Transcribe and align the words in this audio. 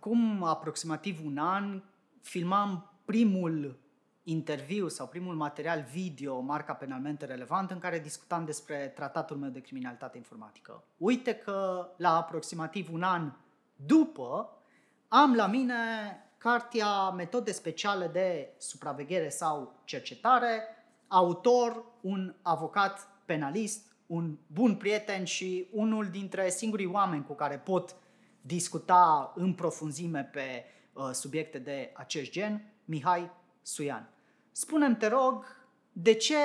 acum 0.00 0.42
aproximativ 0.42 1.20
un 1.24 1.38
an 1.38 1.82
filmam 2.20 2.92
primul 3.04 3.78
interviu 4.22 4.88
sau 4.88 5.06
primul 5.06 5.34
material 5.34 5.86
video, 5.92 6.40
marca 6.40 6.74
penalmente 6.74 7.24
relevant, 7.24 7.70
în 7.70 7.78
care 7.78 7.98
discutam 7.98 8.44
despre 8.44 8.92
tratatul 8.94 9.36
meu 9.36 9.50
de 9.50 9.60
criminalitate 9.60 10.16
informatică. 10.16 10.84
Uite 10.96 11.34
că 11.34 11.88
la 11.96 12.16
aproximativ 12.16 12.92
un 12.92 13.02
an 13.02 13.32
după 13.76 14.58
am 15.08 15.34
la 15.34 15.46
mine 15.46 15.74
cartea 16.38 17.10
Metode 17.10 17.52
speciale 17.52 18.06
de 18.06 18.54
supraveghere 18.58 19.28
sau 19.28 19.80
cercetare, 19.84 20.62
autor, 21.08 21.84
un 22.00 22.34
avocat 22.42 23.08
penalist, 23.24 23.92
un 24.06 24.36
bun 24.46 24.74
prieten 24.74 25.24
și 25.24 25.68
unul 25.72 26.06
dintre 26.06 26.48
singurii 26.48 26.86
oameni 26.86 27.24
cu 27.24 27.34
care 27.34 27.58
pot 27.58 27.96
discuta 28.40 29.32
în 29.36 29.54
profunzime 29.54 30.30
pe 30.32 30.64
uh, 30.92 31.10
subiecte 31.12 31.58
de 31.58 31.90
acest 31.94 32.30
gen, 32.30 32.72
Mihai 32.84 33.30
Suian. 33.62 34.08
Spunem 34.52 34.96
te 34.96 35.06
rog, 35.06 35.44
de 35.92 36.14
ce 36.14 36.36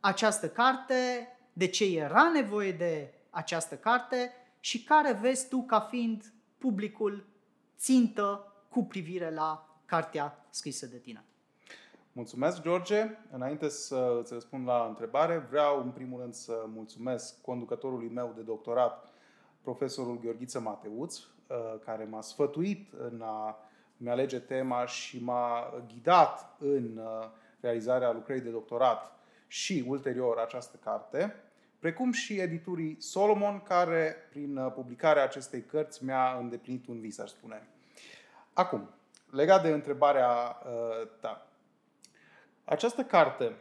această 0.00 0.48
carte, 0.48 1.28
de 1.52 1.66
ce 1.66 1.98
era 1.98 2.30
nevoie 2.32 2.72
de 2.72 3.14
această 3.30 3.74
carte 3.74 4.32
și 4.60 4.84
care 4.84 5.12
vezi 5.12 5.48
tu 5.48 5.62
ca 5.62 5.80
fiind 5.80 6.32
publicul 6.58 7.26
țintă 7.78 8.52
cu 8.68 8.84
privire 8.84 9.30
la 9.30 9.80
cartea 9.84 10.46
scrisă 10.50 10.86
de 10.86 10.96
tine. 10.96 11.24
Mulțumesc, 12.12 12.62
George. 12.62 13.18
Înainte 13.30 13.68
să 13.68 14.18
îți 14.20 14.32
răspund 14.32 14.66
la 14.66 14.86
întrebare, 14.88 15.46
vreau 15.50 15.82
în 15.82 15.90
primul 15.90 16.20
rând 16.20 16.34
să 16.34 16.64
mulțumesc 16.74 17.40
conducătorului 17.40 18.08
meu 18.08 18.32
de 18.36 18.42
doctorat, 18.42 19.08
profesorul 19.66 20.20
Gheorghiță 20.20 20.60
Mateuț, 20.60 21.16
uh, 21.18 21.56
care 21.84 22.04
m-a 22.04 22.20
sfătuit 22.20 22.92
în 22.92 23.20
a 23.20 23.58
mi 23.96 24.10
alege 24.10 24.38
tema 24.38 24.86
și 24.86 25.22
m-a 25.24 25.74
ghidat 25.88 26.56
în 26.58 26.96
uh, 26.96 27.28
realizarea 27.60 28.12
lucrării 28.12 28.42
de 28.42 28.50
doctorat 28.50 29.12
și 29.46 29.84
ulterior 29.88 30.38
această 30.38 30.76
carte, 30.84 31.34
precum 31.78 32.12
și 32.12 32.40
editurii 32.40 32.96
Solomon, 33.00 33.60
care 33.60 34.16
prin 34.30 34.56
uh, 34.56 34.72
publicarea 34.72 35.22
acestei 35.22 35.62
cărți 35.62 36.04
mi-a 36.04 36.36
îndeplinit 36.40 36.86
un 36.86 37.00
vis, 37.00 37.18
aș 37.18 37.30
spune. 37.30 37.68
Acum, 38.52 38.90
legat 39.30 39.62
de 39.62 39.68
întrebarea 39.68 40.62
uh, 40.64 41.08
ta. 41.20 41.46
Această 42.64 43.02
carte 43.02 43.56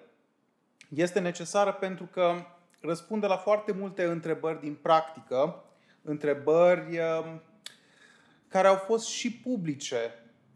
este 0.89 1.19
necesară 1.19 1.73
pentru 1.73 2.05
că 2.05 2.33
răspunde 2.81 3.27
la 3.27 3.37
foarte 3.37 3.71
multe 3.71 4.03
întrebări 4.03 4.59
din 4.59 4.75
practică, 4.75 5.64
întrebări 6.05 6.97
uh, 6.97 7.35
care 8.47 8.67
au 8.67 8.75
fost 8.75 9.07
și 9.07 9.33
publice 9.33 9.97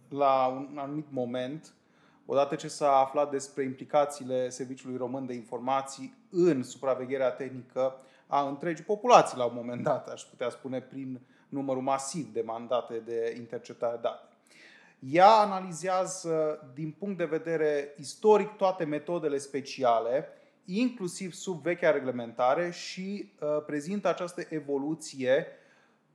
la 0.09 0.45
un 0.47 0.77
anumit 0.77 1.07
moment, 1.09 1.73
odată 2.25 2.55
ce 2.55 2.67
s-a 2.67 2.95
aflat 2.95 3.31
despre 3.31 3.63
implicațiile 3.63 4.49
Serviciului 4.49 4.97
Român 4.97 5.25
de 5.25 5.33
Informații 5.33 6.17
în 6.29 6.63
supravegherea 6.63 7.31
tehnică 7.31 7.95
a 8.27 8.47
întregii 8.47 8.83
populații 8.83 9.37
la 9.37 9.45
un 9.45 9.55
moment 9.55 9.83
dat, 9.83 10.09
aș 10.09 10.21
putea 10.21 10.49
spune, 10.49 10.81
prin 10.81 11.21
numărul 11.49 11.81
masiv 11.81 12.33
de 12.33 12.41
mandate 12.41 13.01
de 13.05 13.33
interceptare 13.37 13.97
date. 14.01 14.27
Ea 14.99 15.29
analizează 15.29 16.69
din 16.73 16.91
punct 16.91 17.17
de 17.17 17.25
vedere 17.25 17.93
istoric 17.97 18.49
toate 18.49 18.83
metodele 18.83 19.37
speciale, 19.37 20.27
inclusiv 20.77 21.33
sub 21.33 21.61
vechea 21.61 21.91
reglementare 21.91 22.71
și 22.71 23.31
uh, 23.39 23.47
prezintă 23.65 24.07
această 24.07 24.41
evoluție 24.49 25.47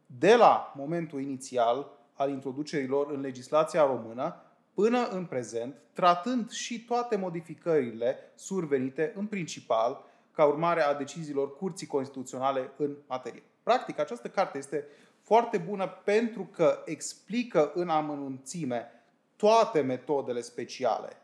de 0.06 0.34
la 0.34 0.72
momentul 0.76 1.20
inițial 1.20 1.90
al 2.12 2.30
introducerilor 2.30 3.10
în 3.10 3.20
legislația 3.20 3.86
română 3.86 4.36
până 4.74 5.06
în 5.06 5.24
prezent, 5.24 5.74
tratând 5.92 6.50
și 6.50 6.84
toate 6.84 7.16
modificările 7.16 8.32
survenite 8.34 9.12
în 9.16 9.26
principal 9.26 10.04
ca 10.32 10.44
urmare 10.44 10.80
a 10.80 10.94
deciziilor 10.94 11.56
Curții 11.56 11.86
Constituționale 11.86 12.70
în 12.76 12.96
materie. 13.06 13.42
Practic, 13.62 13.98
această 13.98 14.28
carte 14.28 14.58
este 14.58 14.86
foarte 15.22 15.58
bună 15.58 15.86
pentru 16.04 16.44
că 16.52 16.82
explică 16.84 17.72
în 17.74 17.88
amănunțime 17.88 18.90
toate 19.36 19.80
metodele 19.80 20.40
speciale. 20.40 21.23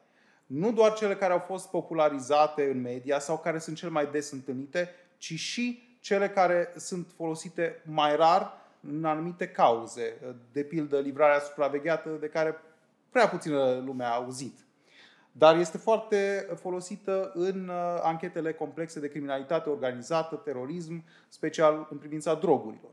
Nu 0.51 0.73
doar 0.73 0.93
cele 0.93 1.17
care 1.17 1.33
au 1.33 1.39
fost 1.39 1.69
popularizate 1.69 2.71
în 2.71 2.81
media 2.81 3.19
sau 3.19 3.39
care 3.39 3.59
sunt 3.59 3.77
cel 3.77 3.91
mai 3.91 4.07
des 4.07 4.31
întâlnite, 4.31 4.95
ci 5.19 5.35
și 5.35 5.97
cele 6.01 6.29
care 6.29 6.73
sunt 6.77 7.07
folosite 7.17 7.83
mai 7.85 8.17
rar 8.17 8.53
în 8.81 9.05
anumite 9.05 9.49
cauze, 9.49 10.17
de 10.53 10.63
pildă 10.63 10.99
livrarea 10.99 11.41
supravegheată 11.41 12.11
de 12.21 12.27
care 12.27 12.61
prea 13.11 13.29
puțină 13.29 13.83
lume 13.85 14.05
a 14.05 14.15
auzit. 14.15 14.59
Dar 15.33 15.57
este 15.57 15.79
foarte 15.79 16.49
folosită 16.61 17.33
în 17.35 17.69
uh, 17.69 18.01
anchetele 18.03 18.53
complexe 18.53 19.01
de 19.01 19.09
criminalitate 19.09 19.71
organizată, 19.71 20.37
terorism, 20.37 21.05
special 21.29 21.87
în 21.91 21.99
privința 21.99 22.35
drogurilor. 22.35 22.91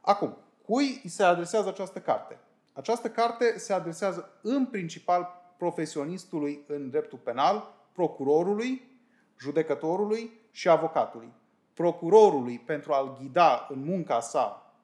Acum, 0.00 0.36
cui 0.66 1.02
se 1.06 1.22
adresează 1.22 1.68
această 1.68 1.98
carte? 1.98 2.38
Această 2.72 3.10
carte 3.10 3.58
se 3.58 3.72
adresează 3.72 4.30
în 4.42 4.66
principal 4.66 5.39
profesionistului 5.60 6.64
în 6.66 6.90
dreptul 6.90 7.18
penal, 7.18 7.74
procurorului, 7.92 8.90
judecătorului 9.38 10.40
și 10.50 10.68
avocatului. 10.68 11.32
Procurorului 11.74 12.58
pentru 12.58 12.92
a-l 12.92 13.16
ghida 13.20 13.66
în 13.70 13.84
munca 13.84 14.20
sa 14.20 14.74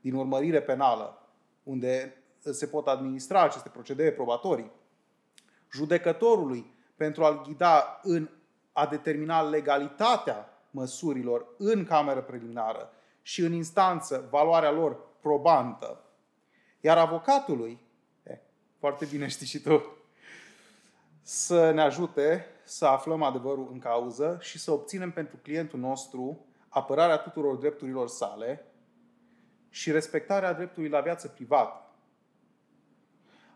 din 0.00 0.14
urmărire 0.14 0.62
penală, 0.62 1.28
unde 1.62 2.22
se 2.38 2.66
pot 2.66 2.86
administra 2.86 3.42
aceste 3.42 3.68
procedee 3.68 4.12
probatorii, 4.12 4.70
judecătorului 5.72 6.74
pentru 6.96 7.24
a-l 7.24 7.42
ghida 7.42 8.00
în 8.02 8.28
a 8.72 8.86
determina 8.86 9.42
legalitatea 9.42 10.48
măsurilor 10.70 11.46
în 11.58 11.84
cameră 11.84 12.22
preliminară 12.22 12.90
și 13.22 13.40
în 13.40 13.52
instanță 13.52 14.28
valoarea 14.30 14.70
lor 14.70 14.98
probantă. 15.20 16.04
Iar 16.80 16.98
avocatului, 16.98 17.78
e, 18.22 18.40
foarte 18.78 19.04
bine 19.04 19.26
știi 19.26 19.46
și 19.46 19.60
tu, 19.60 19.95
să 21.28 21.70
ne 21.70 21.80
ajute 21.80 22.46
să 22.64 22.86
aflăm 22.86 23.22
adevărul 23.22 23.68
în 23.72 23.78
cauză 23.78 24.38
și 24.40 24.58
să 24.58 24.70
obținem 24.70 25.10
pentru 25.10 25.36
clientul 25.36 25.78
nostru 25.78 26.46
apărarea 26.68 27.16
tuturor 27.16 27.56
drepturilor 27.56 28.08
sale 28.08 28.66
și 29.68 29.90
respectarea 29.90 30.52
dreptului 30.52 30.88
la 30.88 31.00
viață 31.00 31.28
privată. 31.28 31.90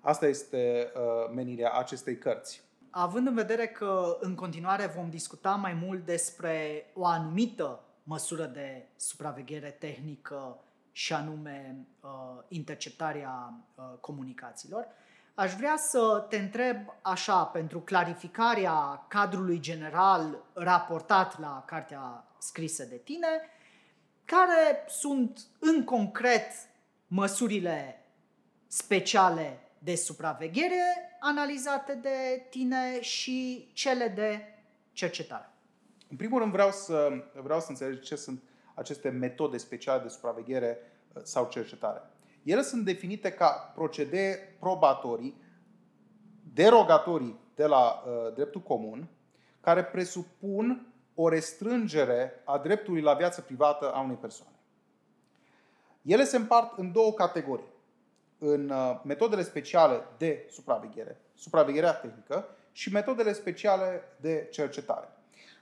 Asta 0.00 0.26
este 0.26 0.92
uh, 0.94 1.32
menirea 1.34 1.72
acestei 1.72 2.18
cărți. 2.18 2.62
Având 2.90 3.26
în 3.26 3.34
vedere 3.34 3.66
că 3.66 4.16
în 4.20 4.34
continuare 4.34 4.86
vom 4.86 5.10
discuta 5.10 5.54
mai 5.54 5.72
mult 5.72 6.04
despre 6.04 6.86
o 6.94 7.06
anumită 7.06 7.84
măsură 8.02 8.44
de 8.44 8.86
supraveghere 8.96 9.70
tehnică 9.70 10.58
și 10.92 11.12
anume 11.12 11.86
uh, 12.00 12.10
interceptarea 12.48 13.54
uh, 13.74 13.84
comunicațiilor, 14.00 14.86
aș 15.34 15.54
vrea 15.54 15.76
să 15.76 16.26
te 16.28 16.36
întreb 16.36 16.76
așa, 17.02 17.44
pentru 17.44 17.80
clarificarea 17.80 19.04
cadrului 19.08 19.60
general 19.60 20.44
raportat 20.52 21.40
la 21.40 21.62
cartea 21.66 22.24
scrisă 22.38 22.84
de 22.84 22.96
tine, 22.96 23.28
care 24.24 24.84
sunt 24.88 25.40
în 25.58 25.84
concret 25.84 26.52
măsurile 27.06 28.04
speciale 28.66 29.58
de 29.78 29.94
supraveghere 29.94 31.16
analizate 31.20 31.94
de 31.94 32.46
tine 32.50 33.00
și 33.00 33.70
cele 33.72 34.08
de 34.08 34.40
cercetare? 34.92 35.50
În 36.10 36.16
primul 36.16 36.38
rând 36.38 36.52
vreau 36.52 36.70
să, 36.70 37.08
vreau 37.42 37.60
să 37.60 37.66
înțelegi 37.68 38.00
ce 38.00 38.16
sunt 38.16 38.42
aceste 38.74 39.08
metode 39.08 39.56
speciale 39.56 40.02
de 40.02 40.08
supraveghere 40.08 40.78
uh, 41.12 41.22
sau 41.24 41.48
cercetare. 41.48 42.02
Ele 42.42 42.62
sunt 42.62 42.84
definite 42.84 43.32
ca 43.32 43.72
procedee 43.74 44.56
probatorii, 44.58 45.40
derogatorii 46.52 47.38
de 47.54 47.66
la 47.66 48.02
uh, 48.06 48.34
dreptul 48.34 48.60
comun, 48.60 49.08
care 49.60 49.84
presupun 49.84 50.92
o 51.14 51.28
restrângere 51.28 52.42
a 52.44 52.58
dreptului 52.58 53.00
la 53.00 53.14
viață 53.14 53.40
privată 53.40 53.92
a 53.92 54.00
unei 54.00 54.16
persoane. 54.16 54.54
Ele 56.02 56.24
se 56.24 56.36
împart 56.36 56.78
în 56.78 56.92
două 56.92 57.12
categorii. 57.12 57.72
În 58.38 58.70
uh, 58.70 59.00
metodele 59.04 59.42
speciale 59.42 60.06
de 60.18 60.46
supraveghere, 60.50 61.20
supravegherea 61.34 61.94
tehnică 61.94 62.46
și 62.72 62.92
metodele 62.92 63.32
speciale 63.32 64.02
de 64.20 64.48
cercetare. 64.50 65.08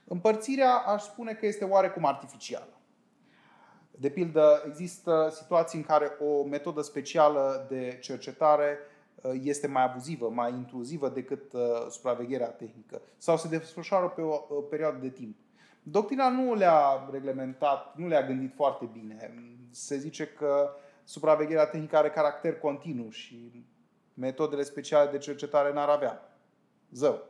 Împărțirea 0.03 0.73
aș 0.73 1.03
spune 1.03 1.33
că 1.33 1.45
este 1.45 1.65
oarecum 1.65 2.05
artificială. 2.05 2.78
De 3.99 4.09
pildă, 4.09 4.63
există 4.65 5.29
situații 5.31 5.77
în 5.77 5.85
care 5.85 6.11
o 6.19 6.43
metodă 6.43 6.81
specială 6.81 7.65
de 7.69 7.97
cercetare 8.01 8.77
uh, 9.15 9.31
este 9.43 9.67
mai 9.67 9.83
abuzivă, 9.83 10.29
mai 10.29 10.51
intruzivă 10.51 11.09
decât 11.09 11.53
uh, 11.53 11.61
supravegherea 11.89 12.49
tehnică 12.49 13.01
sau 13.17 13.37
se 13.37 13.47
desfășoară 13.47 14.07
pe 14.07 14.21
o 14.21 14.61
perioadă 14.61 14.97
de 14.97 15.09
timp. 15.09 15.35
Doctrina 15.83 16.29
nu 16.29 16.53
le-a 16.53 17.09
reglementat, 17.11 17.95
nu 17.95 18.07
le-a 18.07 18.25
gândit 18.25 18.53
foarte 18.55 18.89
bine. 18.93 19.33
Se 19.71 19.97
zice 19.97 20.27
că 20.27 20.69
supravegherea 21.03 21.67
tehnică 21.67 21.97
are 21.97 22.09
caracter 22.09 22.59
continuu 22.59 23.09
și 23.09 23.65
metodele 24.13 24.63
speciale 24.63 25.11
de 25.11 25.17
cercetare 25.17 25.73
n-ar 25.73 25.89
avea. 25.89 26.39
Zău. 26.91 27.23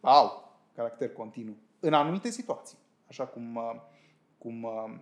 Au 0.00 0.56
caracter 0.74 1.12
continuu. 1.12 1.56
În 1.80 1.92
anumite 1.92 2.30
situații. 2.30 2.78
Așa 3.08 3.26
cum, 3.26 3.56
uh, 3.56 3.74
cum, 4.38 4.62
uh, 4.62 4.70
um, 4.84 5.00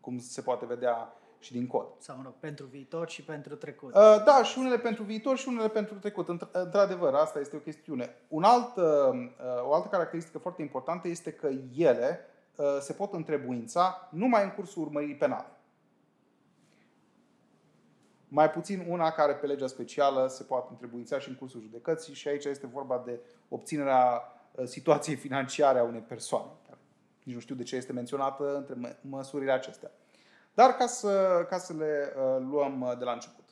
cum 0.00 0.18
se 0.18 0.40
poate 0.40 0.66
vedea 0.66 1.14
și 1.38 1.52
din 1.52 1.66
cod. 1.66 1.86
Sau, 1.98 2.16
mă 2.16 2.22
rog, 2.24 2.32
pentru 2.40 2.66
viitor 2.66 3.08
și 3.08 3.22
pentru 3.22 3.54
trecut. 3.54 3.94
Uh, 3.94 4.22
da, 4.24 4.42
și 4.42 4.58
unele 4.58 4.78
pentru 4.78 5.02
viitor 5.02 5.36
și 5.36 5.48
unele 5.48 5.68
pentru 5.68 5.94
trecut. 5.94 6.28
Într-adevăr, 6.52 7.14
asta 7.14 7.40
este 7.40 7.56
o 7.56 7.58
chestiune. 7.58 8.14
Un 8.28 8.42
alt, 8.42 8.76
o 9.66 9.74
altă 9.74 9.88
caracteristică 9.90 10.38
foarte 10.38 10.62
importantă 10.62 11.08
este 11.08 11.32
că 11.32 11.48
ele 11.76 12.20
se 12.80 12.92
pot 12.92 13.12
întrebuința 13.12 14.08
numai 14.10 14.44
în 14.44 14.50
cursul 14.50 14.82
urmăririi 14.82 15.16
penale. 15.16 15.46
Mai 18.32 18.50
puțin 18.50 18.84
una 18.88 19.10
care 19.10 19.34
pe 19.34 19.46
legea 19.46 19.66
specială 19.66 20.26
se 20.26 20.42
poate 20.42 20.66
întrebuința 20.70 21.18
și 21.18 21.28
în 21.28 21.34
cursul 21.34 21.60
judecății 21.60 22.14
și 22.14 22.28
aici 22.28 22.44
este 22.44 22.66
vorba 22.66 23.02
de 23.04 23.20
obținerea 23.48 24.22
uh, 24.50 24.64
situației 24.64 25.16
financiare 25.16 25.78
a 25.78 25.82
unei 25.82 26.00
persoane. 26.00 26.50
Nici 27.30 27.38
nu 27.38 27.44
știu 27.44 27.54
de 27.54 27.62
ce 27.62 27.76
este 27.76 27.92
menționată 27.92 28.56
între 28.56 28.98
măsurile 29.00 29.52
acestea. 29.52 29.90
Dar 30.54 30.70
ca 30.70 30.86
să, 30.86 31.46
ca 31.48 31.58
să 31.58 31.72
le 31.72 32.12
uh, 32.16 32.46
luăm 32.50 32.80
uh, 32.80 32.98
de 32.98 33.04
la 33.04 33.12
început. 33.12 33.44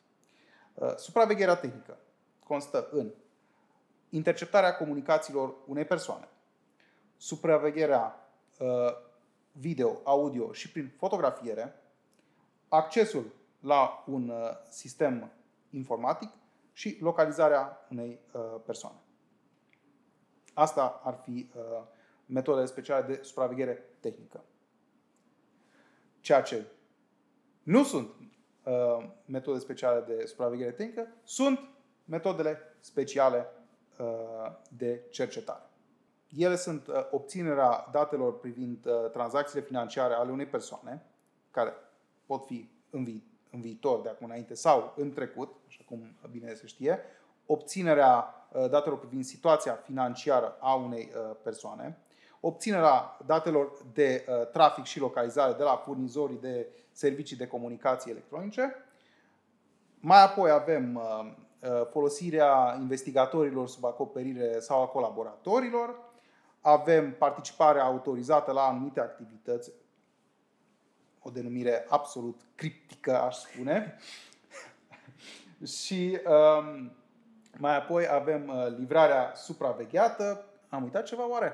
Supravegherea 0.97 1.57
tehnică 1.57 1.99
constă 2.45 2.89
în 2.91 3.11
interceptarea 4.09 4.77
comunicațiilor 4.77 5.55
unei 5.67 5.85
persoane, 5.85 6.29
supravegherea 7.17 8.31
video, 9.53 10.01
audio 10.05 10.53
și 10.53 10.73
prin 10.73 10.93
fotografiere, 10.97 11.75
accesul 12.69 13.33
la 13.61 14.05
un 14.07 14.29
uh, 14.29 14.51
sistem 14.71 15.31
informatic 15.71 16.31
și 16.73 16.99
localizarea 17.01 17.87
unei 17.91 18.21
uh, 18.33 18.41
persoane. 18.65 18.97
Asta 20.55 21.01
ar 21.05 21.21
fi 21.23 21.51
uh, 21.55 21.63
metodele 22.29 22.67
speciale 22.67 23.07
de 23.07 23.21
supraveghere 23.23 23.85
tehnică. 24.01 24.45
Ceea 26.21 26.43
ce 26.43 26.65
nu 27.63 27.85
sunt 27.85 28.11
metode 29.25 29.59
speciale 29.59 30.01
de 30.01 30.27
supraveghere 30.27 30.71
tehnică, 30.71 31.07
sunt 31.25 31.59
metodele 32.05 32.59
speciale 32.81 33.47
de 34.71 35.05
cercetare. 35.11 35.63
Ele 36.37 36.57
sunt 36.57 36.89
obținerea 37.11 37.89
datelor 37.93 38.39
privind 38.39 38.89
tranzacțiile 39.13 39.65
financiare 39.65 40.15
ale 40.15 40.31
unei 40.31 40.47
persoane, 40.47 41.07
care 41.51 41.73
pot 42.27 42.45
fi 42.45 42.71
în 42.91 43.05
viitor 43.05 43.29
în 43.51 43.61
viitor, 43.61 44.01
de 44.01 44.09
acum 44.09 44.27
înainte, 44.27 44.55
sau 44.55 44.95
în 44.97 45.13
trecut, 45.13 45.57
așa 45.67 45.83
cum 45.87 46.17
bine 46.31 46.55
se 46.55 46.67
știe, 46.67 46.99
obținerea 47.47 48.35
uh, 48.53 48.71
datelor 48.71 48.99
privind 48.99 49.25
situația 49.25 49.75
financiară 49.75 50.57
a 50.61 50.75
unei 50.75 51.13
uh, 51.15 51.37
persoane, 51.43 51.99
obținerea 52.49 53.17
datelor 53.27 53.73
de 53.93 54.25
uh, 54.29 54.47
trafic 54.47 54.85
și 54.85 55.01
localizare 55.01 55.53
de 55.53 55.63
la 55.63 55.77
furnizorii 55.77 56.39
de 56.41 56.67
servicii 56.93 57.37
de 57.37 57.47
comunicații 57.47 58.11
electronice. 58.11 58.75
Mai 60.01 60.23
apoi 60.23 60.51
avem 60.51 61.03
folosirea 61.91 62.77
investigatorilor 62.81 63.69
sub 63.69 63.85
acoperire 63.85 64.61
sau 64.61 64.83
a 64.83 64.87
colaboratorilor, 64.87 65.99
avem 66.61 67.13
participarea 67.13 67.85
autorizată 67.85 68.53
la 68.53 68.61
anumite 68.63 69.01
activități 69.01 69.73
o 71.23 71.31
denumire 71.31 71.87
absolut 71.89 72.41
criptică, 72.55 73.21
aș 73.21 73.37
spune. 73.37 73.97
și 75.83 76.19
um, 76.27 76.93
mai 77.59 77.77
apoi 77.77 78.09
avem 78.09 78.49
uh, 78.49 78.67
livrarea 78.79 79.33
supravegheată. 79.35 80.45
Am 80.69 80.83
uitat 80.83 81.05
ceva 81.05 81.29
oare? 81.29 81.53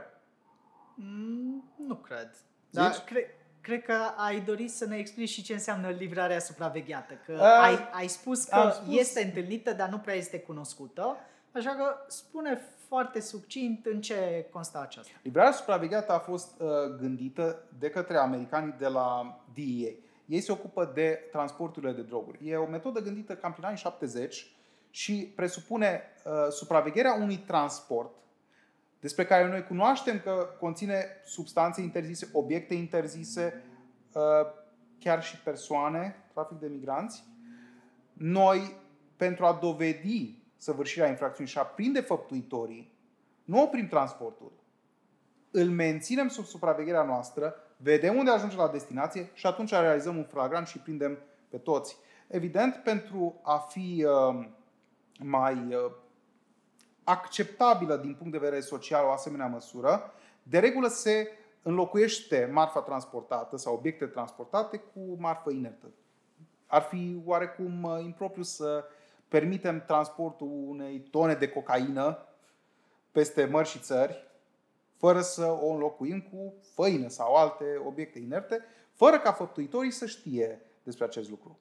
Mm, 0.94 1.64
nu 1.87 1.94
cred. 1.94 2.31
Dar 2.70 2.91
cre- 3.06 3.37
cred 3.61 3.82
că 3.82 3.96
ai 4.17 4.41
dorit 4.41 4.70
să 4.70 4.87
ne 4.87 4.96
explici 4.96 5.29
și 5.29 5.43
ce 5.43 5.52
înseamnă 5.52 5.91
livrarea 5.91 6.38
supravegheată. 6.38 7.14
Că 7.26 7.32
uh, 7.32 7.41
ai, 7.41 7.88
ai 7.93 8.06
spus 8.06 8.44
că 8.44 8.70
spus... 8.75 8.99
este 8.99 9.23
întâlnită, 9.23 9.73
dar 9.73 9.88
nu 9.88 9.99
prea 9.99 10.14
este 10.14 10.41
cunoscută. 10.41 11.17
Așa 11.52 11.70
că 11.70 11.96
spune 12.08 12.61
foarte 12.88 13.20
succint 13.20 13.87
în 13.87 14.00
ce 14.00 14.46
consta 14.52 14.81
aceasta. 14.81 15.12
Livrarea 15.23 15.52
supravegheată 15.52 16.12
a 16.12 16.19
fost 16.19 16.61
uh, 16.61 16.69
gândită 16.99 17.64
de 17.79 17.91
către 17.91 18.17
americanii 18.17 18.75
de 18.79 18.87
la 18.87 19.41
DEA. 19.55 19.93
Ei 20.26 20.41
se 20.41 20.52
ocupă 20.52 20.91
de 20.94 21.29
transporturile 21.32 21.93
de 21.93 22.02
droguri. 22.02 22.38
E 22.43 22.56
o 22.56 22.67
metodă 22.67 23.00
gândită 23.00 23.35
cam 23.35 23.52
prin 23.52 23.64
anii 23.64 23.79
70 23.79 24.55
și 24.91 25.32
presupune 25.37 26.02
uh, 26.25 26.32
supravegherea 26.50 27.14
unui 27.14 27.37
transport 27.37 28.14
despre 29.05 29.25
care 29.25 29.49
noi 29.49 29.65
cunoaștem 29.65 30.21
că 30.21 30.49
conține 30.61 31.06
substanțe 31.25 31.81
interzise, 31.81 32.29
obiecte 32.33 32.75
interzise, 32.75 33.65
uh, 34.12 34.23
chiar 34.99 35.23
și 35.23 35.37
persoane, 35.41 36.25
trafic 36.33 36.59
de 36.59 36.67
migranți. 36.67 37.25
Noi, 38.12 38.77
pentru 39.17 39.45
a 39.45 39.59
dovedi 39.61 40.43
săvârșirea 40.56 41.09
infracțiunii 41.09 41.53
și 41.53 41.59
a 41.59 41.65
prinde 41.65 42.01
făptuitorii, 42.01 42.93
nu 43.45 43.62
oprim 43.62 43.89
transportul. 43.89 44.53
Îl 45.51 45.69
menținem 45.69 46.29
sub 46.29 46.45
supravegherea 46.45 47.03
noastră, 47.03 47.55
vedem 47.77 48.17
unde 48.17 48.31
ajunge 48.31 48.56
la 48.56 48.69
destinație 48.69 49.31
și 49.35 49.47
atunci 49.47 49.71
realizăm 49.71 50.17
un 50.17 50.25
flagrant 50.25 50.67
și 50.67 50.79
prindem 50.79 51.19
pe 51.49 51.56
toți. 51.56 51.97
Evident, 52.29 52.75
pentru 52.75 53.41
a 53.43 53.56
fi 53.59 54.06
uh, 54.06 54.47
mai 55.19 55.55
uh, 55.55 55.93
acceptabilă 57.05 57.97
din 57.97 58.15
punct 58.15 58.33
de 58.33 58.39
vedere 58.39 58.61
social 58.61 59.05
o 59.05 59.11
asemenea 59.11 59.47
măsură, 59.47 60.12
de 60.43 60.59
regulă 60.59 60.89
se 60.89 61.29
înlocuiește 61.62 62.51
marfa 62.53 62.81
transportată 62.81 63.56
sau 63.56 63.75
obiecte 63.75 64.06
transportate 64.06 64.77
cu 64.77 65.17
marfă 65.19 65.51
inertă. 65.51 65.87
Ar 66.67 66.83
fi 66.83 67.23
oarecum 67.25 67.83
uh, 67.83 68.05
impropriu 68.05 68.43
să 68.43 68.85
permitem 69.29 69.85
transportul 69.87 70.65
unei 70.67 70.99
tone 70.99 71.35
de 71.35 71.49
cocaină 71.49 72.19
peste 73.12 73.45
mări 73.45 73.69
și 73.69 73.79
țări, 73.79 74.29
fără 74.97 75.21
să 75.21 75.59
o 75.61 75.67
înlocuim 75.67 76.21
cu 76.21 76.55
făină 76.75 77.09
sau 77.09 77.35
alte 77.35 77.65
obiecte 77.87 78.19
inerte, 78.19 78.65
fără 78.93 79.19
ca 79.19 79.33
făptuitorii 79.33 79.91
să 79.91 80.06
știe 80.06 80.61
despre 80.83 81.05
acest 81.05 81.31
lucru. 81.31 81.59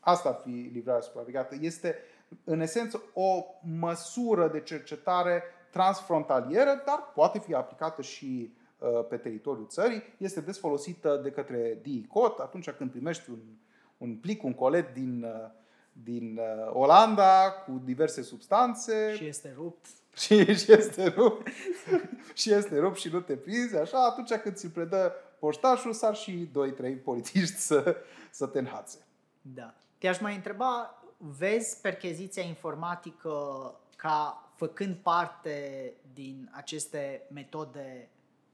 Asta 0.00 0.28
ar 0.28 0.40
fi 0.44 0.70
livrarea 0.72 1.00
supravegheată. 1.00 1.56
Este, 1.60 1.96
în 2.44 2.60
esență, 2.60 3.02
o 3.14 3.44
măsură 3.78 4.48
de 4.48 4.60
cercetare 4.60 5.42
transfrontalieră, 5.70 6.82
dar 6.86 7.12
poate 7.14 7.38
fi 7.38 7.54
aplicată 7.54 8.02
și 8.02 8.54
uh, 8.78 9.06
pe 9.08 9.16
teritoriul 9.16 9.66
țării. 9.68 10.02
Este 10.16 10.40
des 10.40 10.58
folosită 10.58 11.20
de 11.22 11.30
către 11.30 11.78
DICOT 11.82 12.38
atunci 12.38 12.70
când 12.70 12.90
primești 12.90 13.30
un, 13.30 13.38
un 13.98 14.16
plic, 14.16 14.42
un 14.42 14.54
colet 14.54 14.94
din 14.94 15.22
uh, 15.24 15.60
din 15.92 16.38
uh, 16.38 16.70
Olanda 16.72 17.50
cu 17.50 17.80
diverse 17.84 18.22
substanțe. 18.22 19.14
Și 19.14 19.24
este 19.24 19.52
rupt. 19.56 19.86
Și, 20.16 20.54
și 20.56 20.72
este 20.72 21.06
rupt. 21.06 21.46
și 22.40 22.52
este 22.52 22.78
rupt 22.78 22.96
și 22.96 23.08
nu 23.08 23.20
te 23.20 23.36
prinzi, 23.36 23.76
așa, 23.76 24.04
atunci 24.04 24.32
când 24.32 24.54
ți-l 24.54 24.70
predă 24.70 25.12
poștașul, 25.38 25.92
sar 25.92 26.14
și 26.14 26.48
2-3 26.90 27.02
polițiști 27.04 27.56
să, 27.56 27.96
să 28.30 28.46
te 28.46 28.58
înhațe. 28.58 28.98
Da. 29.40 29.74
Te-aș 29.98 30.20
mai 30.20 30.34
întreba, 30.34 31.01
vezi 31.24 31.80
percheziția 31.80 32.42
informatică 32.42 33.30
ca 33.96 34.48
făcând 34.54 34.96
parte 34.96 35.92
din 36.12 36.50
aceste 36.52 37.22
metode 37.30 38.08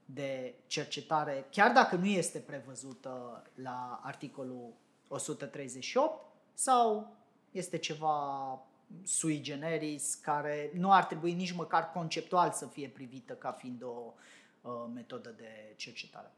de 0.05 0.53
cercetare, 0.67 1.45
chiar 1.51 1.71
dacă 1.71 1.95
nu 1.95 2.05
este 2.05 2.39
prevăzută 2.39 3.43
la 3.55 3.99
articolul 4.03 4.73
138, 5.07 6.21
sau 6.53 7.15
este 7.51 7.77
ceva 7.77 8.59
sui 9.03 9.41
generis 9.41 10.15
care 10.15 10.71
nu 10.73 10.91
ar 10.91 11.05
trebui 11.05 11.33
nici 11.33 11.55
măcar 11.55 11.91
conceptual 11.91 12.51
să 12.51 12.65
fie 12.65 12.87
privită 12.87 13.33
ca 13.33 13.51
fiind 13.51 13.83
o 13.83 14.13
uh, 14.61 14.71
metodă 14.93 15.33
de 15.37 15.73
cercetare. 15.75 16.31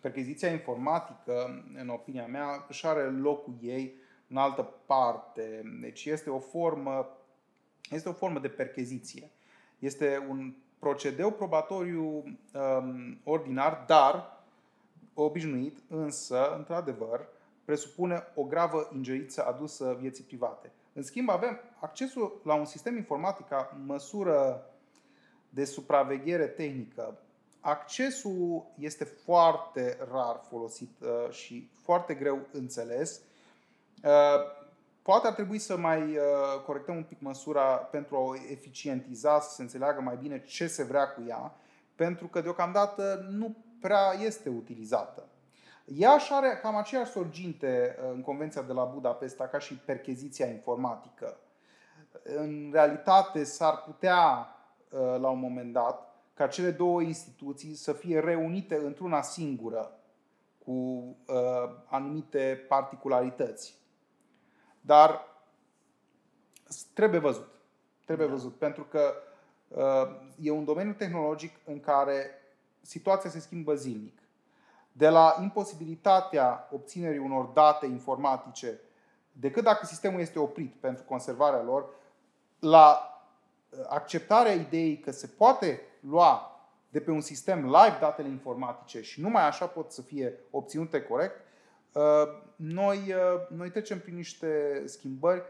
Percheziția 0.00 0.50
informatică, 0.50 1.64
în 1.74 1.88
opinia 1.88 2.26
mea, 2.26 2.64
își 2.68 2.86
are 2.86 3.10
locul 3.10 3.54
ei 3.62 3.94
în 4.28 4.36
altă 4.36 4.62
parte. 4.86 5.62
Deci 5.80 6.04
este 6.04 6.30
o 6.30 6.38
formă, 6.38 7.08
este 7.90 8.08
o 8.08 8.12
formă 8.12 8.38
de 8.38 8.48
percheziție. 8.48 9.30
Este 9.78 10.26
un 10.28 10.54
procedeu 10.78 11.30
probatoriu 11.30 12.04
um, 12.04 13.20
ordinar, 13.24 13.84
dar 13.86 14.44
obișnuit, 15.14 15.78
însă, 15.88 16.54
într-adevăr, 16.56 17.28
presupune 17.64 18.22
o 18.34 18.42
gravă 18.42 18.90
ingerință 18.94 19.46
adusă 19.46 19.96
vieții 20.00 20.24
private. 20.24 20.72
În 20.92 21.02
schimb, 21.02 21.28
avem 21.28 21.60
accesul 21.80 22.40
la 22.44 22.54
un 22.54 22.64
sistem 22.64 22.96
informatic 22.96 23.48
ca 23.48 23.76
măsură 23.86 24.66
de 25.48 25.64
supraveghere 25.64 26.46
tehnică 26.46 27.18
accesul 27.66 28.66
este 28.78 29.04
foarte 29.04 29.98
rar 30.10 30.40
folosit 30.48 30.90
uh, 31.00 31.30
și 31.30 31.68
foarte 31.82 32.14
greu 32.14 32.46
înțeles. 32.52 33.20
Uh, 34.02 34.10
poate 35.02 35.26
ar 35.26 35.32
trebui 35.32 35.58
să 35.58 35.76
mai 35.76 36.02
uh, 36.02 36.62
corectăm 36.64 36.96
un 36.96 37.02
pic 37.02 37.20
măsura 37.20 37.62
pentru 37.62 38.16
a 38.16 38.18
o 38.18 38.34
eficientiza, 38.50 39.40
să 39.40 39.54
se 39.54 39.62
înțeleagă 39.62 40.00
mai 40.00 40.16
bine 40.20 40.42
ce 40.44 40.66
se 40.66 40.84
vrea 40.84 41.08
cu 41.08 41.22
ea, 41.28 41.54
pentru 41.94 42.26
că 42.26 42.40
deocamdată 42.40 43.26
nu 43.30 43.56
prea 43.80 44.12
este 44.20 44.48
utilizată. 44.48 45.28
Ea 45.84 46.18
și 46.18 46.32
are 46.32 46.58
cam 46.62 46.76
aceeași 46.76 47.10
sorginte 47.10 47.98
în 48.12 48.20
Convenția 48.20 48.62
de 48.62 48.72
la 48.72 48.84
Budapesta 48.84 49.46
ca 49.46 49.58
și 49.58 49.74
percheziția 49.74 50.46
informatică. 50.46 51.36
În 52.22 52.70
realitate 52.72 53.44
s-ar 53.44 53.82
putea 53.82 54.48
la 55.20 55.28
un 55.28 55.38
moment 55.38 55.72
dat 55.72 56.06
ca 56.34 56.46
cele 56.46 56.70
două 56.70 57.02
instituții 57.02 57.74
să 57.74 57.92
fie 57.92 58.20
reunite 58.20 58.80
într-una 58.84 59.22
singură 59.22 60.00
cu 60.64 60.72
uh, 60.72 61.70
anumite 61.86 62.64
particularități. 62.68 63.74
Dar 64.86 65.20
trebuie 66.94 67.20
văzut. 67.20 67.48
Trebuie 68.04 68.26
da. 68.26 68.32
văzut. 68.32 68.58
Pentru 68.58 68.84
că 68.84 69.14
uh, 69.68 70.20
e 70.40 70.50
un 70.50 70.64
domeniu 70.64 70.92
tehnologic 70.92 71.56
în 71.64 71.80
care 71.80 72.30
situația 72.80 73.30
se 73.30 73.40
schimbă 73.40 73.74
zilnic. 73.74 74.18
De 74.92 75.08
la 75.08 75.36
imposibilitatea 75.42 76.68
obținerii 76.72 77.18
unor 77.18 77.44
date 77.44 77.86
informatice, 77.86 78.80
decât 79.32 79.64
dacă 79.64 79.86
sistemul 79.86 80.20
este 80.20 80.38
oprit 80.38 80.74
pentru 80.74 81.04
conservarea 81.04 81.62
lor, 81.62 81.88
la 82.58 83.10
acceptarea 83.88 84.52
ideii 84.52 84.98
că 84.98 85.10
se 85.10 85.26
poate 85.26 85.80
lua 86.00 86.60
de 86.88 87.00
pe 87.00 87.10
un 87.10 87.20
sistem 87.20 87.64
live 87.64 87.96
datele 88.00 88.28
informatice 88.28 89.02
și 89.02 89.20
numai 89.20 89.46
așa 89.46 89.66
pot 89.66 89.92
să 89.92 90.02
fie 90.02 90.38
obținute 90.50 91.02
corect, 91.02 91.40
uh, 91.40 91.45
noi, 92.56 92.98
uh, 92.98 93.56
noi 93.56 93.70
trecem 93.70 94.00
prin 94.00 94.14
niște 94.14 94.82
schimbări 94.84 95.42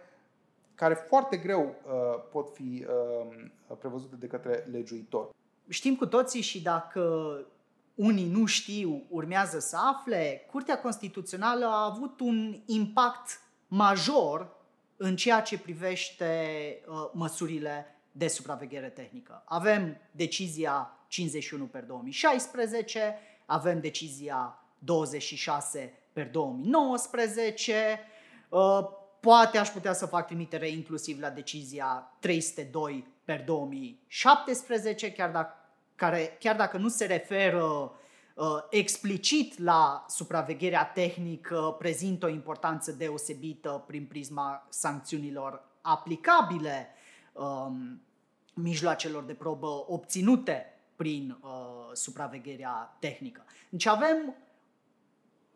care 0.74 0.94
foarte 0.94 1.36
greu 1.36 1.62
uh, 1.62 2.22
pot 2.30 2.54
fi 2.54 2.86
prevăzute 3.78 4.16
de 4.16 4.26
către 4.26 4.64
legiuitor. 4.70 5.34
Știm 5.68 5.96
cu 5.96 6.06
toții 6.06 6.40
și 6.40 6.62
dacă 6.62 7.40
unii 7.94 8.28
nu 8.28 8.46
știu, 8.46 9.06
urmează 9.08 9.58
să 9.58 9.76
afle, 9.76 10.46
Curtea 10.50 10.80
Constituțională 10.80 11.66
a 11.66 11.84
avut 11.84 12.20
un 12.20 12.62
impact 12.66 13.40
major 13.66 14.56
în 14.96 15.16
ceea 15.16 15.40
ce 15.40 15.58
privește 15.58 16.36
măsurile 17.12 17.86
de 18.12 18.28
supraveghere 18.28 18.88
tehnică. 18.88 19.42
Avem 19.46 19.96
decizia 20.10 20.98
51 21.08 21.64
per 21.64 21.84
2016, 21.84 23.18
avem 23.46 23.80
decizia 23.80 24.58
26 24.78 26.05
per 26.16 26.30
2019, 26.30 28.00
uh, 28.48 28.88
poate 29.20 29.58
aș 29.58 29.68
putea 29.68 29.92
să 29.92 30.06
fac 30.06 30.26
trimitere 30.26 30.68
inclusiv 30.68 31.20
la 31.20 31.30
decizia 31.30 32.16
302 32.20 33.06
per 33.24 33.44
2017, 33.44 35.12
chiar 35.12 35.30
dacă, 35.30 35.54
care, 35.94 36.36
chiar 36.40 36.56
dacă 36.56 36.76
nu 36.76 36.88
se 36.88 37.06
referă 37.06 37.64
uh, 38.34 38.46
explicit 38.70 39.58
la 39.58 40.04
supravegherea 40.08 40.84
tehnică, 40.84 41.76
prezintă 41.78 42.26
o 42.26 42.28
importanță 42.28 42.92
deosebită 42.92 43.84
prin 43.86 44.06
prisma 44.06 44.66
sancțiunilor 44.68 45.64
aplicabile 45.80 46.88
um, 47.32 48.02
mijloacelor 48.54 49.24
de 49.24 49.34
probă 49.34 49.84
obținute 49.88 50.80
prin 50.96 51.38
uh, 51.40 51.50
supravegherea 51.92 52.96
tehnică. 53.00 53.44
Deci 53.68 53.86
avem 53.86 54.34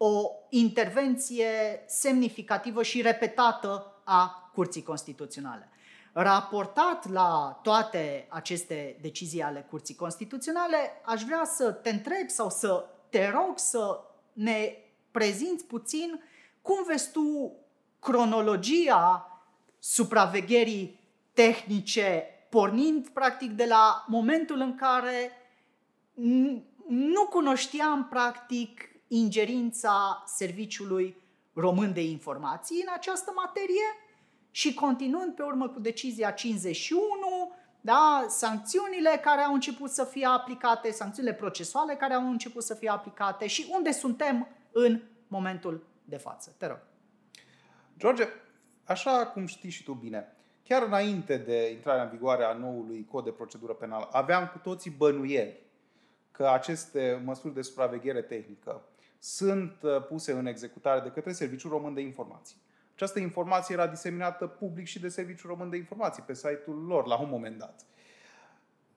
o 0.03 0.31
intervenție 0.49 1.85
semnificativă 1.87 2.83
și 2.83 3.03
repetată 3.03 4.01
a 4.05 4.51
Curții 4.55 4.83
Constituționale. 4.83 5.69
Raportat 6.13 7.11
la 7.11 7.61
toate 7.63 8.27
aceste 8.29 8.99
decizii 9.01 9.43
ale 9.43 9.67
Curții 9.71 9.95
Constituționale, 9.95 10.77
aș 11.05 11.23
vrea 11.23 11.45
să 11.45 11.73
te 11.73 11.91
întreb 11.91 12.29
sau 12.29 12.51
să 12.51 12.85
te 13.09 13.31
rog 13.31 13.59
să 13.59 14.01
ne 14.33 14.77
prezinți 15.11 15.65
puțin 15.65 16.23
cum 16.63 16.85
vezi 16.87 17.11
tu 17.11 17.53
cronologia 17.99 19.27
supravegherii 19.79 21.01
tehnice 21.33 22.25
pornind 22.49 23.09
practic 23.09 23.51
de 23.51 23.65
la 23.65 24.05
momentul 24.09 24.61
în 24.61 24.75
care 24.75 25.31
nu 26.89 27.27
cunoșteam 27.31 28.09
practic 28.09 28.90
ingerința 29.13 30.23
Serviciului 30.27 31.17
Român 31.55 31.93
de 31.93 32.05
Informații 32.05 32.81
în 32.87 32.93
această 32.95 33.33
materie 33.35 33.85
și 34.51 34.75
continuând 34.75 35.35
pe 35.35 35.43
urmă 35.43 35.69
cu 35.69 35.81
decizia 35.81 36.31
51, 36.31 37.53
da, 37.81 38.25
sancțiunile 38.29 39.21
care 39.23 39.41
au 39.41 39.55
început 39.55 39.91
să 39.91 40.05
fie 40.05 40.27
aplicate, 40.27 40.91
sancțiunile 40.91 41.35
procesuale 41.35 41.95
care 41.95 42.15
au 42.15 42.31
început 42.31 42.63
să 42.63 42.75
fie 42.75 42.91
aplicate 42.91 43.47
și 43.47 43.67
unde 43.71 43.93
suntem 43.93 44.49
în 44.73 45.01
momentul 45.29 45.87
de 46.05 46.17
față. 46.17 46.55
Te 46.59 46.67
rog. 46.67 46.79
George, 47.97 48.25
așa 48.85 49.27
cum 49.27 49.47
știi 49.47 49.71
și 49.71 49.85
tu 49.85 49.93
bine, 49.93 50.37
chiar 50.63 50.83
înainte 50.83 51.37
de 51.37 51.71
intrarea 51.71 52.03
în 52.03 52.11
vigoare 52.11 52.45
a 52.45 52.53
noului 52.53 53.07
cod 53.11 53.25
de 53.25 53.31
procedură 53.31 53.73
penală, 53.73 54.09
aveam 54.13 54.49
cu 54.53 54.59
toții 54.59 54.91
bănuieli 54.91 55.57
că 56.31 56.49
aceste 56.49 57.23
măsuri 57.25 57.55
de 57.55 57.63
supraveghere 57.63 58.23
tehnică 58.23 58.85
sunt 59.21 59.83
uh, 59.83 60.07
puse 60.07 60.33
în 60.33 60.47
executare 60.47 61.01
de 61.01 61.09
către 61.09 61.33
Serviciul 61.33 61.71
Român 61.71 61.95
de 61.95 62.01
Informații. 62.01 62.57
Această 62.95 63.19
informație 63.19 63.75
era 63.75 63.87
diseminată 63.87 64.47
public 64.47 64.87
și 64.87 65.01
de 65.01 65.09
Serviciul 65.09 65.51
Român 65.51 65.71
de 65.71 65.77
Informații 65.77 66.23
pe 66.23 66.35
site-ul 66.35 66.85
lor 66.85 67.07
la 67.07 67.21
un 67.21 67.29
moment 67.29 67.59
dat. 67.59 67.85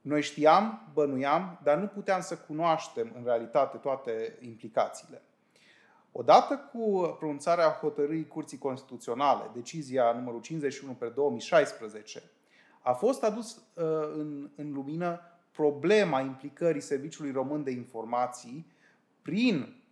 Noi 0.02 0.22
știam, 0.22 0.90
bănuiam, 0.94 1.60
dar 1.64 1.78
nu 1.78 1.88
puteam 1.88 2.22
să 2.22 2.38
cunoaștem 2.38 3.12
în 3.16 3.24
realitate 3.24 3.78
toate 3.78 4.38
implicațiile. 4.42 5.22
Odată 6.12 6.70
cu 6.72 7.16
pronunțarea 7.20 7.70
hotărârii 7.70 8.28
Curții 8.28 8.58
Constituționale, 8.58 9.50
decizia 9.54 10.12
numărul 10.12 10.42
51 10.42 10.94
pe 10.94 11.06
2016, 11.08 12.24
a 12.82 12.94
fost 12.94 13.24
adus 13.24 13.56
uh, 13.56 13.84
în, 14.14 14.50
în 14.56 14.74
lumină 14.74 15.20
problema 15.52 16.20
implicării 16.20 16.82
Serviciului 16.82 17.32
Român 17.32 17.64
de 17.64 17.72
Informații 17.72 18.68
prin 19.22 19.83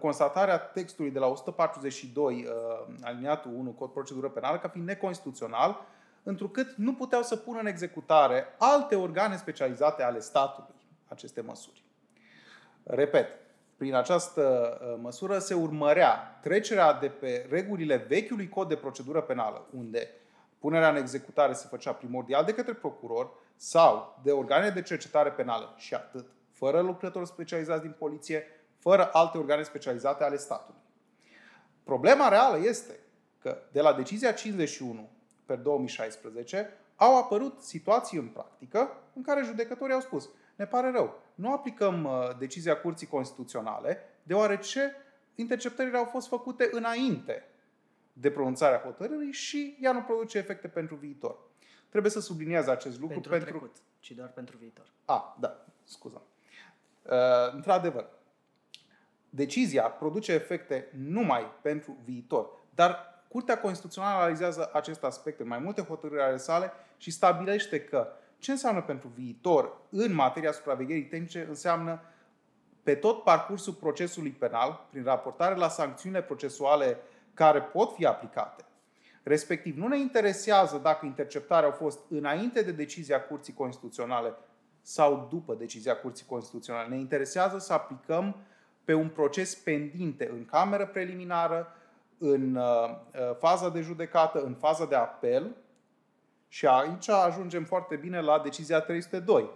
constatarea 0.00 0.58
textului 0.58 1.10
de 1.10 1.18
la 1.18 1.26
142 1.26 2.34
uh, 2.34 2.94
aliniatul 3.02 3.50
1 3.54 3.70
Cod 3.70 3.90
Procedură 3.90 4.28
Penală 4.28 4.58
ca 4.58 4.68
fiind 4.68 4.86
neconstituțional, 4.86 5.86
întrucât 6.22 6.74
nu 6.76 6.94
puteau 6.94 7.22
să 7.22 7.36
pună 7.36 7.58
în 7.58 7.66
executare 7.66 8.46
alte 8.58 8.96
organe 8.96 9.36
specializate 9.36 10.02
ale 10.02 10.20
statului 10.20 10.74
aceste 11.08 11.40
măsuri. 11.40 11.84
Repet, 12.82 13.28
prin 13.76 13.94
această 13.94 14.78
uh, 14.82 14.98
măsură 15.02 15.38
se 15.38 15.54
urmărea 15.54 16.38
trecerea 16.42 16.92
de 16.92 17.08
pe 17.08 17.46
regulile 17.50 17.96
vechiului 17.96 18.48
cod 18.48 18.68
de 18.68 18.76
procedură 18.76 19.20
penală, 19.20 19.66
unde 19.76 20.08
punerea 20.58 20.88
în 20.88 20.96
executare 20.96 21.52
se 21.52 21.66
făcea 21.70 21.92
primordial 21.92 22.44
de 22.44 22.54
către 22.54 22.72
procuror 22.72 23.30
sau 23.56 24.20
de 24.22 24.30
organe 24.30 24.68
de 24.68 24.82
cercetare 24.82 25.30
penală 25.30 25.74
și 25.76 25.94
atât, 25.94 26.26
fără 26.52 26.80
lucrători 26.80 27.26
specializați 27.26 27.82
din 27.82 27.94
poliție, 27.98 28.44
fără 28.80 29.10
alte 29.12 29.38
organe 29.38 29.62
specializate 29.62 30.24
ale 30.24 30.36
statului. 30.36 30.80
Problema 31.84 32.28
reală 32.28 32.58
este 32.58 32.98
că 33.38 33.58
de 33.72 33.80
la 33.80 33.92
decizia 33.92 34.32
51 34.32 35.10
pe 35.46 35.56
2016 35.56 36.70
au 36.96 37.18
apărut 37.18 37.62
situații 37.62 38.18
în 38.18 38.28
practică 38.28 38.96
în 39.14 39.22
care 39.22 39.42
judecătorii 39.42 39.94
au 39.94 40.00
spus 40.00 40.28
ne 40.60 40.66
pare 40.66 40.90
rău, 40.90 41.20
nu 41.34 41.52
aplicăm 41.52 42.04
uh, 42.04 42.38
decizia 42.38 42.80
Curții 42.80 43.06
Constituționale, 43.06 43.98
deoarece 44.22 44.96
interceptările 45.34 45.96
au 45.96 46.04
fost 46.04 46.28
făcute 46.28 46.68
înainte 46.72 47.44
de 48.12 48.30
pronunțarea 48.30 48.80
hotărârii 48.80 49.32
și 49.32 49.78
ea 49.80 49.92
nu 49.92 50.02
produce 50.02 50.38
efecte 50.38 50.68
pentru 50.68 50.94
viitor. 50.94 51.38
Trebuie 51.88 52.10
să 52.10 52.20
subliniez 52.20 52.66
acest 52.66 53.00
lucru 53.00 53.20
pentru, 53.20 53.30
pentru... 53.30 53.48
trecut, 53.48 53.76
ci 53.98 54.10
doar 54.10 54.28
pentru 54.28 54.56
viitor. 54.56 54.92
A, 55.04 55.36
da, 55.40 55.64
scuză. 55.84 56.22
Uh, 57.02 57.52
într-adevăr, 57.52 58.08
decizia 59.30 59.82
produce 59.82 60.32
efecte 60.32 60.88
numai 61.08 61.52
pentru 61.62 61.96
viitor, 62.04 62.48
dar 62.74 63.08
Curtea 63.28 63.60
Constituțională 63.60 64.20
analizează 64.20 64.70
acest 64.72 65.04
aspect 65.04 65.40
în 65.40 65.46
mai 65.46 65.58
multe 65.58 65.82
hotărâri 65.82 66.22
ale 66.22 66.36
sale 66.36 66.72
și 66.96 67.10
stabilește 67.10 67.80
că 67.80 68.08
ce 68.38 68.50
înseamnă 68.50 68.82
pentru 68.82 69.08
viitor 69.14 69.80
în 69.90 70.14
materia 70.14 70.52
supravegherii 70.52 71.04
tehnice? 71.04 71.46
Înseamnă 71.48 72.00
pe 72.82 72.94
tot 72.94 73.22
parcursul 73.22 73.72
procesului 73.72 74.30
penal, 74.30 74.86
prin 74.90 75.04
raportare 75.04 75.54
la 75.54 75.68
sancțiunile 75.68 76.22
procesuale 76.22 76.98
care 77.34 77.62
pot 77.62 77.94
fi 77.94 78.06
aplicate. 78.06 78.64
Respectiv, 79.22 79.76
nu 79.76 79.88
ne 79.88 79.98
interesează 79.98 80.78
dacă 80.82 81.06
interceptarea 81.06 81.68
a 81.68 81.72
fost 81.72 81.98
înainte 82.08 82.62
de 82.62 82.72
decizia 82.72 83.22
Curții 83.22 83.52
Constituționale 83.52 84.34
sau 84.82 85.28
după 85.30 85.54
decizia 85.54 85.96
Curții 85.96 86.26
Constituționale. 86.26 86.88
Ne 86.88 86.98
interesează 86.98 87.58
să 87.58 87.72
aplicăm 87.72 88.36
pe 88.90 88.96
un 88.96 89.08
proces 89.08 89.54
pendinte 89.54 90.28
în 90.28 90.44
cameră 90.44 90.86
preliminară, 90.86 91.76
în 92.18 92.54
uh, 92.54 92.64
uh, 92.64 93.36
faza 93.38 93.68
de 93.68 93.80
judecată, 93.80 94.42
în 94.42 94.54
faza 94.54 94.86
de 94.86 94.94
apel 94.94 95.56
și 96.48 96.66
aici 96.66 97.08
ajungem 97.08 97.64
foarte 97.64 97.96
bine 97.96 98.20
la 98.20 98.38
decizia 98.38 98.80
302 98.80 99.50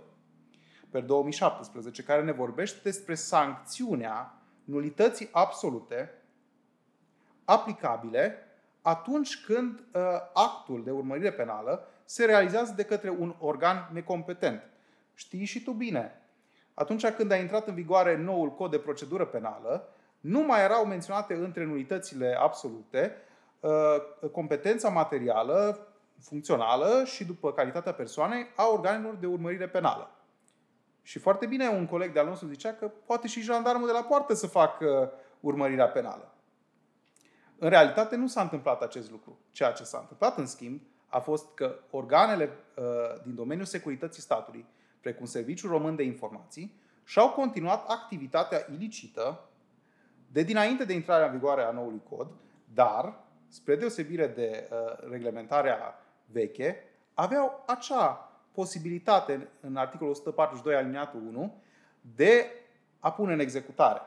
pe 0.90 1.00
2017, 1.00 2.02
care 2.02 2.22
ne 2.22 2.32
vorbește 2.32 2.78
despre 2.82 3.14
sancțiunea 3.14 4.42
nulității 4.64 5.28
absolute 5.32 6.12
aplicabile 7.44 8.38
atunci 8.82 9.44
când 9.44 9.78
uh, 9.78 10.02
actul 10.34 10.84
de 10.84 10.90
urmărire 10.90 11.32
penală 11.32 11.88
se 12.04 12.24
realizează 12.24 12.72
de 12.76 12.84
către 12.84 13.10
un 13.10 13.34
organ 13.38 13.90
necompetent. 13.92 14.62
Știi 15.14 15.44
și 15.44 15.62
tu 15.62 15.72
bine. 15.72 16.18
Atunci 16.74 17.06
când 17.06 17.30
a 17.30 17.36
intrat 17.36 17.66
în 17.68 17.74
vigoare 17.74 18.16
noul 18.16 18.54
cod 18.54 18.70
de 18.70 18.78
procedură 18.78 19.26
penală, 19.26 19.88
nu 20.20 20.40
mai 20.40 20.62
erau 20.62 20.84
menționate 20.84 21.34
între 21.34 21.64
nulitățile 21.64 22.36
absolute 22.40 23.16
uh, 23.60 24.30
competența 24.32 24.88
materială, 24.88 25.86
funcțională 26.20 27.02
și 27.04 27.24
după 27.24 27.52
calitatea 27.52 27.92
persoanei 27.92 28.46
a 28.56 28.66
organelor 28.72 29.14
de 29.14 29.26
urmărire 29.26 29.68
penală. 29.68 30.10
Și 31.02 31.18
foarte 31.18 31.46
bine 31.46 31.68
un 31.68 31.86
coleg 31.86 32.12
de-al 32.12 32.26
nostru 32.26 32.48
zicea 32.48 32.72
că 32.72 32.90
poate 33.06 33.26
și 33.26 33.40
jandarmul 33.40 33.86
de 33.86 33.92
la 33.92 34.02
poartă 34.02 34.34
să 34.34 34.46
facă 34.46 35.12
urmărirea 35.40 35.88
penală. 35.88 36.34
În 37.58 37.68
realitate 37.68 38.16
nu 38.16 38.26
s-a 38.26 38.42
întâmplat 38.42 38.82
acest 38.82 39.10
lucru. 39.10 39.38
Ceea 39.50 39.72
ce 39.72 39.84
s-a 39.84 39.98
întâmplat, 39.98 40.38
în 40.38 40.46
schimb, 40.46 40.80
a 41.08 41.18
fost 41.18 41.54
că 41.54 41.78
organele 41.90 42.50
uh, 42.76 42.84
din 43.22 43.34
domeniul 43.34 43.66
securității 43.66 44.22
statului, 44.22 44.66
precum 45.04 45.26
Serviciul 45.26 45.70
Român 45.70 45.96
de 45.96 46.02
Informații, 46.02 46.74
și-au 47.04 47.30
continuat 47.30 47.88
activitatea 47.88 48.66
ilicită 48.72 49.48
de 50.32 50.42
dinainte 50.42 50.84
de 50.84 50.92
intrarea 50.92 51.26
în 51.26 51.32
vigoare 51.32 51.62
a 51.62 51.70
noului 51.70 52.02
cod, 52.08 52.28
dar, 52.74 53.14
spre 53.48 53.76
deosebire 53.76 54.26
de 54.26 54.68
uh, 54.70 55.10
reglementarea 55.10 55.94
veche, 56.26 56.76
aveau 57.14 57.64
acea 57.66 58.32
posibilitate 58.52 59.48
în 59.60 59.76
articolul 59.76 60.12
142 60.12 60.74
aliniatul 60.74 61.20
1 61.26 61.54
de 62.16 62.50
a 63.00 63.12
pune 63.12 63.32
în 63.32 63.40
executare 63.40 64.00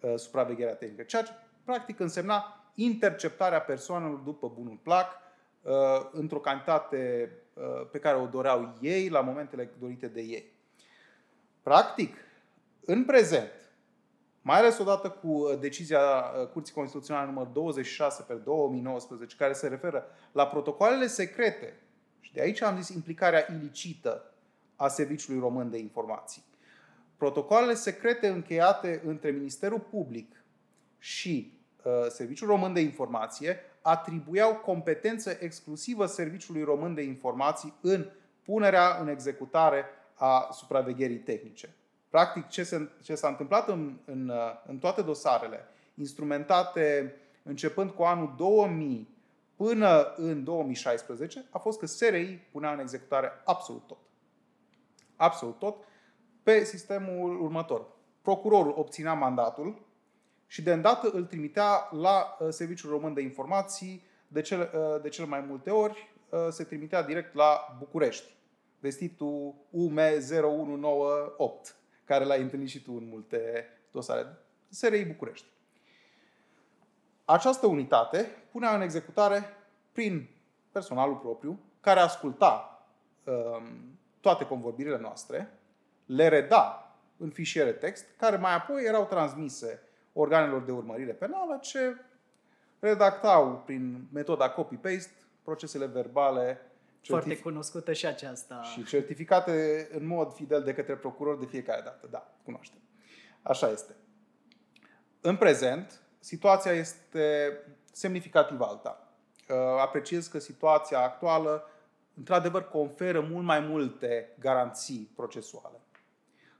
uh, 0.00 0.14
supravegherea 0.16 0.74
tehnică. 0.74 1.02
Ceea 1.02 1.22
ce 1.22 1.32
practic 1.64 2.00
însemna 2.00 2.64
interceptarea 2.74 3.60
persoanelor 3.60 4.18
după 4.18 4.52
bunul 4.54 4.78
plac 4.82 5.06
uh, 5.10 5.27
într-o 6.12 6.38
cantitate 6.38 7.32
uh, 7.54 7.88
pe 7.90 7.98
care 7.98 8.16
o 8.16 8.26
doreau 8.26 8.74
ei 8.80 9.08
la 9.08 9.20
momentele 9.20 9.70
dorite 9.78 10.06
de 10.06 10.20
ei. 10.20 10.52
Practic, 11.62 12.16
în 12.84 13.04
prezent, 13.04 13.52
mai 14.42 14.58
ales 14.58 14.78
odată 14.78 15.10
cu 15.10 15.28
uh, 15.28 15.58
decizia 15.58 16.00
uh, 16.00 16.46
Curții 16.46 16.74
Constituționale 16.74 17.26
numărul 17.26 17.52
26 17.52 18.22
pe 18.22 18.34
2019, 18.34 19.36
care 19.36 19.52
se 19.52 19.68
referă 19.68 20.06
la 20.32 20.46
protocoalele 20.46 21.06
secrete, 21.06 21.80
și 22.20 22.32
de 22.32 22.40
aici 22.40 22.62
am 22.62 22.76
zis 22.80 22.88
implicarea 22.94 23.46
ilicită 23.50 24.34
a 24.76 24.88
Serviciului 24.88 25.40
Român 25.40 25.70
de 25.70 25.78
Informații. 25.78 26.44
Protocoalele 27.16 27.74
secrete 27.74 28.28
încheiate 28.28 29.02
între 29.04 29.30
Ministerul 29.30 29.80
Public 29.80 30.44
și 30.98 31.58
uh, 31.84 31.92
Serviciul 32.08 32.48
Român 32.48 32.72
de 32.72 32.80
Informație 32.80 33.60
atribuiau 33.88 34.54
competență 34.54 35.36
exclusivă 35.40 36.06
Serviciului 36.06 36.62
Român 36.62 36.94
de 36.94 37.02
Informații 37.02 37.74
în 37.80 38.06
punerea 38.44 38.98
în 39.00 39.08
executare 39.08 39.84
a 40.14 40.48
supravegherii 40.52 41.18
tehnice. 41.18 41.74
Practic, 42.08 42.48
ce, 42.48 42.62
se, 42.62 42.88
ce 43.02 43.14
s-a 43.14 43.28
întâmplat 43.28 43.68
în, 43.68 43.98
în, 44.04 44.32
în 44.66 44.78
toate 44.78 45.02
dosarele, 45.02 45.64
instrumentate 45.94 47.14
începând 47.42 47.90
cu 47.90 48.02
anul 48.02 48.34
2000 48.36 49.08
până 49.56 50.12
în 50.16 50.44
2016, 50.44 51.46
a 51.50 51.58
fost 51.58 51.78
că 51.78 51.86
SRI 51.86 52.48
punea 52.52 52.72
în 52.72 52.78
executare 52.78 53.30
absolut 53.44 53.86
tot. 53.86 53.98
Absolut 55.16 55.58
tot 55.58 55.84
pe 56.42 56.64
sistemul 56.64 57.40
următor. 57.42 57.86
Procurorul 58.22 58.74
obținea 58.76 59.12
mandatul 59.12 59.86
și 60.50 60.62
de 60.62 60.72
îndată 60.72 61.10
îl 61.10 61.24
trimitea 61.24 61.88
la 61.90 62.36
uh, 62.38 62.48
Serviciul 62.50 62.90
Român 62.90 63.14
de 63.14 63.20
Informații, 63.20 64.06
de 64.28 64.40
cel, 64.40 64.60
uh, 64.60 65.00
de 65.02 65.08
cel 65.08 65.24
mai 65.24 65.40
multe 65.40 65.70
ori 65.70 66.14
uh, 66.28 66.46
se 66.50 66.64
trimitea 66.64 67.02
direct 67.02 67.34
la 67.34 67.76
București, 67.78 68.34
vestitul 68.80 69.54
UM0198 69.72 71.74
care 72.04 72.24
l-ai 72.24 72.42
întâlnit 72.42 72.68
și 72.68 72.82
tu 72.82 72.92
în 72.92 73.08
multe 73.08 73.68
dosare. 73.90 74.26
SRI 74.68 75.04
București. 75.04 75.46
Această 77.24 77.66
unitate 77.66 78.26
punea 78.50 78.74
în 78.74 78.80
executare 78.80 79.44
prin 79.92 80.28
personalul 80.72 81.16
propriu, 81.16 81.60
care 81.80 82.00
asculta 82.00 82.82
um, 83.24 83.98
toate 84.20 84.44
convorbirile 84.44 84.98
noastre, 84.98 85.58
le 86.06 86.28
reda 86.28 86.92
în 87.16 87.30
fișiere 87.30 87.72
text, 87.72 88.06
care 88.16 88.36
mai 88.36 88.54
apoi 88.54 88.84
erau 88.84 89.04
transmise 89.04 89.87
organelor 90.12 90.62
de 90.62 90.72
urmărire 90.72 91.12
penală, 91.12 91.58
ce 91.60 91.96
redactau 92.78 93.62
prin 93.66 94.08
metoda 94.12 94.50
copy-paste 94.50 95.12
procesele 95.42 95.86
verbale 95.86 96.60
foarte 97.02 97.28
certific- 97.28 97.42
cunoscută 97.42 97.92
și 97.92 98.06
aceasta. 98.06 98.62
Și 98.62 98.84
certificate 98.84 99.88
în 99.92 100.06
mod 100.06 100.34
fidel 100.34 100.62
de 100.62 100.74
către 100.74 100.94
procuror 100.96 101.38
de 101.38 101.46
fiecare 101.46 101.80
dată. 101.80 102.06
Da, 102.10 102.34
cunoaștem. 102.44 102.78
Așa 103.42 103.68
este. 103.70 103.94
În 105.20 105.36
prezent, 105.36 106.00
situația 106.18 106.72
este 106.72 107.52
semnificativ 107.92 108.60
alta. 108.60 109.08
Uh, 109.48 109.56
apreciez 109.80 110.26
că 110.26 110.38
situația 110.38 111.00
actuală, 111.00 111.70
într-adevăr, 112.14 112.68
conferă 112.68 113.20
mult 113.20 113.44
mai 113.44 113.60
multe 113.60 114.34
garanții 114.38 115.10
procesuale. 115.16 115.80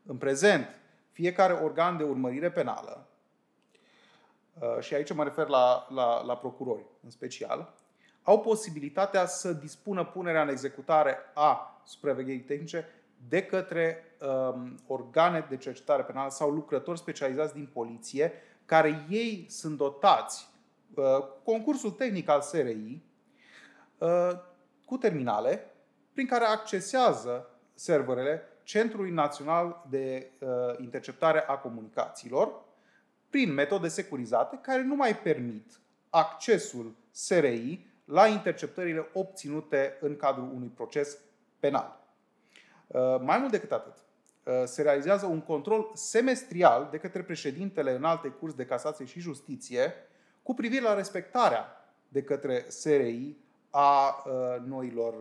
În 0.07 0.17
prezent, 0.17 0.81
fiecare 1.13 1.53
organ 1.53 1.97
de 1.97 2.03
urmărire 2.03 2.51
penală, 2.51 3.08
uh, 3.08 3.08
și 4.81 4.95
aici 4.95 5.13
mă 5.13 5.25
refer 5.25 5.47
la, 5.47 5.87
la, 5.91 6.23
la 6.23 6.37
procurori 6.37 6.85
în 7.05 7.11
special, 7.11 7.75
au 8.23 8.41
posibilitatea 8.41 9.27
să 9.27 9.53
dispună 9.53 10.05
punerea 10.05 10.43
în 10.43 10.49
executare 10.49 11.17
a 11.35 11.81
supravegherii 11.85 12.41
tehnice 12.41 12.87
de 13.29 13.43
către 13.43 14.05
um, 14.21 14.79
organe 14.87 15.47
de 15.49 15.57
cercetare 15.57 16.03
penală 16.03 16.31
sau 16.31 16.51
lucrători 16.51 16.99
specializați 16.99 17.55
din 17.55 17.71
poliție, 17.73 18.33
care 18.65 19.07
ei 19.09 19.47
sunt 19.49 19.77
dotați, 19.77 20.49
uh, 20.95 21.05
concursul 21.45 21.91
tehnic 21.91 22.29
al 22.29 22.41
SRI, 22.41 23.03
uh, 23.99 24.31
cu 24.85 24.97
terminale, 24.97 25.75
prin 26.13 26.27
care 26.27 26.45
accesează 26.45 27.51
serverele 27.75 28.43
Centrului 28.63 29.11
Național 29.11 29.85
de 29.91 30.31
uh, 30.39 30.49
Interceptare 30.81 31.45
a 31.47 31.57
Comunicațiilor, 31.57 32.67
prin 33.31 33.53
metode 33.53 33.89
securizate 33.89 34.59
care 34.63 34.83
nu 34.83 34.95
mai 34.95 35.17
permit 35.17 35.81
accesul 36.11 36.95
SRI 37.11 37.87
la 38.05 38.27
interceptările 38.27 39.09
obținute 39.13 39.97
în 40.01 40.17
cadrul 40.17 40.51
unui 40.55 40.69
proces 40.69 41.19
penal. 41.59 42.01
Uh, 42.87 43.21
mai 43.21 43.39
mult 43.39 43.51
decât 43.51 43.73
atât, 43.73 43.95
uh, 43.95 44.53
se 44.65 44.83
realizează 44.83 45.27
un 45.27 45.41
control 45.41 45.91
semestrial 45.95 46.89
de 46.91 46.99
către 46.99 47.23
președintele 47.23 47.95
în 47.95 48.05
alte 48.05 48.29
curs 48.29 48.55
de 48.55 48.65
casație 48.65 49.05
și 49.05 49.21
justiție 49.21 49.95
cu 50.43 50.55
privire 50.55 50.83
la 50.83 50.95
respectarea 50.95 51.67
de 52.09 52.23
către 52.23 52.65
SRI 52.69 53.37
a 53.71 54.23
uh, 54.27 54.33
noilor, 54.67 55.15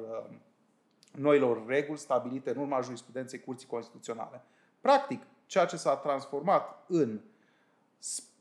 noilor 1.11 1.65
reguli 1.67 1.99
stabilite 1.99 2.49
în 2.49 2.57
urma 2.57 2.81
jurisprudenței 2.81 3.39
Curții 3.39 3.67
Constituționale. 3.67 4.41
Practic, 4.81 5.21
ceea 5.45 5.65
ce 5.65 5.77
s-a 5.77 5.95
transformat 5.95 6.83
în, 6.87 7.19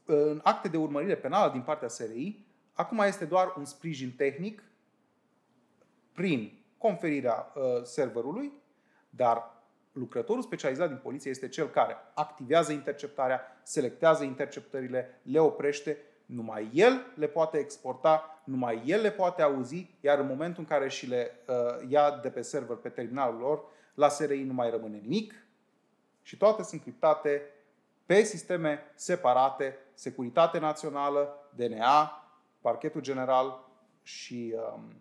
în 0.05 0.41
acte 0.43 0.69
de 0.69 0.77
urmărire 0.77 1.17
penală 1.17 1.53
din 1.53 1.63
partea 1.63 1.89
SRI 1.89 2.47
Acum 2.77 2.99
este 2.99 3.25
doar 3.25 3.55
un 3.57 3.65
sprijin 3.65 4.13
tehnic 4.17 4.63
prin 6.13 6.59
conferirea 6.79 7.53
uh, 7.55 7.63
serverului, 7.83 8.53
dar 9.11 9.55
lucrătorul 9.93 10.43
specializat 10.43 10.89
din 10.89 11.01
poliție 11.03 11.31
este 11.31 11.49
cel 11.49 11.69
care 11.69 11.97
activează 12.15 12.73
interceptarea, 12.73 13.61
selectează 13.63 14.25
interceptările, 14.25 15.21
le 15.23 15.39
oprește, 15.39 15.99
numai 16.27 16.71
el 16.73 17.13
le 17.15 17.27
poate 17.27 17.59
exporta, 17.59 18.43
numai 18.45 18.83
el 18.87 19.01
le 19.01 19.11
poate 19.11 19.43
auzi, 19.43 19.91
iar 20.01 20.19
în 20.19 20.27
momentul 20.27 20.63
în 20.63 20.69
care 20.69 20.89
și 20.89 21.09
le 21.09 21.31
uh, 21.49 21.89
ia 21.89 22.19
de 22.23 22.31
pe 22.31 22.43
server, 22.43 22.77
pe 22.77 22.89
terminalul 22.89 23.41
lor, 23.41 23.65
la 23.95 24.09
SRI 24.09 24.43
nu 24.43 24.53
mai 24.53 24.71
rămâne 24.71 24.97
nimic 24.97 25.35
și 26.23 26.37
toate 26.37 26.63
sunt 26.63 26.81
criptate 26.81 27.43
pe 28.07 28.23
sisteme 28.23 28.93
separate, 28.95 29.77
securitate 29.95 30.59
națională, 30.59 31.51
DNA, 31.55 32.25
parchetul 32.61 33.01
general 33.01 33.69
și, 34.03 34.55
um, 34.75 35.01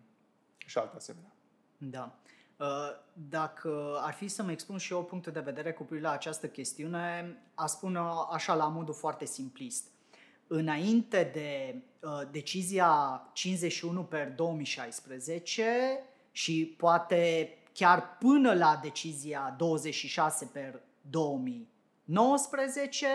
și 0.56 0.78
alte 0.78 0.96
asemenea. 0.96 1.32
Da. 1.78 2.18
Uh, 2.56 2.66
dacă 3.12 3.98
ar 4.00 4.12
fi 4.12 4.28
să-mi 4.28 4.52
expun 4.52 4.78
și 4.78 4.92
eu 4.92 5.04
punctul 5.04 5.32
de 5.32 5.40
vedere 5.40 5.72
cu 5.72 5.82
privire 5.82 6.08
la 6.08 6.14
această 6.14 6.48
chestiune, 6.48 7.36
a 7.54 7.66
spune 7.66 8.00
așa 8.32 8.54
la 8.54 8.68
modul 8.68 8.94
foarte 8.94 9.24
simplist. 9.24 9.88
Înainte 10.46 11.30
de 11.32 11.82
uh, 12.00 12.28
decizia 12.30 13.22
51 13.32 14.04
per 14.04 14.32
2016 14.32 15.64
și 16.30 16.74
poate 16.78 17.50
chiar 17.72 18.16
până 18.18 18.54
la 18.54 18.78
decizia 18.82 19.54
26 19.58 20.50
per 20.52 20.80
2019, 22.06 23.06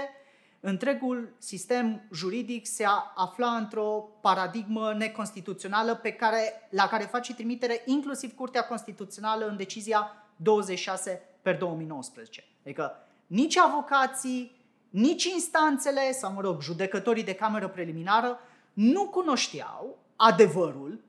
întregul 0.59 1.35
sistem 1.37 2.07
juridic 2.13 2.67
se 2.67 2.85
afla 3.15 3.55
într-o 3.55 4.09
paradigmă 4.21 4.93
neconstituțională 4.93 5.95
pe 5.95 6.11
care, 6.11 6.67
la 6.69 6.87
care 6.87 7.03
face 7.03 7.33
trimitere 7.33 7.81
inclusiv 7.85 8.35
Curtea 8.35 8.65
Constituțională 8.65 9.45
în 9.45 9.57
decizia 9.57 10.11
26 10.35 11.21
per 11.41 11.57
2019. 11.57 12.43
Adică 12.63 13.07
nici 13.27 13.57
avocații, 13.57 14.59
nici 14.89 15.23
instanțele, 15.23 16.11
sau 16.11 16.31
mă 16.31 16.41
rog, 16.41 16.61
judecătorii 16.61 17.23
de 17.23 17.35
cameră 17.35 17.67
preliminară 17.67 18.39
nu 18.73 19.09
cunoșteau 19.09 19.97
adevărul 20.15 21.03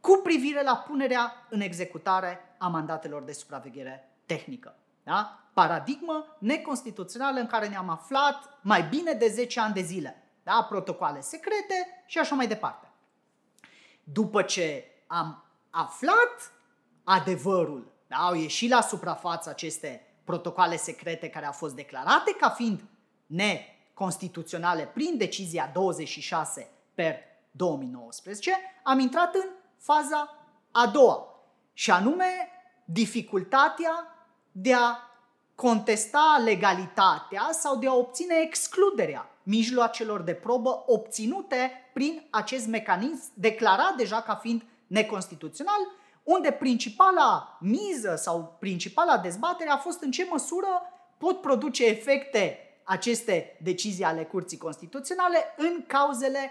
cu 0.00 0.20
privire 0.22 0.62
la 0.62 0.76
punerea 0.76 1.46
în 1.50 1.60
executare 1.60 2.38
a 2.58 2.68
mandatelor 2.68 3.22
de 3.22 3.32
supraveghere 3.32 4.10
tehnică. 4.26 4.76
Da? 5.06 5.40
Paradigmă 5.52 6.36
neconstituțională 6.38 7.40
în 7.40 7.46
care 7.46 7.68
ne-am 7.68 7.88
aflat 7.88 8.58
mai 8.62 8.82
bine 8.82 9.12
de 9.12 9.28
10 9.28 9.60
ani 9.60 9.74
de 9.74 9.80
zile. 9.80 10.22
Da? 10.42 10.66
Protocoale 10.68 11.20
secrete 11.20 12.04
și 12.06 12.18
așa 12.18 12.34
mai 12.34 12.46
departe. 12.46 12.90
După 14.04 14.42
ce 14.42 14.84
am 15.06 15.44
aflat 15.70 16.52
adevărul, 17.04 17.92
da? 18.06 18.16
au 18.16 18.34
ieșit 18.34 18.70
la 18.70 18.80
suprafață 18.80 19.48
aceste 19.48 20.06
protocoale 20.24 20.76
secrete 20.76 21.28
care 21.28 21.46
au 21.46 21.52
fost 21.52 21.74
declarate 21.74 22.32
ca 22.32 22.48
fiind 22.48 22.80
neconstituționale 23.26 24.86
prin 24.86 25.16
decizia 25.16 25.70
26 25.72 26.70
per 26.94 27.16
2019, 27.50 28.52
am 28.82 28.98
intrat 28.98 29.34
în 29.34 29.48
faza 29.76 30.34
a 30.70 30.86
doua, 30.86 31.26
și 31.72 31.90
anume 31.90 32.48
dificultatea 32.84 34.15
de 34.58 34.74
a 34.74 34.98
contesta 35.54 36.42
legalitatea 36.44 37.48
sau 37.52 37.76
de 37.76 37.86
a 37.86 37.94
obține 37.94 38.34
excluderea 38.42 39.30
mijloacelor 39.42 40.20
de 40.20 40.34
probă 40.34 40.84
obținute 40.86 41.70
prin 41.92 42.26
acest 42.30 42.66
mecanism 42.66 43.30
declarat 43.34 43.94
deja 43.96 44.22
ca 44.22 44.34
fiind 44.34 44.62
neconstituțional, 44.86 45.78
unde 46.22 46.50
principala 46.50 47.58
miză 47.60 48.14
sau 48.16 48.56
principala 48.58 49.18
dezbatere 49.18 49.70
a 49.70 49.76
fost 49.76 50.02
în 50.02 50.10
ce 50.10 50.26
măsură 50.30 50.82
pot 51.18 51.40
produce 51.40 51.86
efecte 51.86 52.58
aceste 52.84 53.58
decizii 53.62 54.04
ale 54.04 54.24
Curții 54.24 54.58
Constituționale 54.58 55.38
în 55.56 55.84
cauzele 55.86 56.50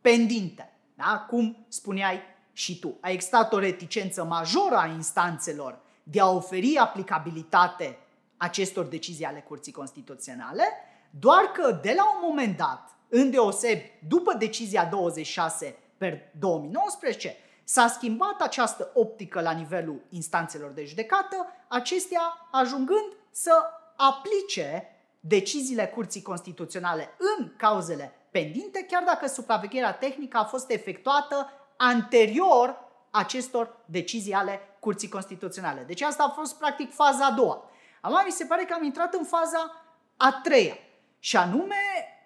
pendinte. 0.00 0.72
Da? 0.94 1.26
Cum 1.28 1.66
spuneai 1.68 2.20
și 2.52 2.78
tu. 2.78 2.96
A 3.00 3.10
existat 3.10 3.52
o 3.52 3.58
reticență 3.58 4.24
majoră 4.24 4.76
a 4.76 4.86
instanțelor 4.86 5.84
de 6.08 6.20
a 6.20 6.30
oferi 6.30 6.76
aplicabilitate 6.76 7.98
acestor 8.36 8.84
decizii 8.84 9.24
ale 9.24 9.44
Curții 9.48 9.72
Constituționale, 9.72 10.64
doar 11.10 11.44
că 11.44 11.78
de 11.82 11.92
la 11.96 12.04
un 12.14 12.28
moment 12.28 12.56
dat, 12.56 12.94
îndeoseb 13.08 13.78
după 14.08 14.34
decizia 14.34 14.84
26 14.84 15.76
per 15.98 16.18
2019, 16.38 17.36
s-a 17.64 17.86
schimbat 17.88 18.40
această 18.40 18.90
optică 18.94 19.40
la 19.40 19.50
nivelul 19.50 20.00
instanțelor 20.08 20.70
de 20.70 20.84
judecată, 20.84 21.46
acestea 21.68 22.48
ajungând 22.50 23.12
să 23.30 23.52
aplice 23.96 24.88
deciziile 25.20 25.86
Curții 25.86 26.22
Constituționale 26.22 27.08
în 27.38 27.52
cauzele 27.56 28.12
pendinte, 28.30 28.86
chiar 28.90 29.02
dacă 29.02 29.26
supravegherea 29.26 29.92
tehnică 29.92 30.36
a 30.36 30.44
fost 30.44 30.70
efectuată 30.70 31.50
anterior 31.76 32.84
acestor 33.10 33.76
decizii 33.84 34.32
ale 34.32 34.60
Curții 34.86 35.08
Constituționale. 35.08 35.84
Deci 35.86 36.02
asta 36.02 36.22
a 36.22 36.28
fost 36.28 36.58
practic 36.58 36.94
faza 36.94 37.26
a 37.26 37.30
doua. 37.30 37.70
Acum 38.00 38.20
mi 38.24 38.30
se 38.30 38.44
pare 38.44 38.64
că 38.64 38.74
am 38.74 38.84
intrat 38.84 39.14
în 39.14 39.24
faza 39.24 39.82
a 40.16 40.40
treia. 40.42 40.76
Și 41.18 41.36
anume 41.36 41.74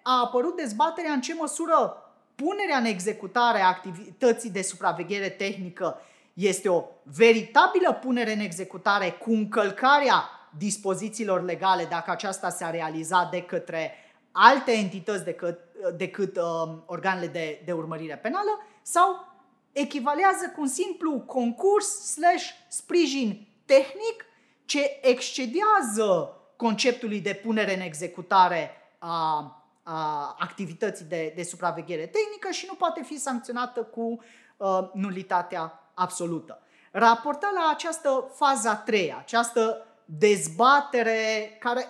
a 0.03 0.19
apărut 0.19 0.55
dezbaterea 0.55 1.11
în 1.11 1.21
ce 1.21 1.33
măsură 1.33 1.95
punerea 2.35 2.77
în 2.77 2.85
executare 2.85 3.61
a 3.61 3.67
activității 3.67 4.49
de 4.49 4.61
supraveghere 4.61 5.29
tehnică 5.29 5.97
este 6.33 6.69
o 6.69 6.83
veritabilă 7.03 7.93
punere 7.93 8.33
în 8.33 8.39
executare 8.39 9.09
cu 9.09 9.31
încălcarea 9.31 10.23
dispozițiilor 10.57 11.43
legale 11.43 11.85
dacă 11.89 12.11
aceasta 12.11 12.49
s-a 12.49 12.69
realizat 12.69 13.31
de 13.31 13.41
către 13.41 13.95
alte 14.31 14.71
entități 14.71 15.23
decât, 15.23 15.59
decât 15.95 16.37
uh, 16.37 16.43
organele 16.85 17.27
de, 17.27 17.61
de 17.65 17.71
urmărire 17.71 18.17
penală 18.17 18.59
sau 18.81 19.30
echivalează 19.71 20.51
cu 20.55 20.61
un 20.61 20.67
simplu 20.67 21.19
concurs 21.19 22.11
slash 22.11 22.45
sprijin 22.67 23.47
tehnic 23.65 24.25
ce 24.65 24.99
excedează 25.01 26.35
conceptului 26.55 27.19
de 27.19 27.33
punere 27.33 27.75
în 27.75 27.81
executare 27.81 28.71
a, 28.97 29.45
a 29.83 30.35
activității 30.39 31.05
de, 31.05 31.33
de 31.35 31.43
supraveghere 31.43 32.05
tehnică 32.05 32.51
și 32.51 32.65
nu 32.67 32.73
poate 32.73 33.03
fi 33.03 33.19
sancționată 33.19 33.83
cu 33.83 34.19
uh, 34.57 34.89
nulitatea 34.93 35.91
absolută. 35.93 36.61
Raportat 36.91 37.53
la 37.53 37.71
această 37.73 38.31
fază 38.33 38.69
a 38.69 38.75
treia, 38.75 39.17
această 39.19 39.85
dezbatere 40.05 41.57
care 41.59 41.85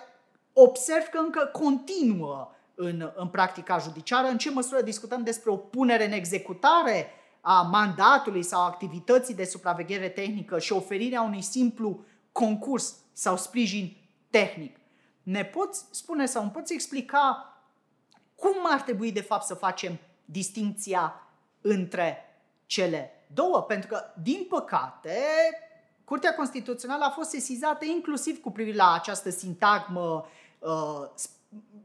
observ 0.52 1.04
că 1.04 1.18
încă 1.18 1.50
continuă 1.52 2.50
în, 2.74 3.12
în 3.14 3.28
practica 3.28 3.78
judiciară, 3.78 4.28
în 4.28 4.38
ce 4.38 4.50
măsură 4.50 4.82
discutăm 4.82 5.22
despre 5.22 5.50
o 5.50 5.56
punere 5.56 6.04
în 6.04 6.12
executare 6.12 7.10
a 7.44 7.62
mandatului 7.62 8.42
sau 8.42 8.64
activității 8.64 9.34
de 9.34 9.44
supraveghere 9.44 10.08
tehnică 10.08 10.58
și 10.58 10.72
oferirea 10.72 11.22
unui 11.22 11.42
simplu 11.42 12.04
concurs 12.32 12.96
sau 13.12 13.36
sprijin 13.36 13.96
tehnic. 14.30 14.76
Ne 15.22 15.44
poți 15.44 15.84
spune 15.90 16.26
sau 16.26 16.42
îmi 16.42 16.50
poți 16.50 16.72
explica 16.72 17.56
cum 18.34 18.56
ar 18.62 18.80
trebui 18.80 19.12
de 19.12 19.20
fapt 19.20 19.44
să 19.44 19.54
facem 19.54 19.98
distinția 20.24 21.28
între 21.60 22.18
cele 22.66 23.10
două? 23.34 23.62
Pentru 23.62 23.88
că, 23.88 24.04
din 24.22 24.46
păcate, 24.48 25.18
Curtea 26.04 26.34
Constituțională 26.34 27.04
a 27.04 27.10
fost 27.10 27.30
sesizată 27.30 27.84
inclusiv 27.84 28.40
cu 28.40 28.50
privire 28.50 28.76
la 28.76 28.92
această 28.92 29.30
sintagmă 29.30 30.26
uh, 30.58 31.08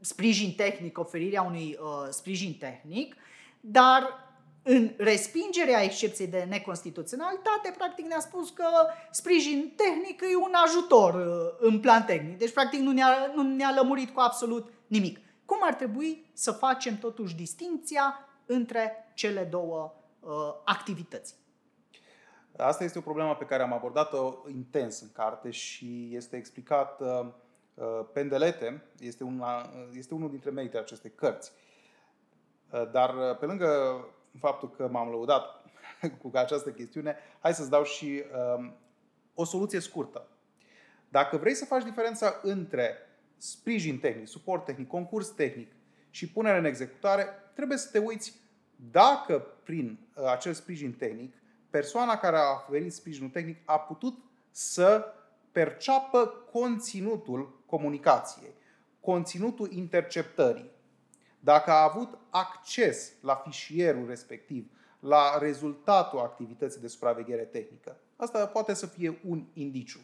sprijin 0.00 0.54
tehnic, 0.54 0.98
oferirea 0.98 1.42
unui 1.42 1.78
uh, 1.80 2.08
sprijin 2.10 2.54
tehnic, 2.58 3.16
dar 3.60 4.27
în 4.70 4.90
respingerea 4.96 5.82
excepției 5.82 6.28
de 6.28 6.46
neconstituționalitate, 6.48 7.74
practic 7.76 8.06
ne-a 8.06 8.20
spus 8.20 8.50
că 8.50 8.64
sprijin 9.10 9.72
tehnic 9.76 10.20
e 10.20 10.36
un 10.36 10.52
ajutor 10.66 11.14
uh, 11.14 11.56
în 11.58 11.80
plan 11.80 12.04
tehnic. 12.04 12.38
Deci, 12.38 12.52
practic, 12.52 12.80
nu 12.80 12.92
ne-a, 12.92 13.32
nu 13.34 13.42
ne-a 13.42 13.72
lămurit 13.76 14.10
cu 14.10 14.20
absolut 14.20 14.72
nimic. 14.86 15.18
Cum 15.44 15.58
ar 15.60 15.74
trebui 15.74 16.30
să 16.32 16.52
facem 16.52 16.98
totuși 16.98 17.36
distinția 17.36 18.28
între 18.46 19.10
cele 19.14 19.42
două 19.42 19.94
uh, 20.20 20.30
activități? 20.64 21.34
Asta 22.56 22.84
este 22.84 22.98
o 22.98 23.02
problemă 23.02 23.34
pe 23.34 23.44
care 23.44 23.62
am 23.62 23.72
abordat-o 23.72 24.34
intens 24.48 25.00
în 25.00 25.12
carte 25.12 25.50
și 25.50 26.08
este 26.12 26.36
explicat 26.36 27.00
uh, 27.00 27.26
uh 27.74 28.06
pendelete, 28.12 28.82
este, 28.98 29.24
una, 29.24 29.70
este 29.92 30.14
unul 30.14 30.30
dintre 30.30 30.50
meritele 30.50 30.82
acestei 30.82 31.10
cărți. 31.14 31.52
Uh, 32.70 32.90
dar 32.90 33.14
uh, 33.14 33.38
pe 33.38 33.46
lângă 33.46 33.68
faptul 34.38 34.70
că 34.70 34.88
m-am 34.90 35.08
lăudat 35.08 35.64
cu 36.22 36.30
această 36.32 36.70
chestiune, 36.70 37.16
hai 37.40 37.54
să-ți 37.54 37.70
dau 37.70 37.84
și 37.84 38.22
um, 38.56 38.76
o 39.34 39.44
soluție 39.44 39.80
scurtă. 39.80 40.28
Dacă 41.08 41.36
vrei 41.36 41.54
să 41.54 41.64
faci 41.64 41.84
diferența 41.84 42.40
între 42.42 42.96
sprijin 43.36 43.98
tehnic, 43.98 44.26
suport 44.26 44.64
tehnic, 44.64 44.88
concurs 44.88 45.28
tehnic 45.28 45.72
și 46.10 46.30
punere 46.30 46.58
în 46.58 46.64
executare, 46.64 47.26
trebuie 47.54 47.78
să 47.78 47.88
te 47.90 47.98
uiți 47.98 48.34
dacă 48.90 49.38
prin 49.64 49.98
uh, 50.14 50.24
acel 50.24 50.52
sprijin 50.52 50.92
tehnic 50.92 51.34
persoana 51.70 52.16
care 52.16 52.36
a 52.36 52.64
oferit 52.68 52.92
sprijinul 52.92 53.30
tehnic 53.30 53.58
a 53.64 53.78
putut 53.78 54.18
să 54.50 55.04
perceapă 55.52 56.26
conținutul 56.52 57.62
comunicației, 57.66 58.52
conținutul 59.00 59.72
interceptării, 59.72 60.70
dacă 61.40 61.70
a 61.70 61.82
avut 61.82 62.18
acces 62.30 63.12
la 63.20 63.34
fișierul 63.34 64.06
respectiv, 64.06 64.70
la 65.00 65.38
rezultatul 65.38 66.18
activității 66.18 66.80
de 66.80 66.88
supraveghere 66.88 67.42
tehnică, 67.42 67.96
asta 68.16 68.46
poate 68.46 68.74
să 68.74 68.86
fie 68.86 69.20
un 69.24 69.46
indiciu. 69.52 70.00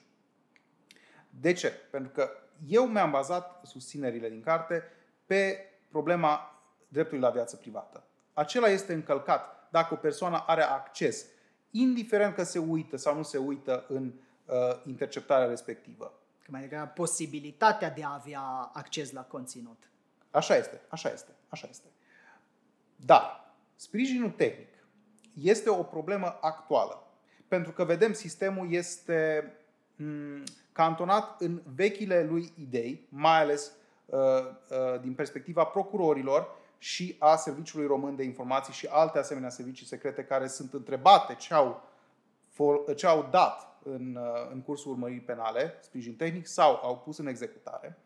De 1.41 1.53
ce? 1.53 1.73
Pentru 1.91 2.11
că 2.13 2.31
eu 2.69 2.87
mi-am 2.87 3.11
bazat 3.11 3.61
susținerile 3.65 4.29
din 4.29 4.43
carte 4.43 4.83
pe 5.27 5.59
problema 5.91 6.63
dreptului 6.89 7.23
la 7.23 7.31
viață 7.31 7.57
privată. 7.57 8.05
Acela 8.33 8.69
este 8.69 8.93
încălcat 8.93 9.69
dacă 9.71 9.95
o 9.95 9.97
persoană 9.97 10.45
are 10.47 10.63
acces, 10.63 11.27
indiferent 11.71 12.35
că 12.35 12.43
se 12.43 12.59
uită 12.59 12.97
sau 12.97 13.17
nu 13.17 13.23
se 13.23 13.39
uită 13.39 13.85
în 13.89 14.13
uh, 14.45 14.55
interceptarea 14.87 15.47
respectivă. 15.47 16.13
Că 16.45 16.51
mai 16.51 16.61
degrabă 16.61 16.91
posibilitatea 16.95 17.91
de 17.91 18.05
a 18.05 18.13
avea 18.13 18.41
acces 18.73 19.13
la 19.13 19.23
conținut. 19.23 19.89
Așa 20.35 20.57
este, 20.57 20.81
așa 20.89 21.13
este, 21.13 21.31
așa 21.49 21.67
este. 21.71 21.87
Dar 22.97 23.55
sprijinul 23.75 24.31
tehnic 24.31 24.69
este 25.43 25.71
o 25.71 25.83
problemă 25.83 26.39
actuală. 26.41 27.07
Pentru 27.49 27.73
că 27.73 27.85
vedem, 27.85 28.13
sistemul 28.13 28.73
este 28.73 29.53
mm, 29.97 30.43
cantonat 30.73 31.41
în 31.41 31.61
vechile 31.75 32.27
lui 32.31 32.53
idei, 32.59 33.07
mai 33.09 33.41
ales 33.41 33.73
uh, 34.07 34.19
uh, 34.19 35.01
din 35.01 35.15
perspectiva 35.15 35.65
procurorilor 35.65 36.49
și 36.79 37.17
a 37.19 37.37
Serviciului 37.37 37.87
Român 37.87 38.17
de 38.17 38.23
Informații 38.23 38.73
și 38.73 38.87
alte 38.87 39.19
asemenea 39.19 39.49
servicii 39.49 39.87
secrete 39.87 40.25
care 40.25 40.47
sunt 40.47 40.73
întrebate 40.73 41.35
ce 41.35 41.55
au, 41.55 41.83
ce 42.97 43.07
au 43.07 43.29
dat 43.31 43.77
în, 43.83 44.19
uh, 44.21 44.51
în 44.53 44.61
cursul 44.61 44.91
urmării 44.91 45.21
penale, 45.21 45.79
sprijin 45.81 46.17
tehnic, 46.17 46.47
sau 46.47 46.81
au 46.83 46.99
pus 46.99 47.19
în 47.19 47.27
executare. 47.27 47.99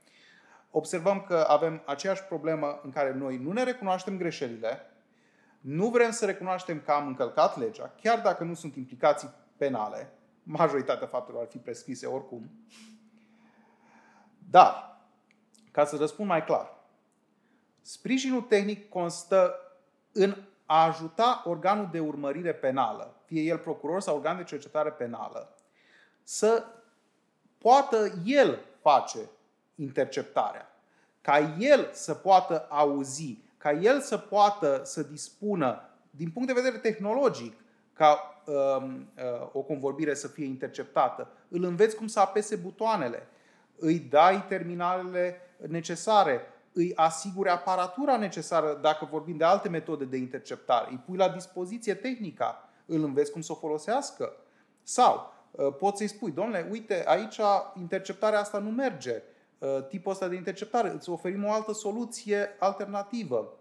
Observăm 0.71 1.21
că 1.21 1.45
avem 1.49 1.83
aceeași 1.87 2.23
problemă 2.23 2.81
în 2.83 2.91
care 2.91 3.13
noi 3.13 3.37
nu 3.37 3.53
ne 3.53 3.63
recunoaștem 3.63 4.17
greșelile, 4.17 4.81
nu 5.61 5.89
vrem 5.89 6.11
să 6.11 6.27
recunoaștem 6.27 6.81
că 6.81 6.93
am 6.93 7.07
încălcat 7.07 7.59
legea, 7.59 7.95
chiar 8.01 8.21
dacă 8.21 8.45
nu 8.45 8.55
sunt 8.55 8.77
implicații 8.77 9.31
penale, 9.57 10.13
majoritatea 10.43 11.07
faptelor 11.07 11.41
ar 11.41 11.49
fi 11.49 11.59
prescrise 11.59 12.07
oricum. 12.07 12.51
Dar, 14.51 15.01
ca 15.71 15.85
să 15.85 15.97
răspund 15.97 16.29
mai 16.29 16.45
clar, 16.45 16.77
sprijinul 17.81 18.43
tehnic 18.43 18.89
constă 18.89 19.55
în 20.13 20.37
a 20.67 20.85
ajuta 20.85 21.43
organul 21.45 21.89
de 21.93 22.01
urmărire 22.01 22.55
penală, 22.55 23.21
fie 23.25 23.43
el 23.43 23.59
procuror 23.59 24.01
sau 24.01 24.17
organ 24.17 24.37
de 24.37 24.45
cercetare 24.45 24.91
penală, 24.91 25.55
să 26.23 26.65
poată 27.59 28.13
el 28.25 28.59
face 28.81 29.19
interceptarea, 29.79 30.69
ca 31.21 31.55
el 31.59 31.91
să 31.93 32.15
poată 32.15 32.67
auzi, 32.69 33.39
ca 33.57 33.73
el 33.73 34.01
să 34.01 34.19
poată 34.19 34.81
să 34.85 35.03
dispună, 35.03 35.83
din 36.11 36.31
punct 36.31 36.49
de 36.49 36.61
vedere 36.61 36.77
tehnologic, 36.79 37.55
ca 37.93 38.43
uh, 38.47 38.55
uh, 38.85 39.49
o 39.53 39.61
convorbire 39.61 40.15
să 40.15 40.29
fie 40.29 40.45
interceptată. 40.45 41.29
Îl 41.49 41.65
înveți 41.65 41.97
cum 41.97 42.07
să 42.07 42.21
apese 42.21 42.57
butoanele, 42.57 43.27
îi 43.77 43.99
dai 43.99 44.45
terminalele 44.49 45.41
necesare, 45.69 46.41
îi 46.73 46.93
asiguri 46.95 47.49
aparatura 47.49 48.17
necesară 48.17 48.79
dacă 48.83 49.09
vorbim 49.11 49.37
de 49.37 49.45
alte 49.45 49.69
metode 49.69 50.05
de 50.05 50.17
interceptare, 50.17 50.87
îi 50.91 51.03
pui 51.07 51.17
la 51.17 51.29
dispoziție 51.29 51.95
tehnica, 51.95 52.69
îl 52.87 53.05
înveți 53.05 53.33
cum 53.33 53.41
să 53.41 53.53
o 53.53 53.55
folosească. 53.55 54.33
Sau 54.83 55.33
uh, 55.51 55.75
poți 55.79 55.99
să-i 55.99 56.09
spui, 56.09 56.31
domnule, 56.31 56.69
uite, 56.71 57.05
aici 57.07 57.41
interceptarea 57.77 58.41
asta 58.41 58.59
nu 58.59 58.71
merge, 58.71 59.15
uh, 59.15 59.38
tipul 59.89 60.13
ăsta 60.13 60.29
de 60.29 60.35
interceptare, 60.35 60.91
îți 60.91 61.11
oferim 61.11 61.45
o 61.45 61.53
altă 61.53 61.73
soluție 61.73 62.57
alternativă. 62.59 63.53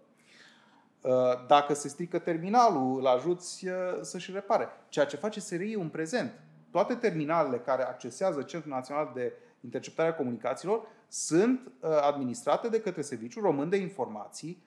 Uh, 1.02 1.12
dacă 1.46 1.74
se 1.74 1.88
strică 1.88 2.18
terminalul, 2.18 2.98
îl 2.98 3.06
ajuți 3.06 3.66
să-și 4.00 4.32
repare. 4.32 4.68
Ceea 4.88 5.04
ce 5.04 5.16
face 5.16 5.40
SRI 5.40 5.74
în 5.74 5.88
prezent. 5.88 6.40
Toate 6.70 6.94
terminalele 6.94 7.58
care 7.58 7.82
accesează 7.82 8.42
Centrul 8.42 8.72
Național 8.72 9.10
de 9.14 9.32
Interceptare 9.60 10.08
a 10.08 10.14
Comunicațiilor 10.14 10.86
sunt 11.08 11.60
uh, 11.66 11.90
administrate 12.02 12.68
de 12.68 12.80
către 12.80 13.02
Serviciul 13.02 13.42
Român 13.42 13.68
de 13.68 13.76
Informații, 13.76 14.62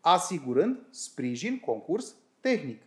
asigurând 0.00 0.78
sprijin, 0.90 1.60
concurs 1.60 2.14
tehnic. 2.40 2.82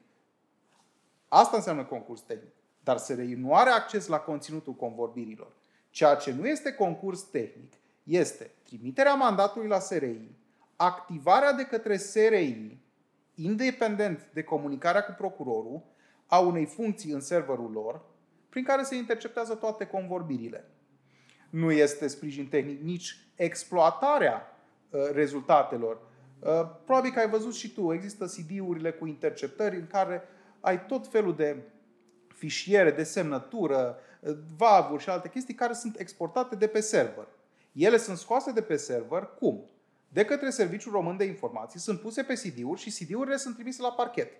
Asta 1.27 1.55
înseamnă 1.55 1.83
concurs 1.83 2.21
tehnic. 2.21 2.53
Dar 2.83 2.97
SRI 2.97 3.33
nu 3.33 3.55
are 3.55 3.69
acces 3.69 4.07
la 4.07 4.19
conținutul 4.19 4.73
convorbirilor. 4.73 5.51
Ceea 5.89 6.15
ce 6.15 6.31
nu 6.31 6.47
este 6.47 6.73
concurs 6.73 7.21
tehnic 7.21 7.73
este 8.03 8.51
trimiterea 8.63 9.13
mandatului 9.13 9.67
la 9.67 9.79
SRI, 9.79 10.35
activarea 10.75 11.53
de 11.53 11.63
către 11.63 11.97
SRI, 11.97 12.77
independent 13.35 14.29
de 14.33 14.43
comunicarea 14.43 15.03
cu 15.03 15.11
procurorul, 15.17 15.83
a 16.27 16.39
unei 16.39 16.65
funcții 16.65 17.11
în 17.11 17.21
serverul 17.21 17.71
lor, 17.71 18.01
prin 18.49 18.63
care 18.63 18.83
se 18.83 18.95
interceptează 18.95 19.55
toate 19.55 19.85
convorbirile 19.85 20.69
nu 21.49 21.71
este 21.71 22.07
sprijin 22.07 22.47
tehnic, 22.47 22.81
nici 22.81 23.17
exploatarea 23.35 24.57
uh, 24.89 25.01
rezultatelor. 25.13 26.01
Uh, 26.39 26.49
probabil 26.85 27.11
că 27.11 27.19
ai 27.19 27.29
văzut 27.29 27.53
și 27.53 27.73
tu, 27.73 27.93
există 27.93 28.25
CD-urile 28.25 28.91
cu 28.91 29.05
interceptări 29.05 29.75
în 29.75 29.87
care 29.87 30.23
ai 30.59 30.85
tot 30.85 31.07
felul 31.07 31.35
de 31.35 31.55
fișiere 32.27 32.91
de 32.91 33.03
semnătură, 33.03 33.97
uh, 34.19 34.37
valvuri 34.57 35.03
și 35.03 35.09
alte 35.09 35.29
chestii 35.29 35.53
care 35.53 35.73
sunt 35.73 35.99
exportate 35.99 36.55
de 36.55 36.67
pe 36.67 36.79
server. 36.79 37.27
Ele 37.71 37.97
sunt 37.97 38.17
scoase 38.17 38.51
de 38.51 38.61
pe 38.61 38.77
server 38.77 39.29
cum? 39.39 39.63
De 40.07 40.25
către 40.25 40.49
Serviciul 40.49 40.91
Român 40.91 41.17
de 41.17 41.23
Informații, 41.23 41.79
sunt 41.79 41.99
puse 41.99 42.23
pe 42.23 42.33
CD-uri 42.33 42.79
și 42.79 43.03
CD-urile 43.03 43.37
sunt 43.37 43.53
trimise 43.53 43.81
la 43.81 43.91
parchet. 43.91 44.31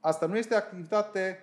Asta 0.00 0.26
nu 0.26 0.36
este 0.36 0.54
activitate, 0.54 1.38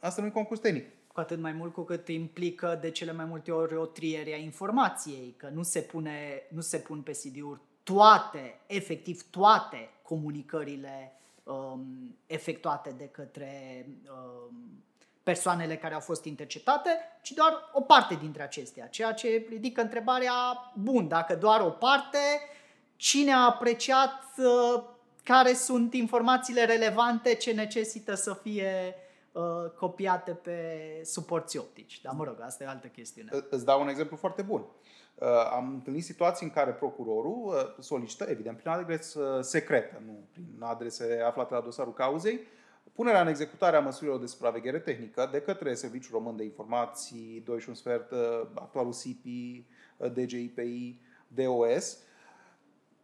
asta 0.00 0.20
nu 0.22 0.26
e 0.26 0.30
concurs 0.30 0.60
tehnic 0.60 0.96
cu 1.16 1.22
atât 1.22 1.38
mai 1.38 1.52
mult 1.52 1.72
cu 1.72 1.82
cât 1.82 2.08
implică 2.08 2.78
de 2.80 2.90
cele 2.90 3.12
mai 3.12 3.24
multe 3.24 3.52
ori 3.52 3.76
o 3.76 3.86
triere 3.86 4.32
a 4.32 4.36
informației, 4.36 5.34
că 5.36 5.48
nu 5.48 5.62
se, 5.62 5.80
pune, 5.80 6.42
nu 6.48 6.60
se 6.60 6.78
pun 6.78 7.02
pe 7.02 7.10
CD-uri 7.12 7.60
toate, 7.82 8.60
efectiv 8.66 9.30
toate 9.30 9.88
comunicările 10.02 11.12
um, 11.42 12.16
efectuate 12.26 12.94
de 12.98 13.08
către 13.08 13.86
um, 13.86 14.84
persoanele 15.26 15.76
care 15.76 15.94
au 15.94 16.00
fost 16.00 16.24
interceptate, 16.24 16.90
ci 17.22 17.30
doar 17.30 17.70
o 17.72 17.80
parte 17.80 18.14
dintre 18.14 18.42
acestea, 18.42 18.86
ceea 18.86 19.12
ce 19.12 19.46
ridică 19.48 19.80
întrebarea, 19.80 20.32
bun, 20.74 21.08
dacă 21.08 21.36
doar 21.36 21.60
o 21.60 21.70
parte, 21.70 22.18
cine 22.96 23.32
a 23.32 23.44
apreciat 23.44 24.24
uh, 24.36 24.82
care 25.24 25.52
sunt 25.52 25.94
informațiile 25.94 26.64
relevante 26.64 27.34
ce 27.34 27.52
necesită 27.52 28.14
să 28.14 28.34
fie 28.34 28.94
uh, 29.32 29.42
copiate 29.78 30.30
pe 30.32 30.60
suporți 31.04 31.58
optici. 31.58 32.00
Dar 32.00 32.14
mă 32.16 32.24
rog, 32.24 32.36
asta 32.40 32.64
e 32.64 32.66
altă 32.66 32.86
chestiune. 32.86 33.30
Îți 33.50 33.64
dau 33.64 33.80
un 33.80 33.88
exemplu 33.88 34.16
foarte 34.16 34.42
bun. 34.42 34.60
Uh, 35.14 35.28
am 35.52 35.68
întâlnit 35.68 36.04
situații 36.04 36.46
în 36.46 36.52
care 36.52 36.70
procurorul 36.70 37.42
uh, 37.46 37.82
solicită, 37.84 38.24
evident, 38.24 38.56
prin 38.56 38.70
adresă 38.70 39.38
secretă, 39.42 40.02
nu 40.06 40.28
prin 40.32 40.56
adrese 40.60 41.22
aflate 41.26 41.54
la 41.54 41.60
dosarul 41.60 41.92
cauzei, 41.92 42.40
punerea 42.96 43.20
în 43.20 43.26
executare 43.26 43.76
a 43.76 43.80
măsurilor 43.80 44.20
de 44.20 44.26
supraveghere 44.26 44.78
tehnică 44.78 45.28
de 45.32 45.40
către 45.40 45.74
Serviciul 45.74 46.12
Român 46.12 46.36
de 46.36 46.44
Informații, 46.44 47.42
2 47.44 47.60
și 47.60 47.68
un 47.68 47.74
sfert, 47.74 48.10
uh, 48.10 48.18
actualul 48.54 48.92
SIPI, 48.92 49.66
uh, 49.96 50.12
DGIPI, 50.12 51.00
DOS 51.28 51.98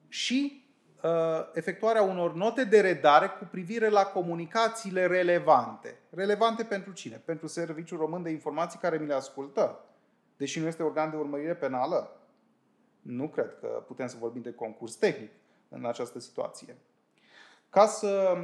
și 0.09 0.63
Uh, 1.03 1.11
efectuarea 1.53 2.03
unor 2.03 2.35
note 2.35 2.65
de 2.65 2.81
redare 2.81 3.29
cu 3.29 3.45
privire 3.51 3.89
la 3.89 4.05
comunicațiile 4.05 5.07
relevante. 5.07 5.99
Relevante 6.11 6.65
pentru 6.65 6.93
cine? 6.93 7.23
Pentru 7.25 7.47
Serviciul 7.47 7.99
Român 7.99 8.23
de 8.23 8.31
Informații 8.31 8.79
care 8.79 8.99
mi 8.99 9.07
le 9.07 9.15
ascultă. 9.15 9.85
Deși 10.37 10.61
nu 10.61 10.67
este 10.67 10.83
organ 10.83 11.11
de 11.11 11.17
urmărire 11.17 11.55
penală, 11.55 12.21
nu 13.01 13.29
cred 13.29 13.57
că 13.61 13.67
putem 13.87 14.07
să 14.07 14.17
vorbim 14.19 14.43
de 14.43 14.53
concurs 14.53 14.95
tehnic 14.95 15.31
în 15.69 15.87
această 15.87 16.21
situație. 16.21 16.77
Ca 17.71 17.87
să, 17.87 18.37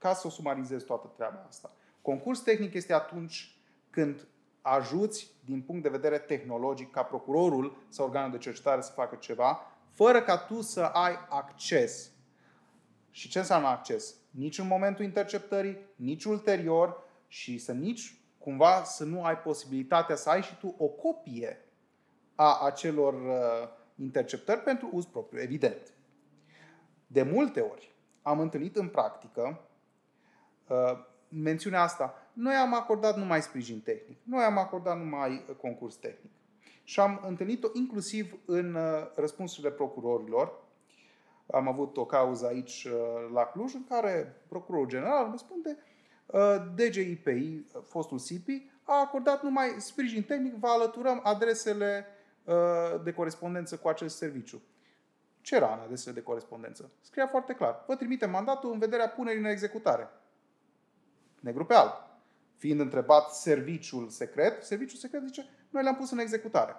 ca 0.00 0.14
să 0.14 0.26
o 0.26 0.30
sumarizez 0.30 0.82
toată 0.82 1.12
treaba 1.16 1.44
asta. 1.48 1.72
Concurs 2.02 2.40
tehnic 2.40 2.74
este 2.74 2.92
atunci 2.92 3.56
când 3.90 4.26
ajuți 4.62 5.30
din 5.44 5.62
punct 5.62 5.82
de 5.82 5.88
vedere 5.88 6.18
tehnologic 6.18 6.90
ca 6.90 7.02
procurorul 7.02 7.76
sau 7.88 8.06
organul 8.06 8.30
de 8.30 8.38
cercetare 8.38 8.80
să 8.80 8.92
facă 8.92 9.16
ceva 9.16 9.66
fără 9.88 10.22
ca 10.22 10.38
tu 10.38 10.60
să 10.60 10.80
ai 10.82 11.18
acces. 11.28 12.10
Și 13.10 13.28
ce 13.28 13.38
înseamnă 13.38 13.68
acces? 13.68 14.14
Nici 14.30 14.58
în 14.58 14.66
momentul 14.66 15.04
interceptării, 15.04 15.78
nici 15.96 16.24
ulterior 16.24 17.02
și 17.28 17.58
să 17.58 17.72
nici 17.72 18.20
cumva 18.38 18.82
să 18.84 19.04
nu 19.04 19.24
ai 19.24 19.38
posibilitatea 19.38 20.16
să 20.16 20.30
ai 20.30 20.42
și 20.42 20.56
tu 20.58 20.74
o 20.78 20.86
copie 20.86 21.64
a 22.34 22.60
acelor 22.64 23.14
uh, 23.14 23.68
interceptări 23.96 24.60
pentru 24.60 24.88
uz 24.92 25.04
propriu, 25.04 25.40
evident. 25.40 25.94
De 27.06 27.22
multe 27.22 27.60
ori 27.60 27.94
am 28.22 28.40
întâlnit 28.40 28.76
în 28.76 28.88
practică 28.88 29.42
uh, 29.42 29.69
mențiunea 31.28 31.82
asta. 31.82 32.14
Noi 32.32 32.54
am 32.54 32.74
acordat 32.74 33.16
numai 33.16 33.42
sprijin 33.42 33.80
tehnic, 33.80 34.18
noi 34.22 34.44
am 34.44 34.58
acordat 34.58 34.98
numai 34.98 35.44
concurs 35.60 35.94
tehnic 35.94 36.30
și 36.90 37.00
am 37.00 37.20
întâlnit-o 37.26 37.68
inclusiv 37.72 38.38
în 38.44 38.74
uh, 38.74 38.82
răspunsurile 39.14 39.72
procurorilor. 39.72 40.52
Am 41.52 41.68
avut 41.68 41.96
o 41.96 42.06
cauză 42.06 42.46
aici 42.46 42.84
uh, 42.84 42.92
la 43.32 43.44
Cluj 43.44 43.74
în 43.74 43.84
care 43.88 44.42
procurorul 44.48 44.88
general 44.88 45.30
răspunde 45.30 45.76
uh, 46.26 46.40
DGIPI, 46.74 47.66
fostul 47.82 48.18
SIPI, 48.18 48.70
a 48.82 49.00
acordat 49.00 49.42
numai 49.42 49.74
sprijin 49.78 50.22
tehnic, 50.22 50.54
vă 50.54 50.68
alăturăm 50.68 51.20
adresele 51.22 52.06
de 53.04 53.12
corespondență 53.12 53.76
cu 53.76 53.88
acest 53.88 54.16
serviciu. 54.16 54.62
Ce 55.40 55.54
era 55.54 55.72
în 55.74 55.80
adresele 55.80 56.14
de 56.14 56.22
corespondență? 56.22 56.90
Scria 57.00 57.26
foarte 57.26 57.52
clar. 57.52 57.84
Vă 57.86 57.96
trimite 57.96 58.26
mandatul 58.26 58.72
în 58.72 58.78
vederea 58.78 59.08
punerii 59.08 59.40
în 59.40 59.44
executare. 59.44 60.08
Negru 61.40 61.64
pe 61.64 61.74
alb. 61.74 61.92
Fiind 62.56 62.80
întrebat 62.80 63.34
serviciul 63.34 64.08
secret, 64.08 64.64
serviciul 64.64 64.98
secret 64.98 65.22
zice, 65.26 65.48
noi 65.70 65.82
le-am 65.82 65.96
pus 65.96 66.10
în 66.10 66.18
executare. 66.18 66.76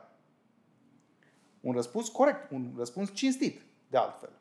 Un 1.59 1.73
răspuns 1.73 2.09
corect, 2.09 2.51
un 2.51 2.73
răspuns 2.77 3.13
cinstit, 3.13 3.61
de 3.89 3.97
altfel. 3.97 4.31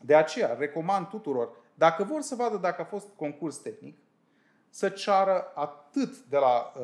De 0.00 0.14
aceea, 0.14 0.54
recomand 0.54 1.06
tuturor, 1.06 1.56
dacă 1.74 2.04
vor 2.04 2.20
să 2.20 2.34
vadă 2.34 2.56
dacă 2.56 2.80
a 2.80 2.84
fost 2.84 3.06
concurs 3.16 3.56
tehnic, 3.56 3.98
să 4.70 4.88
ceară 4.88 5.52
atât 5.54 6.18
de 6.18 6.36
la 6.36 6.72
uh, 6.76 6.82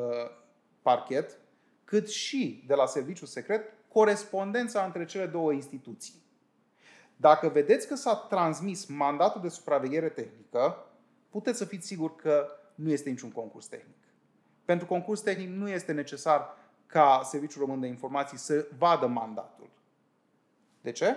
parchet, 0.81 1.37
cât 1.83 2.09
și 2.09 2.63
de 2.67 2.73
la 2.73 2.85
serviciul 2.85 3.27
secret, 3.27 3.73
corespondența 3.87 4.85
între 4.85 5.05
cele 5.05 5.25
două 5.25 5.51
instituții. 5.51 6.13
Dacă 7.15 7.49
vedeți 7.49 7.87
că 7.87 7.95
s-a 7.95 8.15
transmis 8.15 8.85
mandatul 8.85 9.41
de 9.41 9.49
supraveghere 9.49 10.09
tehnică, 10.09 10.85
puteți 11.31 11.57
să 11.57 11.65
fiți 11.65 11.87
siguri 11.87 12.15
că 12.15 12.47
nu 12.75 12.89
este 12.89 13.09
niciun 13.09 13.31
concurs 13.31 13.65
tehnic. 13.65 13.97
Pentru 14.65 14.87
concurs 14.87 15.21
tehnic 15.21 15.49
nu 15.49 15.69
este 15.69 15.91
necesar 15.91 16.57
ca 16.85 17.21
Serviciul 17.23 17.61
Român 17.61 17.79
de 17.79 17.87
Informații 17.87 18.37
să 18.37 18.67
vadă 18.77 19.07
mandatul. 19.07 19.69
De 20.81 20.91
ce? 20.91 21.15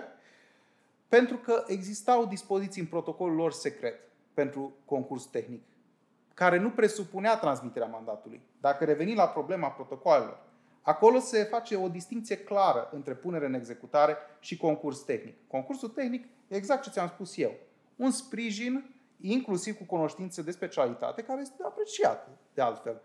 Pentru 1.07 1.37
că 1.37 1.63
existau 1.67 2.25
dispoziții 2.25 2.81
în 2.81 2.87
protocolul 2.87 3.35
lor 3.35 3.51
secret 3.51 3.99
pentru 4.33 4.73
concurs 4.85 5.25
tehnic, 5.25 5.63
care 6.33 6.57
nu 6.57 6.69
presupunea 6.71 7.37
transmiterea 7.37 7.87
mandatului. 7.87 8.41
Dacă 8.61 8.85
revenim 8.85 9.15
la 9.15 9.27
problema 9.27 9.69
protocolelor, 9.69 10.39
acolo 10.81 11.19
se 11.19 11.43
face 11.43 11.75
o 11.75 11.87
distinție 11.87 12.37
clară 12.37 12.89
între 12.93 13.13
punere 13.13 13.45
în 13.45 13.53
executare 13.53 14.17
și 14.39 14.57
concurs 14.57 14.99
tehnic. 14.99 15.35
Concursul 15.47 15.89
tehnic 15.89 16.27
e 16.47 16.55
exact 16.55 16.83
ce 16.83 16.89
ți-am 16.89 17.07
spus 17.07 17.37
eu. 17.37 17.53
Un 17.95 18.11
sprijin, 18.11 18.94
inclusiv 19.21 19.77
cu 19.77 19.83
cunoștințe 19.83 20.41
de 20.41 20.51
specialitate, 20.51 21.21
care 21.21 21.41
este 21.41 21.63
apreciat, 21.63 22.29
de 22.53 22.61
altfel, 22.61 23.01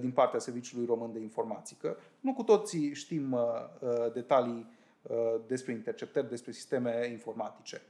din 0.00 0.10
partea 0.10 0.38
Serviciului 0.38 0.86
Român 0.86 1.12
de 1.12 1.18
Informații. 1.18 1.76
Că 1.76 1.96
nu 2.20 2.34
cu 2.34 2.42
toții 2.42 2.94
știm 2.94 3.32
uh, 3.32 3.40
uh, 3.80 4.12
detalii 4.12 4.74
Uh, 5.08 5.40
despre 5.46 5.72
interceptări, 5.72 6.28
despre 6.28 6.52
sisteme 6.52 7.06
informatice. 7.10 7.82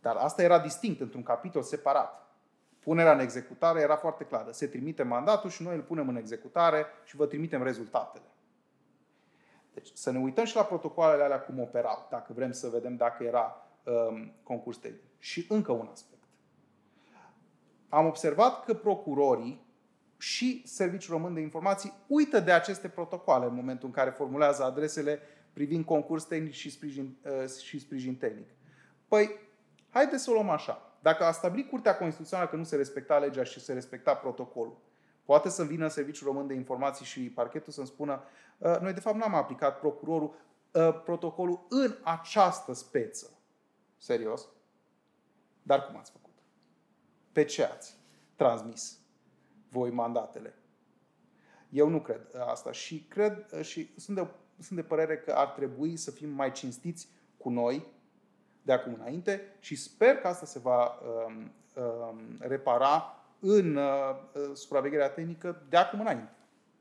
Dar 0.00 0.16
asta 0.16 0.42
era 0.42 0.58
distinct 0.58 1.00
într-un 1.00 1.22
capitol 1.22 1.62
separat. 1.62 2.36
Punerea 2.78 3.12
în 3.12 3.18
executare 3.18 3.80
era 3.80 3.96
foarte 3.96 4.24
clară. 4.24 4.50
Se 4.50 4.66
trimite 4.66 5.02
mandatul 5.02 5.50
și 5.50 5.62
noi 5.62 5.74
îl 5.74 5.82
punem 5.82 6.08
în 6.08 6.16
executare 6.16 6.86
și 7.04 7.16
vă 7.16 7.26
trimitem 7.26 7.62
rezultatele. 7.62 8.24
Deci 9.74 9.90
să 9.94 10.10
ne 10.10 10.18
uităm 10.18 10.44
și 10.44 10.56
la 10.56 10.64
protocoalele 10.64 11.22
alea 11.22 11.40
cum 11.40 11.60
operau, 11.60 12.06
dacă 12.10 12.32
vrem 12.32 12.52
să 12.52 12.68
vedem 12.68 12.96
dacă 12.96 13.24
era 13.24 13.66
um, 13.84 14.32
concurs 14.42 14.76
tehnic. 14.76 15.02
Și 15.18 15.46
încă 15.48 15.72
un 15.72 15.88
aspect. 15.92 16.13
Am 17.94 18.06
observat 18.06 18.64
că 18.64 18.74
procurorii 18.74 19.66
și 20.18 20.62
Serviciul 20.66 21.14
Român 21.14 21.34
de 21.34 21.40
Informații 21.40 21.92
uită 22.06 22.40
de 22.40 22.52
aceste 22.52 22.88
protocoale 22.88 23.46
în 23.46 23.54
momentul 23.54 23.86
în 23.86 23.94
care 23.94 24.10
formulează 24.10 24.64
adresele 24.64 25.20
privind 25.52 25.84
concurs 25.84 26.24
tehnic 26.24 26.52
și 26.52 26.70
sprijin, 26.70 27.16
uh, 27.24 27.48
și 27.62 27.78
sprijin 27.78 28.16
tehnic. 28.16 28.48
Păi, 29.08 29.30
haideți 29.90 30.22
să 30.22 30.30
o 30.30 30.32
luăm 30.32 30.48
așa. 30.48 30.96
Dacă 31.00 31.24
a 31.24 31.32
stabilit 31.32 31.68
Curtea 31.68 31.96
Constituțională 31.96 32.48
că 32.48 32.56
nu 32.56 32.64
se 32.64 32.76
respecta 32.76 33.18
legea 33.18 33.44
și 33.44 33.60
se 33.60 33.72
respecta 33.72 34.14
protocolul, 34.14 34.76
poate 35.24 35.48
să 35.48 35.64
vină 35.64 35.88
Serviciul 35.88 36.26
Român 36.26 36.46
de 36.46 36.54
Informații 36.54 37.04
și 37.04 37.20
parchetul 37.20 37.72
să-mi 37.72 37.86
spună 37.86 38.22
uh, 38.58 38.78
noi 38.80 38.92
de 38.92 39.00
fapt 39.00 39.16
n-am 39.16 39.34
aplicat 39.34 39.78
procurorul 39.78 40.34
uh, 40.72 41.02
protocolul 41.04 41.66
în 41.68 41.94
această 42.02 42.72
speță. 42.72 43.30
Serios? 43.96 44.48
Dar 45.62 45.86
cum 45.86 45.96
ați 45.96 46.10
făcut? 46.10 46.23
Pe 47.34 47.44
ce 47.44 47.64
ați 47.64 47.96
transmis 48.36 48.98
voi 49.68 49.90
mandatele? 49.90 50.54
Eu 51.68 51.88
nu 51.88 52.00
cred 52.00 52.20
asta 52.46 52.72
și 52.72 53.04
cred 53.08 53.62
și 53.62 53.90
sunt 53.96 54.16
de 54.16 54.26
sunt 54.58 54.78
de 54.78 54.84
părere 54.84 55.16
că 55.16 55.32
ar 55.32 55.46
trebui 55.48 55.96
să 55.96 56.10
fim 56.10 56.28
mai 56.28 56.52
cinstiți 56.52 57.08
cu 57.36 57.50
noi 57.50 57.86
de 58.62 58.72
acum 58.72 58.94
înainte 58.94 59.42
și 59.60 59.76
sper 59.76 60.16
că 60.16 60.26
asta 60.26 60.46
se 60.46 60.58
va 60.58 60.98
um, 61.26 61.52
um, 61.82 62.36
repara 62.38 63.24
în 63.38 63.76
uh, 63.76 64.16
supravegherea 64.54 65.10
tehnică 65.10 65.62
de 65.68 65.76
acum 65.76 66.00
înainte. 66.00 66.32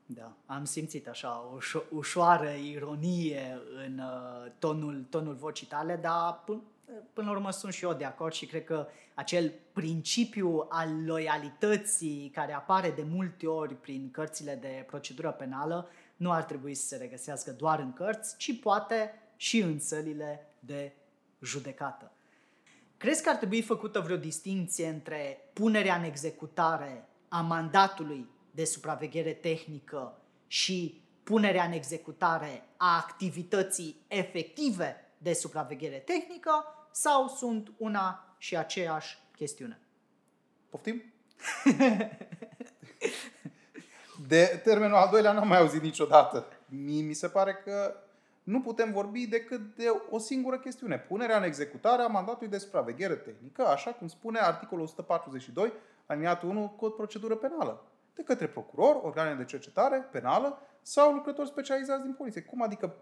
Da, 0.05 0.31
am 0.45 0.65
simțit 0.65 1.07
așa 1.07 1.49
o 1.51 1.57
ușo- 1.57 1.89
ușoară 1.89 2.49
ironie 2.49 3.59
în 3.85 3.99
uh, 3.99 4.51
tonul, 4.59 5.05
tonul 5.09 5.33
vocii 5.33 5.67
tale, 5.67 5.95
dar 5.95 6.43
p- 6.43 6.72
până 7.13 7.27
la 7.27 7.35
urmă 7.35 7.51
sunt 7.51 7.73
și 7.73 7.83
eu 7.83 7.93
de 7.93 8.05
acord 8.05 8.33
și 8.33 8.45
cred 8.45 8.63
că 8.63 8.87
acel 9.13 9.53
principiu 9.73 10.65
al 10.69 11.05
loialității 11.05 12.31
care 12.33 12.53
apare 12.53 12.89
de 12.89 13.03
multe 13.09 13.47
ori 13.47 13.75
prin 13.75 14.11
cărțile 14.11 14.55
de 14.55 14.83
procedură 14.87 15.31
penală 15.31 15.89
nu 16.15 16.31
ar 16.31 16.43
trebui 16.43 16.73
să 16.73 16.87
se 16.87 16.95
regăsească 16.97 17.51
doar 17.51 17.79
în 17.79 17.93
cărți, 17.93 18.37
ci 18.37 18.59
poate 18.59 19.13
și 19.35 19.59
în 19.59 19.79
sălile 19.79 20.47
de 20.59 20.93
judecată. 21.41 22.11
Crezi 22.97 23.23
că 23.23 23.29
ar 23.29 23.35
trebui 23.35 23.61
făcută 23.61 23.99
vreo 23.99 24.17
distinție 24.17 24.87
între 24.87 25.49
punerea 25.53 25.95
în 25.95 26.03
executare 26.03 27.07
a 27.27 27.41
mandatului 27.41 28.29
de 28.51 28.65
supraveghere 28.65 29.33
tehnică 29.33 30.21
și 30.47 31.01
punerea 31.23 31.63
în 31.63 31.71
executare 31.71 32.65
a 32.77 32.95
activității 32.95 34.05
efective 34.07 35.02
de 35.23 35.33
supraveghere 35.33 35.97
tehnică 35.97 36.51
sau 36.91 37.27
sunt 37.27 37.71
una 37.77 38.35
și 38.37 38.57
aceeași 38.57 39.17
chestiune? 39.35 39.79
Poftim? 40.69 41.03
De 44.27 44.61
termenul 44.63 44.95
al 44.95 45.09
doilea 45.11 45.31
n-am 45.31 45.47
mai 45.47 45.59
auzit 45.59 45.81
niciodată. 45.81 46.45
Mi, 46.65 47.01
mi 47.01 47.13
se 47.13 47.27
pare 47.27 47.53
că 47.53 47.95
nu 48.43 48.61
putem 48.61 48.91
vorbi 48.91 49.27
decât 49.27 49.75
de 49.75 49.85
o 50.09 50.17
singură 50.17 50.57
chestiune. 50.57 50.99
Punerea 50.99 51.37
în 51.37 51.43
executare 51.43 52.01
a 52.01 52.07
mandatului 52.07 52.49
de 52.49 52.57
supraveghere 52.57 53.15
tehnică, 53.15 53.67
așa 53.67 53.91
cum 53.91 54.07
spune 54.07 54.39
articolul 54.39 54.83
142, 54.83 55.73
aliniatul 56.05 56.49
1, 56.49 56.69
cod 56.77 56.93
procedură 56.93 57.35
penală. 57.35 57.85
De 58.15 58.23
către 58.23 58.47
procuror, 58.47 58.99
organe 59.03 59.35
de 59.35 59.45
cercetare 59.45 60.07
penală 60.11 60.59
sau 60.81 61.13
lucrători 61.13 61.47
specializați 61.47 62.03
din 62.03 62.13
poliție. 62.13 62.41
Cum 62.41 62.61
adică 62.61 62.95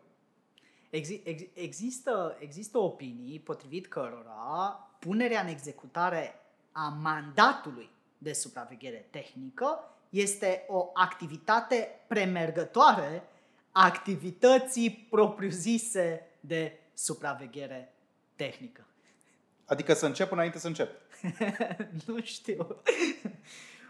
Exi- 0.92 1.22
ex- 1.24 1.50
există, 1.54 2.38
există 2.40 2.78
opinii 2.78 3.40
potrivit 3.40 3.88
cărora 3.88 4.90
punerea 5.00 5.42
în 5.42 5.48
executare 5.48 6.40
a 6.72 6.88
mandatului 7.02 7.90
de 8.18 8.34
supraveghere 8.34 9.08
tehnică 9.10 9.80
este 10.10 10.66
o 10.68 10.90
activitate 10.94 11.90
premergătoare 12.08 13.24
activității 13.72 15.08
propriu-zise 15.10 16.28
de 16.40 16.80
supraveghere 16.94 17.94
tehnică. 18.36 18.86
Adică 19.66 19.94
să 19.94 20.06
încep 20.06 20.32
înainte 20.32 20.60
să 20.60 20.68
încep. 20.68 20.90
nu 22.08 22.22
știu. 22.22 22.82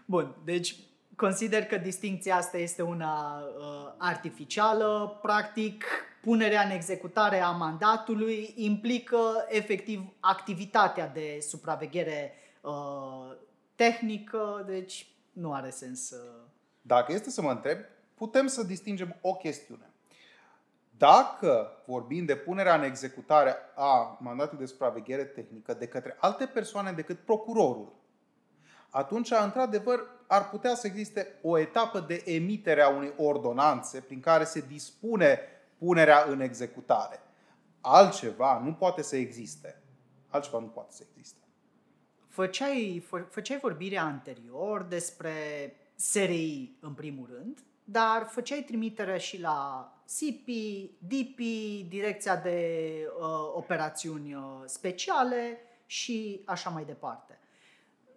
Bun, 0.04 0.36
deci 0.44 0.76
consider 1.16 1.64
că 1.64 1.76
distinția 1.76 2.36
asta 2.36 2.56
este 2.56 2.82
una 2.82 3.38
uh, 3.38 3.92
artificială. 3.98 5.18
Practic, 5.22 5.84
punerea 6.22 6.62
în 6.62 6.70
executare 6.70 7.40
a 7.40 7.50
mandatului 7.50 8.52
implică 8.56 9.44
efectiv 9.48 10.12
activitatea 10.20 11.08
de 11.08 11.38
supraveghere 11.48 12.34
uh, 12.60 13.36
tehnică, 13.74 14.64
deci 14.66 15.06
nu 15.32 15.52
are 15.52 15.70
sens 15.70 16.06
să... 16.06 16.16
Dacă 16.82 17.12
este 17.12 17.30
să 17.30 17.42
mă 17.42 17.50
întreb, 17.50 17.78
putem 18.14 18.46
să 18.46 18.62
distingem 18.62 19.16
o 19.20 19.34
chestiune. 19.34 19.90
Dacă 20.96 21.82
vorbim 21.86 22.24
de 22.24 22.36
punerea 22.36 22.74
în 22.74 22.82
executare 22.82 23.56
a 23.74 24.18
mandatului 24.20 24.64
de 24.64 24.70
supraveghere 24.70 25.24
tehnică 25.24 25.74
de 25.74 25.86
către 25.86 26.16
alte 26.20 26.46
persoane 26.46 26.92
decât 26.92 27.18
procurorul, 27.18 27.92
atunci, 28.94 29.30
într-adevăr, 29.30 30.00
ar 30.26 30.48
putea 30.48 30.74
să 30.74 30.86
existe 30.86 31.38
o 31.42 31.58
etapă 31.58 32.00
de 32.00 32.22
emitere 32.24 32.82
a 32.82 32.88
unei 32.88 33.12
ordonanțe 33.16 34.00
prin 34.00 34.20
care 34.20 34.44
se 34.44 34.60
dispune 34.60 35.38
punerea 35.78 36.24
în 36.28 36.40
executare. 36.40 37.20
Altceva 37.80 38.58
nu 38.64 38.72
poate 38.72 39.02
să 39.02 39.16
existe. 39.16 39.82
Altceva 40.28 40.58
nu 40.58 40.66
poate 40.66 40.92
să 40.92 41.02
existe. 41.10 41.40
Făceai, 42.28 43.04
fă, 43.06 43.18
făceai 43.30 43.58
vorbirea 43.58 44.04
anterior 44.04 44.82
despre 44.82 45.32
SRI 45.94 46.76
în 46.80 46.92
primul 46.92 47.28
rând, 47.32 47.58
dar 47.84 48.26
făceai 48.30 48.62
trimitere 48.66 49.18
și 49.18 49.40
la 49.40 49.92
CP, 50.04 50.48
DP, 50.98 51.38
Direcția 51.88 52.36
de 52.36 52.88
uh, 53.18 53.24
Operațiuni 53.54 54.34
uh, 54.34 54.42
Speciale 54.64 55.58
și 55.86 56.42
așa 56.46 56.70
mai 56.70 56.84
departe. 56.84 57.41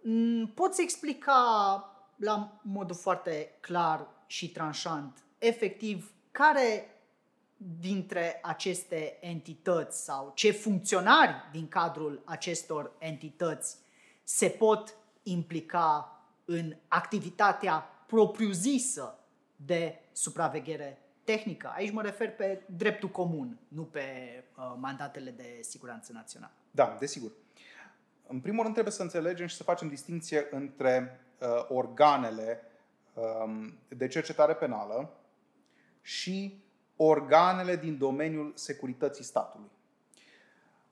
Mm, 0.07 0.47
poți 0.47 0.81
explica 0.81 1.33
la 2.15 2.59
modul 2.61 2.95
foarte 2.95 3.57
clar 3.59 4.07
și 4.27 4.51
tranșant, 4.51 5.23
efectiv, 5.37 6.13
care 6.31 6.89
dintre 7.79 8.39
aceste 8.43 9.17
entități 9.21 10.03
sau 10.03 10.31
ce 10.35 10.51
funcționari 10.51 11.49
din 11.51 11.67
cadrul 11.67 12.21
acestor 12.25 12.91
entități 12.97 13.77
se 14.23 14.47
pot 14.47 14.95
implica 15.23 16.19
în 16.45 16.75
activitatea 16.87 17.89
propriu-zisă 18.07 19.19
de 19.55 19.99
supraveghere 20.11 21.01
tehnică. 21.23 21.71
Aici 21.75 21.91
mă 21.91 22.01
refer 22.01 22.35
pe 22.35 22.63
dreptul 22.75 23.09
comun, 23.09 23.59
nu 23.67 23.83
pe 23.83 24.03
uh, 24.57 24.73
mandatele 24.77 25.31
de 25.31 25.59
siguranță 25.61 26.11
națională. 26.13 26.53
Da, 26.71 26.95
desigur. 26.99 27.31
În 28.28 28.39
primul 28.39 28.61
rând 28.61 28.73
trebuie 28.73 28.93
să 28.93 29.01
înțelegem 29.01 29.47
și 29.47 29.55
să 29.55 29.63
facem 29.63 29.88
distinție 29.88 30.47
între 30.51 31.19
uh, 31.39 31.65
organele 31.69 32.61
um, 33.13 33.78
de 33.88 34.07
cercetare 34.07 34.53
penală 34.53 35.13
și 36.01 36.63
organele 36.95 37.76
din 37.76 37.97
domeniul 37.97 38.51
securității 38.55 39.23
statului. 39.23 39.69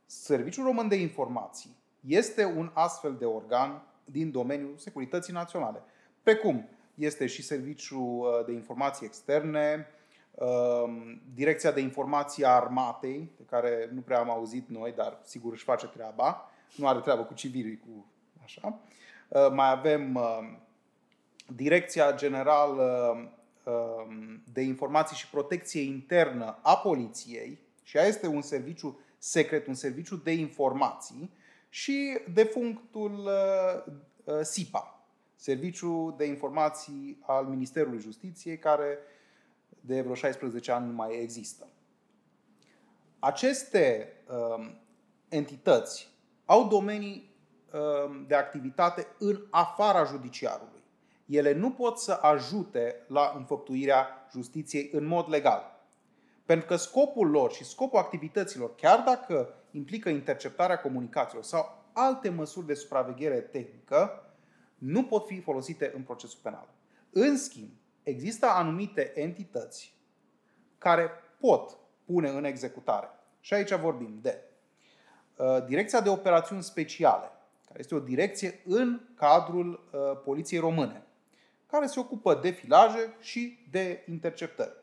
Serviciul 0.06 0.66
Român 0.66 0.88
de 0.88 0.96
Informații 0.96 1.76
este 2.08 2.46
un 2.46 2.72
astfel 2.74 3.16
de 3.16 3.26
organ 3.26 3.82
din 4.06 4.32
domeniul 4.32 4.78
securității 4.78 5.34
naționale, 5.34 5.84
precum 6.24 6.70
este 6.96 7.26
și 7.26 7.44
Serviciul 7.44 8.20
uh, 8.20 8.46
de 8.46 8.52
Informații 8.52 9.06
Externe, 9.06 9.88
um, 10.32 11.22
Direcția 11.34 11.72
de 11.72 11.80
Informații 11.80 12.46
a 12.46 12.50
Armatei, 12.50 13.32
pe 13.38 13.44
care 13.44 13.90
nu 13.94 14.02
prea 14.02 14.20
am 14.20 14.30
auzit 14.30 14.70
noi, 14.70 14.94
dar 14.96 15.20
sigur 15.24 15.52
își 15.52 15.64
face 15.64 15.88
treaba, 15.88 16.53
nu 16.76 16.88
are 16.88 17.00
treabă 17.00 17.24
cu 17.24 17.34
civilii, 17.34 17.80
cu 17.80 18.06
așa. 18.44 18.80
Uh, 19.28 19.50
mai 19.52 19.72
avem 19.72 20.16
uh, 20.16 20.62
Direcția 21.56 22.14
Generală 22.16 23.16
um, 23.64 24.44
de 24.54 24.62
Informații 24.62 25.16
și 25.16 25.30
Protecție 25.30 25.82
Internă 25.82 26.60
a 26.62 26.78
Poliției, 26.78 27.60
și 27.84 27.98
ea 27.98 28.06
este 28.06 28.28
un 28.28 28.42
serviciu 28.42 29.00
secret, 29.18 29.68
un 29.68 29.74
serviciu 29.74 30.16
de 30.16 30.32
informații, 30.32 31.32
și 31.70 32.18
defunctul 32.34 33.30
SIPA, 34.42 35.06
Serviciul 35.36 36.14
de 36.18 36.26
Informații 36.26 37.18
al 37.22 37.46
Ministerului 37.46 38.00
Justiției, 38.00 38.58
care 38.58 38.98
de 39.86 40.02
vreo 40.02 40.14
16 40.14 40.72
ani 40.72 40.88
nu 40.88 40.94
mai 40.94 41.22
există. 41.22 41.68
Aceste 43.20 44.14
uh, 44.28 44.72
entități 45.30 46.12
au 46.46 46.68
domenii 46.68 47.36
uh, 47.74 48.24
de 48.28 48.36
activitate 48.36 49.08
în 49.20 49.46
afara 49.50 50.04
judiciarului. 50.04 50.84
Ele 51.26 51.54
nu 51.54 51.72
pot 51.72 52.00
să 52.00 52.20
ajute 52.22 53.06
la 53.08 53.34
înfăptuirea 53.36 54.28
justiției 54.32 54.89
în 54.91 55.06
mod 55.06 55.30
legal. 55.30 55.86
Pentru 56.46 56.66
că 56.66 56.76
scopul 56.76 57.30
lor 57.30 57.52
și 57.52 57.64
scopul 57.64 58.00
activităților, 58.00 58.76
chiar 58.76 59.04
dacă 59.06 59.54
implică 59.72 60.10
interceptarea 60.10 60.80
comunicațiilor 60.80 61.44
sau 61.44 61.86
alte 61.94 62.30
măsuri 62.30 62.66
de 62.66 62.74
supraveghere 62.74 63.39
tehnică, 63.39 64.34
nu 64.78 65.04
pot 65.04 65.26
fi 65.26 65.41
folosite 65.41 65.91
în 65.96 66.02
procesul 66.02 66.39
penal. 66.41 66.68
În 67.10 67.38
schimb, 67.38 67.70
există 68.04 68.46
anumite 68.46 69.12
entități 69.16 69.94
care 70.78 71.10
pot 71.39 71.78
pune 72.06 72.30
în 72.30 72.44
executare. 72.44 73.10
Și 73.39 73.54
aici 73.54 73.74
vorbim 73.74 74.20
de 74.22 74.41
uh, 74.44 74.53
Direcția 75.68 76.02
de 76.02 76.10
Operațiuni 76.10 76.64
Speciale, 76.64 77.32
care 77.68 77.80
este 77.80 77.96
o 77.96 78.00
direcție 78.00 78.62
în 78.66 79.00
cadrul 79.16 79.72
uh, 79.92 80.00
Poliției 80.24 80.60
Române, 80.60 81.04
care 81.68 81.86
se 81.86 82.00
ocupă 82.00 82.40
de 82.42 82.50
filaje 82.50 83.14
și 83.20 83.58
de 83.72 84.04
interceptări. 84.10 84.74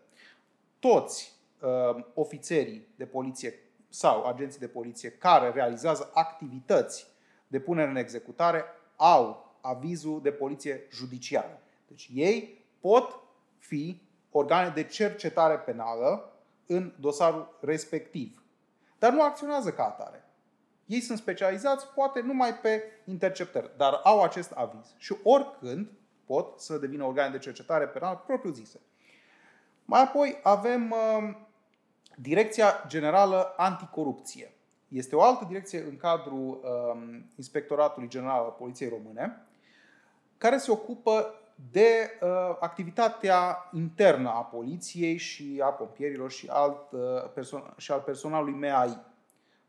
Toți 0.78 1.32
uh, 1.61 2.05
ofițerii 2.14 2.86
de 2.96 3.07
poliție 3.07 3.55
sau 3.88 4.26
agenții 4.26 4.61
de 4.61 4.68
poliție 4.68 5.11
care 5.11 5.51
realizează 5.51 6.11
activități 6.14 7.07
de 7.46 7.61
punere 7.61 7.90
în 7.90 7.96
executare 7.96 8.64
au 8.96 9.57
avizul 9.61 10.22
de 10.22 10.32
poliție 10.32 10.86
judiciară. 10.92 11.61
Deci 11.88 12.11
ei 12.14 12.64
pot 12.80 13.20
fi 13.59 14.03
organe 14.30 14.68
de 14.68 14.84
cercetare 14.84 15.59
penală 15.59 16.32
în 16.66 16.92
dosarul 17.01 17.59
respectiv. 17.61 18.44
Dar 18.98 19.12
nu 19.12 19.22
acționează 19.22 19.72
ca 19.72 19.84
atare. 19.84 20.24
Ei 20.91 21.01
sunt 21.01 21.18
specializați 21.18 21.86
poate 21.95 22.20
numai 22.20 22.55
pe 22.55 22.82
interceptări, 23.05 23.70
dar 23.76 24.01
au 24.05 24.22
acest 24.22 24.51
aviz 24.51 24.95
și 24.97 25.16
oricând 25.22 25.91
pot 26.24 26.61
să 26.61 26.78
devină 26.78 27.05
organe 27.05 27.30
de 27.30 27.38
cercetare 27.38 27.86
penală 27.86 28.22
propriu-zise. 28.26 28.80
Mai 29.84 30.03
apoi 30.03 30.41
avem 30.43 30.91
uh, 30.91 31.36
Direcția 32.16 32.84
Generală 32.86 33.55
Anticorupție. 33.57 34.53
Este 34.88 35.16
o 35.16 35.22
altă 35.22 35.45
direcție 35.45 35.82
în 35.82 35.97
cadrul 35.97 36.61
uh, 36.62 37.20
Inspectoratului 37.36 38.09
General 38.09 38.43
al 38.43 38.55
Poliției 38.59 38.88
Române, 38.88 39.47
care 40.38 40.57
se 40.57 40.70
ocupă 40.70 41.34
de 41.70 42.18
uh, 42.22 42.28
activitatea 42.61 43.68
internă 43.72 44.28
a 44.28 44.43
poliției 44.43 45.16
și 45.16 45.61
a 45.64 45.68
pompierilor 45.68 46.30
și, 46.30 46.49
alt, 46.49 46.93
uh, 46.93 47.01
person- 47.34 47.74
și 47.76 47.93
al 47.93 48.01
personalului 48.01 48.55
MAI. 48.55 49.09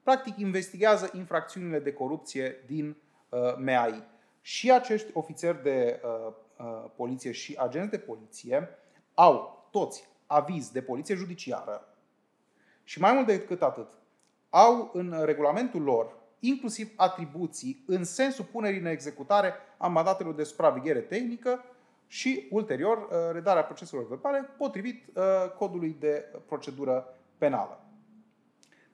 Practic, 0.04 0.38
investigează 0.38 1.10
infracțiunile 1.14 1.80
de 1.80 1.94
corupție 1.94 2.64
din 2.66 2.98
uh, 3.30 3.40
MAI. 3.58 4.04
Și 4.42 4.72
acești 4.72 5.10
ofițeri 5.14 5.64
de 5.64 6.02
uh, 6.04 6.34
uh, 6.58 6.90
poliție 6.96 7.32
și 7.32 7.56
agenți 7.60 7.90
de 7.90 7.98
poliție 7.98 8.70
au 9.14 9.68
toți 9.72 10.10
aviz 10.28 10.70
de 10.70 10.82
poliție 10.82 11.16
judiciară 11.16 11.96
și 12.84 13.00
mai 13.00 13.14
mult 13.14 13.26
decât 13.26 13.62
atât, 13.62 13.88
au 14.50 14.90
în 14.94 15.22
regulamentul 15.26 15.82
lor 15.82 16.20
inclusiv 16.40 16.92
atribuții 16.96 17.84
în 17.88 18.04
sensul 18.04 18.46
punerii 18.46 18.80
în 18.80 18.86
executare 18.86 19.54
a 19.78 19.88
mandatelor 19.88 20.34
de 20.34 20.44
supraveghere 20.44 21.00
tehnică 21.00 21.64
și, 22.08 22.48
ulterior, 22.50 22.98
uh, 22.98 23.34
redarea 23.34 23.64
proceselor 23.64 24.08
verbale 24.08 24.50
potrivit 24.58 25.08
uh, 25.14 25.24
codului 25.58 25.96
de 26.00 26.26
procedură 26.46 27.18
penală. 27.38 27.86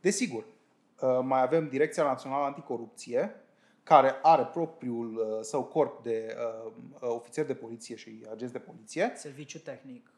Desigur, 0.01 0.43
uh, 0.43 0.56
mai 1.21 1.41
avem 1.41 1.67
Direcția 1.67 2.03
Națională 2.03 2.45
Anticorupție, 2.45 3.35
care 3.83 4.15
are 4.21 4.43
propriul 4.43 5.39
său 5.41 5.63
corp 5.63 6.03
de 6.03 6.35
ofițeri 6.99 7.47
de 7.47 7.53
poliție 7.53 7.95
și 7.95 8.25
agenți 8.31 8.53
de 8.53 8.59
poliție. 8.59 9.11
Serviciu 9.15 9.59
tehnic. 9.59 10.11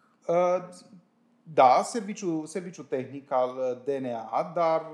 Da, 1.43 1.81
serviciu, 1.83 2.45
serviciu 2.45 2.83
tehnic 2.83 3.31
al 3.31 3.81
DNA, 3.85 4.51
dar 4.55 4.85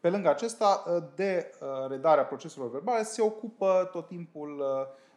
pe 0.00 0.10
lângă 0.10 0.28
acesta, 0.28 0.84
de 1.14 1.50
redarea 1.88 2.24
proceselor 2.24 2.70
verbale 2.70 3.02
se 3.02 3.22
ocupă 3.22 3.88
tot 3.92 4.06
timpul 4.06 4.64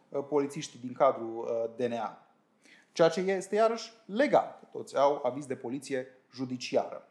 Uh, 0.08 0.24
polițiștii 0.28 0.78
din 0.78 0.92
cadrul 0.92 1.38
uh, 1.38 1.70
DNA. 1.76 2.26
Ceea 2.92 3.08
ce 3.08 3.20
este 3.20 3.54
iarăși 3.54 3.92
legal, 4.04 4.58
că 4.60 4.66
toți 4.72 4.96
au 4.96 5.20
aviz 5.24 5.46
de 5.46 5.56
poliție 5.56 6.06
judiciară. 6.34 7.07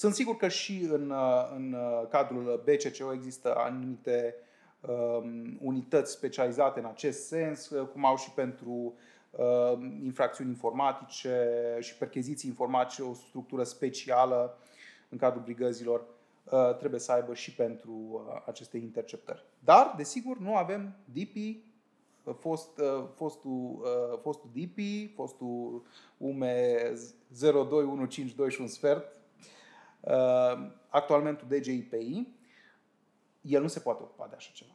Sunt 0.00 0.14
sigur 0.14 0.36
că 0.36 0.48
și 0.48 0.88
în, 0.90 1.10
uh, 1.10 1.50
în 1.56 1.76
cadrul 2.08 2.62
BCCO 2.64 3.12
există 3.12 3.54
anumite 3.56 4.34
um, 4.80 5.58
unități 5.60 6.12
specializate 6.12 6.80
în 6.80 6.86
acest 6.86 7.26
sens, 7.26 7.72
cum 7.92 8.04
au 8.04 8.16
și 8.16 8.30
pentru 8.30 8.94
uh, 9.30 9.72
infracțiuni 10.02 10.50
informatice 10.50 11.48
și 11.80 11.96
percheziții 11.96 12.48
informatice 12.48 13.02
o 13.02 13.14
structură 13.14 13.62
specială 13.62 14.58
în 15.08 15.18
cadrul 15.18 15.42
brigăzilor. 15.42 16.04
Uh, 16.44 16.76
trebuie 16.76 17.00
să 17.00 17.12
aibă 17.12 17.34
și 17.34 17.54
pentru 17.54 17.92
uh, 17.92 18.42
aceste 18.46 18.76
interceptări. 18.76 19.44
Dar, 19.64 19.94
desigur, 19.96 20.38
nu 20.38 20.56
avem 20.56 20.96
DP 21.04 21.36
fost, 22.38 22.78
uh, 22.78 23.04
fostul, 23.14 23.80
uh, 23.82 24.18
fostul 24.22 24.50
DP, 24.52 24.78
fostul 25.14 25.82
UME 26.16 26.92
021522 27.28 28.50
și 28.50 28.60
un 28.60 28.66
sfert, 28.66 29.14
uh, 29.14 29.19
actualmente 30.88 31.44
DGIPI, 31.48 32.38
el 33.40 33.62
nu 33.62 33.68
se 33.68 33.80
poate 33.80 34.02
ocupa 34.02 34.26
de 34.26 34.34
așa 34.36 34.50
ceva. 34.54 34.72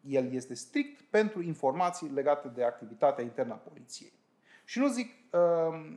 El 0.00 0.32
este 0.32 0.54
strict 0.54 1.00
pentru 1.00 1.42
informații 1.42 2.08
legate 2.08 2.48
de 2.48 2.64
activitatea 2.64 3.24
internă 3.24 3.52
a 3.52 3.56
poliției. 3.56 4.12
Și 4.64 4.78
nu 4.78 4.88
zic 4.88 5.10
uh, 5.30 5.40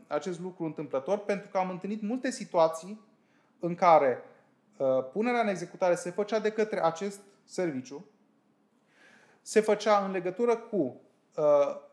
acest 0.08 0.40
lucru 0.40 0.64
întâmplător 0.64 1.18
pentru 1.18 1.50
că 1.50 1.58
am 1.58 1.70
întâlnit 1.70 2.02
multe 2.02 2.32
situații 2.32 3.02
în 3.60 3.76
care 3.76 4.24
uh, 4.78 4.88
punerea 5.12 5.42
în 5.42 5.48
executare 5.48 5.96
se 5.96 6.12
făcea 6.12 6.40
de 6.40 6.52
către 6.52 6.84
acest 6.84 7.22
serviciu, 7.44 8.06
se 9.42 9.60
făcea 9.60 10.06
în 10.06 10.12
legătură 10.12 10.58
cu 10.58 11.02
uh, 11.36 11.44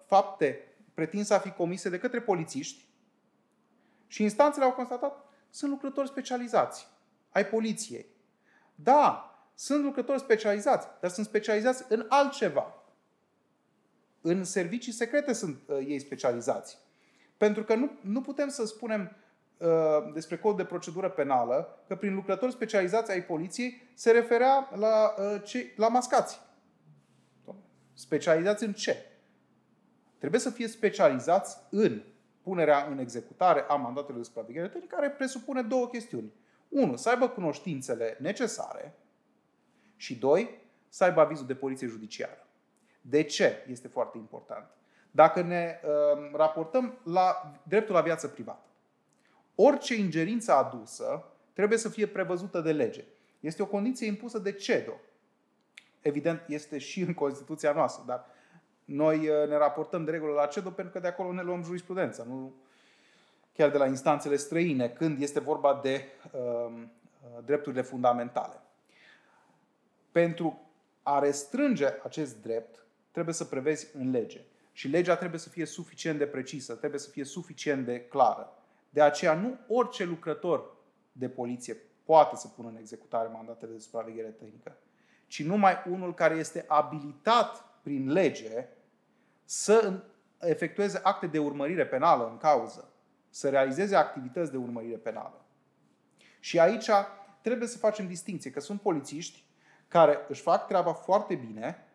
fapte 0.07 0.59
pretinse 0.95 1.35
a 1.35 1.39
fi 1.39 1.51
comise 1.51 1.89
de 1.89 1.99
către 1.99 2.21
polițiști 2.21 2.89
și 4.07 4.23
instanțele 4.23 4.65
au 4.65 4.73
constatat 4.73 5.32
sunt 5.53 5.71
lucrători 5.71 6.09
specializați 6.09 6.89
ai 7.31 7.47
poliției. 7.47 8.07
Da, 8.75 9.27
sunt 9.55 9.85
lucrători 9.85 10.19
specializați, 10.19 10.89
dar 11.01 11.11
sunt 11.11 11.27
specializați 11.27 11.85
în 11.89 12.07
altceva. 12.09 12.75
În 14.21 14.45
servicii 14.45 14.93
secrete 14.93 15.33
sunt 15.33 15.59
uh, 15.67 15.77
ei 15.87 15.99
specializați. 15.99 16.79
Pentru 17.37 17.65
că 17.65 17.75
nu, 17.75 17.91
nu 18.01 18.21
putem 18.21 18.49
să 18.49 18.67
spunem 18.67 19.17
uh, 19.57 19.69
despre 20.13 20.37
cod 20.39 20.57
de 20.57 20.65
procedură 20.65 21.11
penală 21.11 21.79
că 21.89 21.97
prin 21.97 22.15
lucrători 22.15 22.53
specializați 22.53 23.11
ai 23.11 23.25
poliției 23.25 23.91
se 23.95 24.11
referea 24.11 24.71
la, 24.75 25.15
uh, 25.19 25.43
ce, 25.45 25.73
la 25.77 25.89
mascați. 25.89 26.41
Specializați 27.95 28.65
în 28.65 28.73
ce? 28.73 29.07
trebuie 30.23 30.41
să 30.41 30.51
fie 30.51 30.69
specializați 30.69 31.57
în 31.71 32.03
punerea 32.43 32.87
în 32.91 32.99
executare 32.99 33.65
a 33.69 33.75
mandatelor 33.75 34.19
de 34.19 34.25
supraveghere 34.25 34.69
tehnică, 34.69 34.95
care 34.95 35.11
presupune 35.11 35.63
două 35.63 35.89
chestiuni. 35.89 36.33
Unu, 36.69 36.97
să 36.97 37.09
aibă 37.09 37.29
cunoștințele 37.29 38.17
necesare 38.21 38.95
și 39.97 40.19
doi, 40.19 40.61
să 40.89 41.05
aibă 41.05 41.21
avizul 41.21 41.47
de 41.47 41.55
poliție 41.55 41.87
judiciară. 41.87 42.47
De 43.01 43.23
ce 43.23 43.67
este 43.71 43.89
foarte 43.89 44.19
important? 44.19 44.67
Dacă 45.11 45.43
ne 45.43 45.81
uh, 45.85 46.31
raportăm 46.33 46.99
la 47.05 47.53
dreptul 47.63 47.95
la 47.95 48.01
viață 48.01 48.29
privată, 48.29 48.67
orice 49.55 49.95
ingerință 49.95 50.53
adusă 50.53 51.25
trebuie 51.53 51.79
să 51.79 51.89
fie 51.89 52.07
prevăzută 52.07 52.61
de 52.61 52.73
lege. 52.73 53.05
Este 53.41 53.63
o 53.63 53.67
condiție 53.67 54.07
impusă 54.07 54.39
de 54.39 54.53
CEDO. 54.53 54.93
Evident, 56.01 56.43
este 56.49 56.79
și 56.79 57.01
în 57.01 57.15
Constituția 57.15 57.73
noastră, 57.73 58.05
dar 58.07 58.27
noi 58.85 59.29
uh, 59.29 59.49
ne 59.49 59.57
raportăm 59.57 60.05
de 60.05 60.11
regulă 60.11 60.33
la 60.33 60.47
CEDO 60.47 60.71
pentru 60.71 60.93
că 60.93 60.99
de 60.99 61.07
acolo 61.07 61.33
ne 61.33 61.43
luăm 61.43 61.63
jurisprudența, 61.63 62.25
nu 62.25 62.53
chiar 63.53 63.71
de 63.71 63.79
la 63.79 63.87
instanțele 63.87 64.37
străine, 64.37 64.89
când 64.89 65.23
este 65.23 65.41
vorba 65.41 65.81
de 65.83 66.05
uh, 66.33 66.73
drepturile 67.45 67.83
fundamentale. 67.83 68.61
Pentru 70.13 70.61
a 71.03 71.19
restrânge 71.19 71.87
acest 72.03 72.43
drept, 72.43 72.85
trebuie 73.11 73.35
să 73.35 73.45
prevezi 73.45 73.97
în 73.97 74.11
lege. 74.11 74.41
Și 74.73 74.89
legea 74.89 75.17
trebuie 75.17 75.41
să 75.41 75.49
fie 75.49 75.65
suficient 75.65 76.19
de 76.19 76.27
precisă, 76.27 76.75
trebuie 76.75 77.01
să 77.01 77.11
fie 77.11 77.25
suficient 77.25 77.85
de 77.85 78.01
clară. 78.01 78.53
De 78.91 79.03
aceea, 79.03 79.35
nu 79.35 79.59
orice 79.69 80.05
lucrător 80.05 80.75
de 81.13 81.29
poliție 81.29 81.77
poate 82.05 82.37
să 82.37 82.49
pună 82.49 82.69
în 82.69 82.77
executare 82.77 83.29
mandatele 83.29 83.73
de 83.73 83.79
supraveghere 83.79 84.29
tehnică, 84.29 84.77
ci 85.27 85.43
numai 85.43 85.83
unul 85.91 86.15
care 86.15 86.35
este 86.35 86.65
abilitat 86.69 87.65
prin 87.83 88.13
lege 88.13 88.69
să 89.45 90.03
efectueze 90.41 91.01
acte 91.03 91.27
de 91.27 91.39
urmărire 91.39 91.87
penală 91.87 92.29
în 92.31 92.37
cauză, 92.37 92.93
să 93.31 93.49
realizeze 93.49 93.97
activități 93.97 94.51
de 94.51 94.57
urmărire 94.57 94.97
penală. 94.97 95.45
Și 96.41 96.61
aici 96.61 96.91
trebuie 97.43 97.69
să 97.69 97.79
facem 97.79 98.07
distinție, 98.07 98.51
că 98.51 98.61
sunt 98.61 98.81
polițiști 98.81 99.45
care 99.89 100.19
își 100.29 100.43
fac 100.43 100.67
treaba 100.67 100.93
foarte 100.93 101.35
bine, 101.35 101.87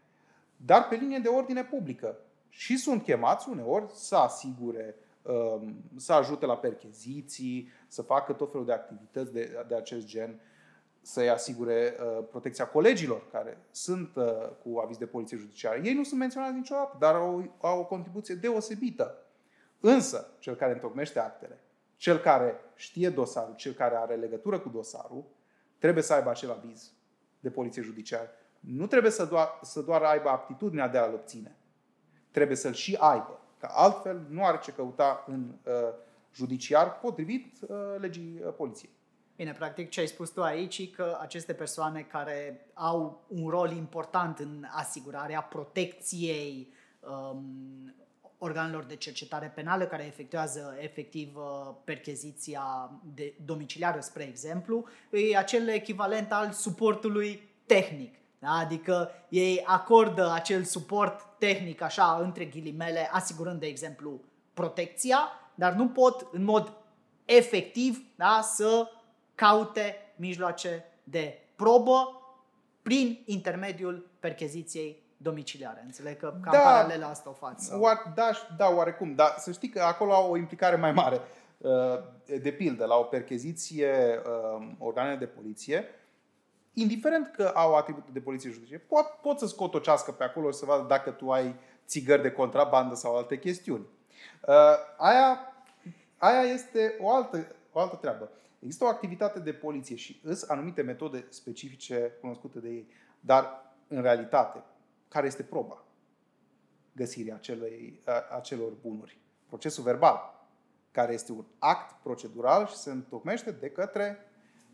dar 0.56 0.88
pe 0.88 0.96
linie 0.96 1.20
de 1.20 1.28
ordine 1.28 1.64
publică. 1.64 2.18
Și 2.50 2.78
sunt 2.78 3.04
chemați 3.04 3.50
uneori 3.50 3.92
să 3.94 4.16
asigure, 4.16 4.96
um, 5.22 5.84
să 5.96 6.14
ajute 6.14 6.46
la 6.46 6.58
percheziții, 6.58 7.70
să 7.88 8.02
facă 8.02 8.34
tot 8.34 8.52
felul 8.52 8.66
de 8.66 8.74
activități 8.74 9.34
de, 9.34 9.66
de 9.68 9.76
acest 9.76 10.06
gen, 10.06 10.40
să-i 11.08 11.30
asigure 11.30 11.96
uh, 12.00 12.26
protecția 12.30 12.68
colegilor 12.68 13.28
care 13.32 13.58
sunt 13.72 14.16
uh, 14.16 14.26
cu 14.64 14.80
aviz 14.84 14.98
de 14.98 15.06
poliție 15.06 15.38
judiciară. 15.38 15.80
Ei 15.84 15.94
nu 15.94 16.04
sunt 16.04 16.20
menționați 16.20 16.54
niciodată, 16.54 16.96
dar 17.00 17.16
au, 17.16 17.56
au 17.62 17.80
o 17.80 17.86
contribuție 17.86 18.36
deosebită. 18.36 19.18
Însă, 19.80 20.34
cel 20.40 20.56
care 20.56 20.74
întocmește 20.74 21.20
actele, 21.20 21.60
cel 21.96 22.18
care 22.18 22.60
știe 22.76 23.10
dosarul, 23.10 23.56
cel 23.56 23.74
care 23.74 23.96
are 23.96 24.16
legătură 24.16 24.60
cu 24.60 24.70
dosarul, 24.70 25.26
trebuie 25.78 26.04
să 26.04 26.14
aibă 26.14 26.30
acel 26.30 26.52
aviz 26.52 26.92
de 27.40 27.50
poliție 27.50 27.82
judiciară. 27.82 28.30
Nu 28.60 28.88
trebuie 28.88 29.12
să 29.12 29.26
doar, 29.26 29.60
să 29.62 29.82
doar 29.82 30.02
aibă 30.02 30.30
aptitudinea 30.30 30.88
de 30.88 30.98
a-l 30.98 31.14
obține. 31.14 31.56
Trebuie 32.32 32.58
să-l 32.58 32.74
și 32.74 32.98
aibă. 33.00 33.40
Că 33.60 33.68
altfel 33.72 34.26
nu 34.30 34.46
are 34.46 34.58
ce 34.58 34.72
căuta 34.72 35.24
în 35.28 35.56
uh, 35.64 35.74
judiciar 36.34 37.00
potrivit 37.00 37.58
uh, 37.62 37.78
legii 38.00 38.42
uh, 38.46 38.54
poliției. 38.54 38.97
Bine, 39.38 39.52
practic 39.52 39.90
ce 39.90 40.00
ai 40.00 40.08
spus 40.08 40.30
tu 40.30 40.44
aici 40.44 40.78
e 40.78 40.86
că 40.86 41.18
aceste 41.22 41.54
persoane 41.54 42.02
care 42.02 42.68
au 42.74 43.26
un 43.28 43.50
rol 43.50 43.72
important 43.72 44.40
în 44.40 44.66
asigurarea 44.70 45.42
protecției 45.42 46.74
um, 47.00 47.96
organelor 48.38 48.84
de 48.84 48.96
cercetare 48.96 49.52
penală 49.56 49.86
care 49.86 50.06
efectuează 50.06 50.78
efectiv 50.80 51.36
uh, 51.36 51.76
percheziția 51.84 52.92
de 53.16 53.34
domiciliară, 53.46 54.00
spre 54.00 54.24
exemplu, 54.24 54.86
e 55.12 55.38
acel 55.38 55.68
echivalent 55.68 56.32
al 56.32 56.52
suportului 56.52 57.50
tehnic. 57.66 58.16
Da? 58.40 58.50
Adică 58.50 59.12
ei 59.30 59.64
acordă 59.66 60.32
acel 60.32 60.64
suport 60.64 61.22
tehnic, 61.38 61.82
așa, 61.82 62.20
între 62.22 62.46
ghilimele, 62.46 63.10
asigurând, 63.12 63.60
de 63.60 63.68
exemplu, 63.68 64.22
protecția, 64.54 65.20
dar 65.56 65.74
nu 65.74 65.88
pot 65.88 66.28
în 66.32 66.44
mod 66.44 66.74
efectiv 67.26 68.06
da, 68.16 68.40
să 68.44 68.88
caute 69.38 69.96
mijloace 70.16 70.86
de 71.04 71.40
probă 71.56 72.22
prin 72.82 73.24
intermediul 73.26 74.10
percheziției 74.20 75.04
domiciliare. 75.18 75.82
Înțeleg 75.86 76.18
că 76.18 76.34
cam 76.42 76.52
da, 76.52 76.60
paralel 76.60 77.04
asta 77.04 77.30
o 77.30 77.34
faci. 77.34 77.60
Sau... 77.60 77.80
Da, 78.16 78.32
da, 78.58 78.70
oarecum. 78.70 79.16
Dar 79.16 79.36
să 79.38 79.52
știi 79.52 79.70
că 79.70 79.82
acolo 79.82 80.14
au 80.14 80.32
o 80.32 80.38
implicare 80.38 80.76
mai 80.76 80.92
mare. 80.92 81.22
Uh, 81.58 81.72
de 82.42 82.52
pildă, 82.52 82.86
la 82.86 82.96
o 82.96 83.04
percheziție 83.04 84.22
uh, 84.26 84.68
organele 84.78 85.16
de 85.16 85.26
poliție, 85.26 85.86
indiferent 86.74 87.32
că 87.36 87.52
au 87.56 87.76
atribute 87.76 88.10
de 88.12 88.20
poliție 88.20 88.50
judiciară, 88.50 88.82
pot, 88.88 89.06
pot 89.22 89.40
să 89.40 89.48
scot 89.48 89.74
o 89.74 89.80
cească 89.80 90.12
pe 90.12 90.24
acolo 90.24 90.52
și 90.52 90.58
să 90.58 90.66
vadă 90.66 90.86
dacă 90.88 91.12
tu 91.12 91.32
ai 91.32 91.56
țigări 91.88 92.22
de 92.22 92.32
contrabandă 92.32 92.96
sau 92.96 93.16
alte 93.16 93.40
chestiuni. 93.40 93.86
Uh, 94.48 94.56
aia, 94.98 95.40
aia 96.18 96.42
este 96.42 96.96
o 97.00 97.12
altă, 97.12 97.48
o 97.72 97.80
altă 97.80 97.96
treabă. 97.96 98.30
Există 98.60 98.84
o 98.84 98.88
activitate 98.88 99.40
de 99.40 99.54
poliție 99.54 99.96
și 99.96 100.22
îs 100.24 100.50
anumite 100.50 100.82
metode 100.82 101.26
specifice 101.30 102.18
cunoscute 102.22 102.60
de 102.60 102.70
ei. 102.70 102.88
Dar, 103.20 103.76
în 103.88 104.02
realitate, 104.02 104.64
care 105.08 105.28
este 105.28 105.44
proba 105.44 105.84
găsirii 106.96 107.34
acelei, 107.34 108.02
acelor 108.36 108.74
bunuri? 108.82 109.18
Procesul 109.46 109.84
verbal, 109.84 110.48
care 110.92 111.14
este 111.14 111.32
un 111.32 111.46
act 111.60 112.02
procedural 112.02 112.68
și 112.68 112.76
se 112.76 112.92
întocmește 112.92 113.52
de 113.52 113.70
către, 113.70 114.18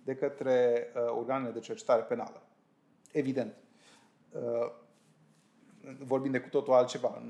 de 0.04 0.16
către 0.16 0.88
uh, 0.96 1.02
organele 1.18 1.52
de 1.52 1.60
cercetare 1.60 2.02
penală. 2.02 2.42
Evident. 3.12 3.56
Uh, 4.32 4.72
vorbim 6.00 6.32
de 6.32 6.40
cu 6.40 6.50
totul 6.50 6.74
altceva. 6.74 7.24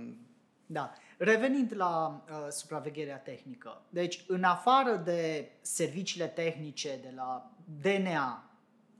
Da. 0.66 0.94
Revenind 1.24 1.74
la 1.76 2.24
uh, 2.30 2.48
supravegherea 2.50 3.18
tehnică. 3.18 3.82
Deci, 3.90 4.24
în 4.28 4.44
afară 4.44 4.96
de 4.96 5.50
serviciile 5.62 6.28
tehnice 6.28 7.00
de 7.02 7.14
la 7.16 7.52
DNA, 7.82 8.50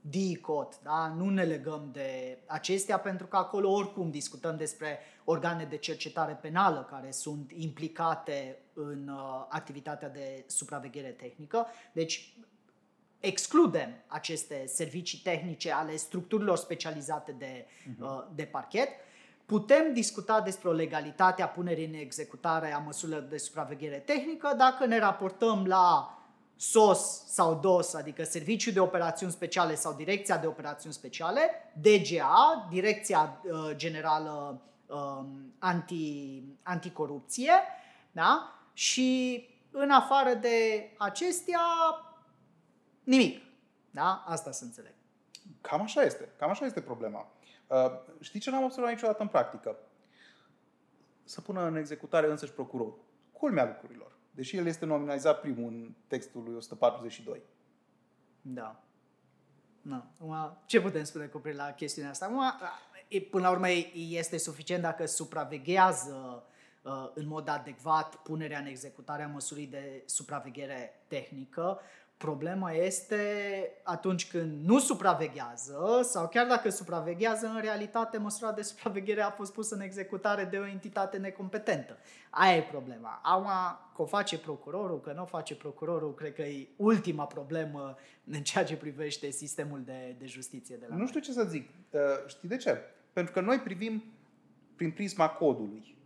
DICOT, 0.00 0.80
da? 0.82 1.14
nu 1.16 1.28
ne 1.28 1.42
legăm 1.42 1.88
de 1.92 2.38
acestea 2.46 2.98
pentru 2.98 3.26
că 3.26 3.36
acolo 3.36 3.70
oricum 3.70 4.10
discutăm 4.10 4.56
despre 4.56 4.98
organe 5.24 5.64
de 5.64 5.76
cercetare 5.76 6.32
penală 6.32 6.86
care 6.90 7.10
sunt 7.10 7.50
implicate 7.54 8.58
în 8.72 9.08
uh, 9.08 9.46
activitatea 9.48 10.08
de 10.08 10.44
supraveghere 10.46 11.08
tehnică. 11.08 11.66
Deci 11.92 12.34
excludem 13.20 13.90
aceste 14.06 14.66
servicii 14.66 15.18
tehnice 15.18 15.72
ale 15.72 15.96
structurilor 15.96 16.56
specializate 16.56 17.32
de, 17.32 17.66
uh-huh. 17.66 18.00
uh, 18.00 18.24
de 18.34 18.44
parchet. 18.44 18.88
Putem 19.46 19.92
discuta 19.92 20.40
despre 20.40 20.68
o 20.68 20.72
legalitate 20.72 21.42
a 21.42 21.48
punerii 21.48 21.86
în 21.86 21.94
executare 21.94 22.72
a 22.72 22.78
măsurilor 22.78 23.22
de 23.22 23.36
supraveghere 23.36 23.98
tehnică 23.98 24.54
dacă 24.56 24.86
ne 24.86 24.98
raportăm 24.98 25.66
la 25.66 26.18
SOS 26.56 27.24
sau 27.26 27.54
DOS, 27.54 27.94
adică 27.94 28.24
Serviciul 28.24 28.72
de 28.72 28.80
Operațiuni 28.80 29.32
Speciale 29.32 29.74
sau 29.74 29.92
Direcția 29.92 30.38
de 30.38 30.46
Operațiuni 30.46 30.94
Speciale, 30.94 31.72
DGA, 31.80 32.68
Direcția 32.70 33.40
uh, 33.42 33.76
Generală 33.76 34.60
uh, 34.86 35.24
Anti, 35.58 36.42
Anticorupție, 36.62 37.52
da? 38.12 38.58
și 38.72 39.42
în 39.70 39.90
afară 39.90 40.34
de 40.34 40.90
acestea, 40.98 41.60
nimic. 43.04 43.42
Da? 43.90 44.24
Asta 44.26 44.50
să 44.50 44.64
înțeleg. 44.64 44.94
Cam 45.60 45.80
așa 45.80 46.02
este. 46.02 46.32
Cam 46.36 46.50
așa 46.50 46.64
este 46.64 46.80
problema. 46.80 47.32
Uh, 47.66 47.92
știi 48.20 48.40
ce 48.40 48.50
n-am 48.50 48.64
observat 48.64 48.90
niciodată 48.90 49.22
în 49.22 49.28
practică? 49.28 49.76
Să 51.24 51.40
pună 51.40 51.66
în 51.66 51.76
executare 51.76 52.30
însăși 52.30 52.52
procurorul. 52.52 53.04
Culmea 53.32 53.64
lucrurilor 53.64 54.14
deși 54.34 54.56
el 54.56 54.66
este 54.66 54.84
nominalizat 54.84 55.40
primul 55.40 55.72
în 55.72 55.94
textul 56.06 56.42
lui 56.42 56.54
142. 56.54 57.42
Da. 58.40 58.82
Na. 59.82 60.10
Acum, 60.18 60.62
ce 60.66 60.80
putem 60.80 61.04
spune 61.04 61.26
cu 61.26 61.42
la 61.44 61.72
chestiunea 61.72 62.10
asta? 62.10 62.24
Acum, 62.24 62.42
până 63.30 63.42
la 63.42 63.50
urmă, 63.50 63.68
este 63.94 64.38
suficient 64.38 64.82
dacă 64.82 65.06
supraveghează 65.06 66.46
uh, 66.82 67.10
în 67.14 67.26
mod 67.26 67.48
adecvat 67.48 68.14
punerea 68.14 68.58
în 68.58 68.66
executare 68.66 69.22
a 69.22 69.28
măsurii 69.28 69.66
de 69.66 70.02
supraveghere 70.06 71.04
tehnică, 71.06 71.80
Problema 72.24 72.72
este 72.72 73.16
atunci 73.82 74.30
când 74.30 74.64
nu 74.64 74.78
supraveghează 74.78 76.00
sau 76.02 76.28
chiar 76.28 76.46
dacă 76.46 76.70
supraveghează, 76.70 77.46
în 77.46 77.60
realitate 77.60 78.18
măsura 78.18 78.52
de 78.52 78.62
supraveghere 78.62 79.20
a 79.20 79.30
fost 79.30 79.52
pusă 79.52 79.74
în 79.74 79.80
executare 79.80 80.44
de 80.44 80.56
o 80.56 80.66
entitate 80.66 81.16
necompetentă. 81.16 81.98
Aia 82.30 82.56
e 82.56 82.62
problema. 82.62 83.20
Acum, 83.22 83.46
că 83.94 84.02
o 84.02 84.04
face 84.04 84.38
procurorul, 84.38 85.00
că 85.00 85.12
nu 85.12 85.22
o 85.22 85.24
face 85.24 85.56
procurorul, 85.56 86.14
cred 86.14 86.34
că 86.34 86.42
e 86.42 86.68
ultima 86.76 87.24
problemă 87.24 87.96
în 88.24 88.42
ceea 88.42 88.64
ce 88.64 88.76
privește 88.76 89.30
sistemul 89.30 89.82
de, 89.84 90.16
de 90.18 90.26
justiție 90.26 90.76
de 90.76 90.86
la 90.88 90.96
Nu 90.96 91.06
știu 91.06 91.20
ce 91.20 91.32
să 91.32 91.44
zic. 91.44 91.68
Uh, 91.90 92.00
știi 92.26 92.48
de 92.48 92.56
ce? 92.56 92.78
Pentru 93.12 93.32
că 93.32 93.40
noi 93.40 93.58
privim 93.58 94.04
prin 94.76 94.90
prisma 94.90 95.28
codului. 95.28 95.96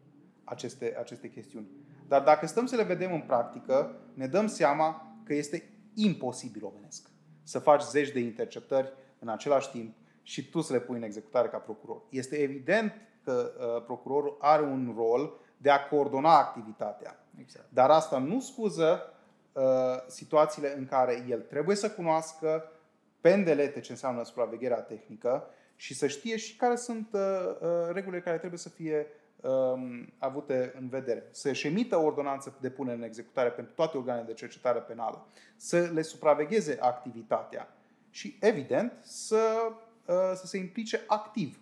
aceste, 0.45 0.97
aceste 0.99 1.29
chestiuni. 1.31 1.67
Dar 2.09 2.23
dacă 2.23 2.47
stăm 2.47 2.67
să 2.67 2.77
le 2.77 2.83
vedem 2.83 3.13
în 3.13 3.21
practică, 3.21 3.97
ne 4.15 4.27
dăm 4.27 4.47
seama 4.47 5.17
că 5.25 5.35
este 5.35 5.78
imposibil 5.99 6.65
omenesc 6.65 7.11
să 7.43 7.59
faci 7.59 7.83
zeci 7.83 8.11
de 8.11 8.19
interceptări 8.19 8.93
în 9.19 9.29
același 9.29 9.71
timp 9.71 9.95
și 10.23 10.51
tu 10.51 10.61
să 10.61 10.73
le 10.73 10.81
pui 10.81 10.97
în 10.97 11.03
executare 11.03 11.49
ca 11.49 11.59
procuror. 11.59 12.03
Este 12.11 12.37
evident 12.37 12.93
că 13.25 13.53
uh, 13.59 13.85
procurorul 13.85 14.37
are 14.41 14.63
un 14.63 14.95
rol 14.97 15.41
de 15.57 15.71
a 15.71 15.87
coordona 15.87 16.39
activitatea. 16.39 17.27
Exact. 17.41 17.67
Dar 17.69 17.91
asta 17.91 18.19
nu 18.19 18.41
scuză 18.41 19.13
uh, 19.53 19.63
situațiile 20.07 20.77
în 20.77 20.87
care 20.87 21.25
el 21.29 21.41
trebuie 21.41 21.77
să 21.77 21.91
cunoască 21.91 22.73
pendelete 23.21 23.81
ce 23.81 23.93
înseamnă 23.93 24.25
supravegherea 24.25 24.81
tehnică 24.81 25.47
și 25.77 25.95
să 25.95 26.07
știe 26.07 26.37
și 26.37 26.57
care 26.57 26.77
sunt 26.77 27.09
uh, 27.13 27.21
uh, 27.61 27.69
regulile 27.93 28.23
care 28.23 28.39
trebuie 28.39 28.59
să 28.59 28.69
fie 28.69 29.07
um, 29.43 30.13
avute 30.19 30.75
în 30.79 30.89
vedere. 30.89 31.29
Să-și 31.31 31.67
emită 31.67 31.97
o 31.97 32.05
ordonanță 32.05 32.59
de 32.61 32.71
punere 32.71 32.97
în 32.97 33.03
executare 33.03 33.51
pentru 33.51 33.75
toate 33.75 33.97
organele 33.97 34.27
de 34.27 34.33
cercetare 34.33 34.79
penală, 34.79 35.27
să 35.57 35.91
le 35.93 36.03
supravegheze 36.03 36.79
activitatea 36.81 37.77
și, 38.11 38.37
evident, 38.41 38.93
să, 39.03 39.73
uh, 40.07 40.33
să 40.35 40.47
se 40.47 40.59
implice 40.59 41.01
activ. 41.07 41.61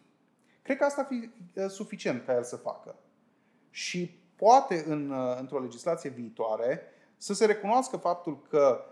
Cred 0.63 0.77
că 0.77 0.85
asta 0.85 1.01
ar 1.01 1.07
fi 1.07 1.31
uh, 1.55 1.67
suficient 1.69 2.25
ca 2.27 2.35
el 2.35 2.43
să 2.43 2.57
facă. 2.57 2.95
Și 3.71 4.21
poate 4.37 4.85
în, 4.87 5.11
uh, 5.11 5.37
într-o 5.39 5.61
legislație 5.61 6.11
viitoare 6.11 6.83
să 7.17 7.35
se 7.35 7.47
recunoască 7.47 7.97
faptul 7.97 8.43
că 8.49 8.85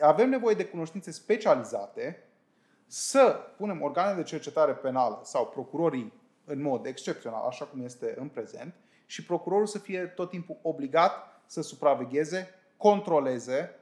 avem 0.00 0.28
nevoie 0.28 0.54
de 0.54 0.66
cunoștințe 0.66 1.10
specializate, 1.10 2.24
să 2.86 3.40
punem 3.56 3.82
organele 3.82 4.16
de 4.16 4.28
cercetare 4.28 4.72
penală 4.72 5.20
sau 5.24 5.46
procurorii 5.46 6.12
în 6.50 6.62
mod 6.62 6.86
excepțional, 6.86 7.46
așa 7.46 7.64
cum 7.64 7.80
este 7.84 8.14
în 8.18 8.28
prezent, 8.28 8.74
și 9.06 9.24
procurorul 9.24 9.66
să 9.66 9.78
fie 9.78 10.06
tot 10.06 10.30
timpul 10.30 10.58
obligat 10.62 11.42
să 11.46 11.60
supravegheze, 11.62 12.54
controleze 12.76 13.74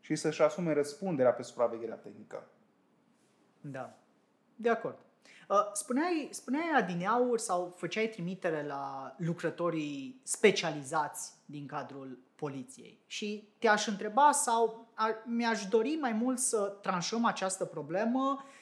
și 0.00 0.14
să-și 0.14 0.42
asume 0.42 0.72
răspunderea 0.72 1.32
pe 1.32 1.42
supravegherea 1.42 1.94
tehnică. 1.94 2.48
Da, 3.60 3.98
de 4.56 4.68
acord. 4.68 4.98
Uh, 5.48 5.56
spuneai, 5.72 6.28
spuneai 6.30 6.70
adineauri 6.76 7.40
sau 7.40 7.74
făceai 7.76 8.06
trimitere 8.06 8.66
la 8.66 9.14
lucrătorii 9.18 10.20
specializați 10.22 11.32
din 11.44 11.66
cadrul 11.66 12.18
poliției. 12.34 13.02
Și 13.06 13.48
te-aș 13.58 13.86
întreba 13.86 14.32
sau 14.32 14.92
mi-aș 15.24 15.66
dori 15.66 15.98
mai 16.00 16.12
mult 16.12 16.38
să 16.38 16.78
tranșăm 16.82 17.24
această 17.24 17.64
problemă 17.64 18.42
uh, 18.44 18.58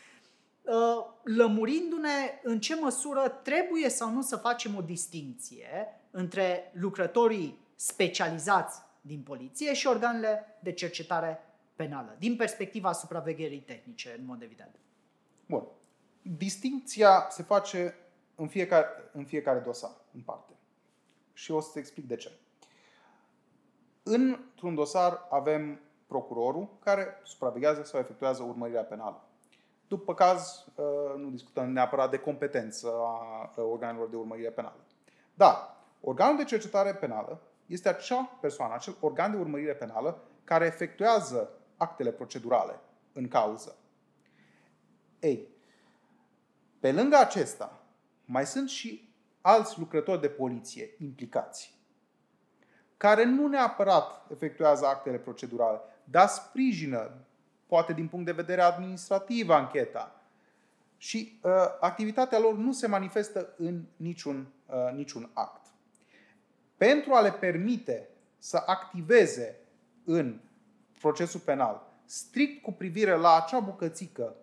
lămurindu-ne 1.23 2.41
în 2.43 2.61
ce 2.61 2.75
măsură 2.75 3.29
trebuie 3.29 3.89
sau 3.89 4.11
nu 4.11 4.23
să 4.23 4.37
facem 4.37 4.77
o 4.77 4.81
distinție 4.81 6.01
între 6.11 6.73
lucrătorii 6.75 7.59
specializați 7.75 8.81
din 9.01 9.23
poliție 9.23 9.75
și 9.75 9.87
organele 9.87 10.59
de 10.61 10.73
cercetare 10.73 11.41
penală, 11.77 12.17
din 12.19 12.37
perspectiva 12.37 12.93
supravegherii 12.93 13.61
tehnice, 13.61 14.15
în 14.19 14.25
mod 14.25 14.43
evident. 14.43 14.75
Bun. 15.47 15.67
Distinția 16.23 17.27
se 17.31 17.43
face 17.43 17.95
în 18.35 18.49
fiecare, 18.49 18.89
în 19.13 19.25
fiecare 19.25 19.59
dosar, 19.59 19.97
în 20.15 20.21
parte. 20.21 20.53
Și 21.33 21.51
o 21.51 21.61
să-ți 21.61 21.79
explic 21.79 22.07
de 22.07 22.17
ce. 22.17 22.33
Într-un 24.03 24.75
dosar 24.75 25.27
avem 25.31 25.81
procurorul 26.07 26.69
care 26.79 27.21
supraveghează 27.25 27.83
sau 27.83 28.01
efectuează 28.01 28.43
urmărirea 28.43 28.85
penală. 28.85 29.28
După 29.89 30.15
caz, 30.15 30.67
ă, 30.79 31.15
nu 31.17 31.31
discutăm 31.31 31.71
neapărat 31.71 32.11
de 32.11 32.19
competență 32.19 32.93
a 33.57 33.63
organelor 33.63 34.09
de 34.09 34.17
urmărire 34.17 34.51
penală. 34.51 34.85
Dar 35.35 35.77
organul 36.01 36.37
de 36.37 36.45
cercetare 36.45 36.95
penală 36.95 37.41
este 37.67 37.89
acea 37.89 38.39
persoană, 38.41 38.75
acel 38.75 38.97
organ 39.01 39.31
de 39.31 39.37
urmărire 39.37 39.75
penală 39.75 40.23
care 40.45 40.67
efectuează 40.67 41.51
actele 41.77 42.13
procedurale 42.13 42.81
în 43.13 43.29
cauză. 43.29 43.77
Ei, 45.21 45.49
pe 46.81 46.93
lângă 46.93 47.17
acesta, 47.17 47.83
mai 48.25 48.47
sunt 48.47 48.69
și 48.69 49.13
alți 49.41 49.79
lucrători 49.79 50.21
de 50.21 50.29
poliție 50.29 50.95
implicați, 50.99 51.79
care 52.97 53.25
nu 53.25 53.47
neapărat 53.47 54.31
efectuează 54.31 54.87
actele 54.87 55.19
procedurale, 55.19 55.81
dar 56.05 56.29
sprijină, 56.29 57.11
poate 57.69 57.93
din 57.93 58.09
punct 58.09 58.27
de 58.27 58.33
vedere 58.33 58.61
administrativ, 58.61 59.51
ancheta. 59.51 60.23
Și 60.97 61.39
uh, 61.43 61.53
activitatea 61.81 62.39
lor 62.39 62.55
nu 62.55 62.73
se 62.73 62.87
manifestă 62.87 63.55
în 63.57 63.83
niciun, 63.97 64.53
uh, 64.67 64.93
niciun 64.95 65.31
act. 65.33 65.67
Pentru 66.77 67.13
a 67.13 67.21
le 67.21 67.33
permite 67.33 68.09
să 68.39 68.63
activeze 68.67 69.61
în 70.05 70.41
procesul 71.01 71.41
penal, 71.41 71.87
strict 72.05 72.63
cu 72.63 72.73
privire 72.73 73.17
la 73.17 73.37
acea 73.37 73.61
bucățică 73.61 74.35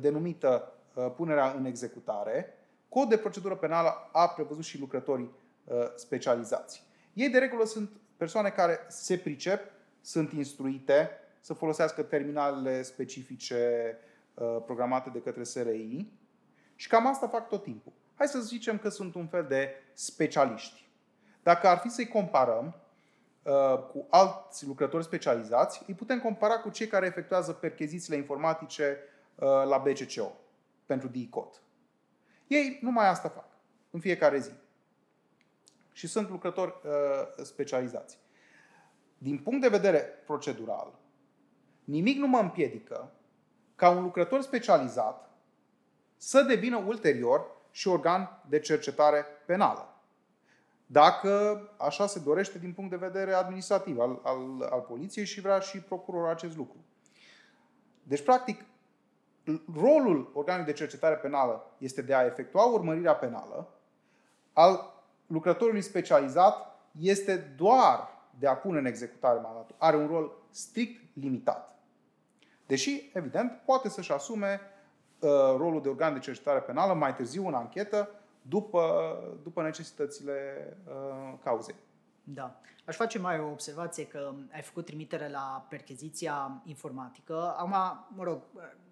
denumită 0.00 0.72
uh, 0.94 1.12
punerea 1.16 1.50
în 1.50 1.64
executare, 1.64 2.54
cod 2.88 3.08
de 3.08 3.16
procedură 3.16 3.56
penală 3.56 4.08
a 4.12 4.28
prevăzut 4.28 4.64
și 4.64 4.78
lucrătorii 4.78 5.30
uh, 5.64 5.74
specializați. 5.94 6.82
Ei, 7.12 7.28
de 7.28 7.38
regulă, 7.38 7.64
sunt 7.64 7.90
persoane 8.16 8.48
care 8.48 8.78
se 8.88 9.18
pricep, 9.18 9.60
sunt 10.00 10.32
instruite 10.32 11.10
să 11.40 11.54
folosească 11.54 12.02
terminalele 12.02 12.82
specifice 12.82 13.96
uh, 14.34 14.56
programate 14.64 15.10
de 15.10 15.20
către 15.20 15.42
SRI 15.42 16.12
și 16.74 16.88
cam 16.88 17.06
asta 17.06 17.28
fac 17.28 17.48
tot 17.48 17.62
timpul. 17.62 17.92
Hai 18.14 18.26
să 18.26 18.40
zicem 18.40 18.78
că 18.78 18.88
sunt 18.88 19.14
un 19.14 19.26
fel 19.26 19.44
de 19.48 19.74
specialiști. 19.92 20.88
Dacă 21.42 21.66
ar 21.66 21.78
fi 21.78 21.88
să-i 21.88 22.08
comparăm 22.08 22.74
cu 23.92 24.06
alți 24.10 24.66
lucrători 24.66 25.04
specializați, 25.04 25.82
îi 25.86 25.94
putem 25.94 26.20
compara 26.20 26.58
cu 26.58 26.70
cei 26.70 26.86
care 26.86 27.06
efectuează 27.06 27.52
perchezițiile 27.52 28.16
informatice 28.16 28.98
Uh, 29.40 29.46
la 29.46 29.78
BCCO 29.78 30.36
pentru 30.86 31.08
DICOT. 31.08 31.62
Ei 32.46 32.78
numai 32.82 33.08
asta 33.08 33.28
fac 33.28 33.48
în 33.90 34.00
fiecare 34.00 34.38
zi. 34.38 34.50
Și 35.92 36.06
sunt 36.06 36.28
lucrători 36.28 36.74
uh, 36.84 37.44
specializați. 37.44 38.18
Din 39.18 39.38
punct 39.38 39.60
de 39.60 39.68
vedere 39.68 39.98
procedural, 40.00 40.98
nimic 41.90 42.18
nu 42.18 42.26
mă 42.26 42.38
împiedică 42.38 43.12
ca 43.76 43.90
un 43.90 44.02
lucrător 44.02 44.40
specializat 44.40 45.30
să 46.16 46.42
devină 46.42 46.76
ulterior 46.76 47.46
și 47.70 47.88
organ 47.88 48.42
de 48.48 48.58
cercetare 48.58 49.26
penală. 49.46 49.94
Dacă 50.86 51.62
așa 51.76 52.06
se 52.06 52.18
dorește 52.18 52.58
din 52.58 52.72
punct 52.72 52.90
de 52.90 52.96
vedere 52.96 53.32
administrativ 53.32 53.98
al, 53.98 54.20
al, 54.22 54.68
al 54.70 54.80
poliției 54.80 55.24
și 55.24 55.40
vrea 55.40 55.58
și 55.58 55.78
procurorul 55.78 56.28
acest 56.28 56.56
lucru. 56.56 56.76
Deci, 58.02 58.22
practic, 58.22 58.64
rolul 59.74 60.30
organului 60.34 60.72
de 60.72 60.78
cercetare 60.78 61.14
penală 61.14 61.70
este 61.78 62.02
de 62.02 62.14
a 62.14 62.24
efectua 62.24 62.64
urmărirea 62.64 63.14
penală, 63.14 63.68
al 64.52 65.02
lucrătorului 65.26 65.82
specializat 65.82 66.78
este 66.98 67.36
doar 67.36 68.08
de 68.38 68.46
a 68.46 68.56
pune 68.56 68.78
în 68.78 68.86
executare 68.86 69.40
mandatul. 69.40 69.76
Are 69.78 69.96
un 69.96 70.06
rol 70.06 70.32
strict 70.50 71.02
limitat. 71.14 71.79
Deși, 72.70 73.10
evident, 73.12 73.60
poate 73.64 73.88
să-și 73.88 74.12
asume 74.12 74.60
uh, 75.18 75.30
rolul 75.56 75.82
de 75.82 75.88
organ 75.88 76.12
de 76.12 76.18
cercetare 76.18 76.60
penală 76.60 76.94
mai 76.94 77.14
târziu 77.14 77.46
în 77.46 77.54
anchetă, 77.54 78.08
după, 78.42 78.82
după 79.42 79.62
necesitățile 79.62 80.32
uh, 80.86 81.38
cauzei. 81.42 81.74
Da. 82.24 82.60
Aș 82.86 82.96
face 82.96 83.18
mai 83.18 83.40
o 83.40 83.50
observație 83.50 84.06
că 84.06 84.32
ai 84.52 84.62
făcut 84.62 84.84
trimitere 84.84 85.28
la 85.28 85.66
percheziția 85.68 86.62
informatică. 86.64 87.54
Acum, 87.56 87.74
mă 88.16 88.22
rog, 88.22 88.42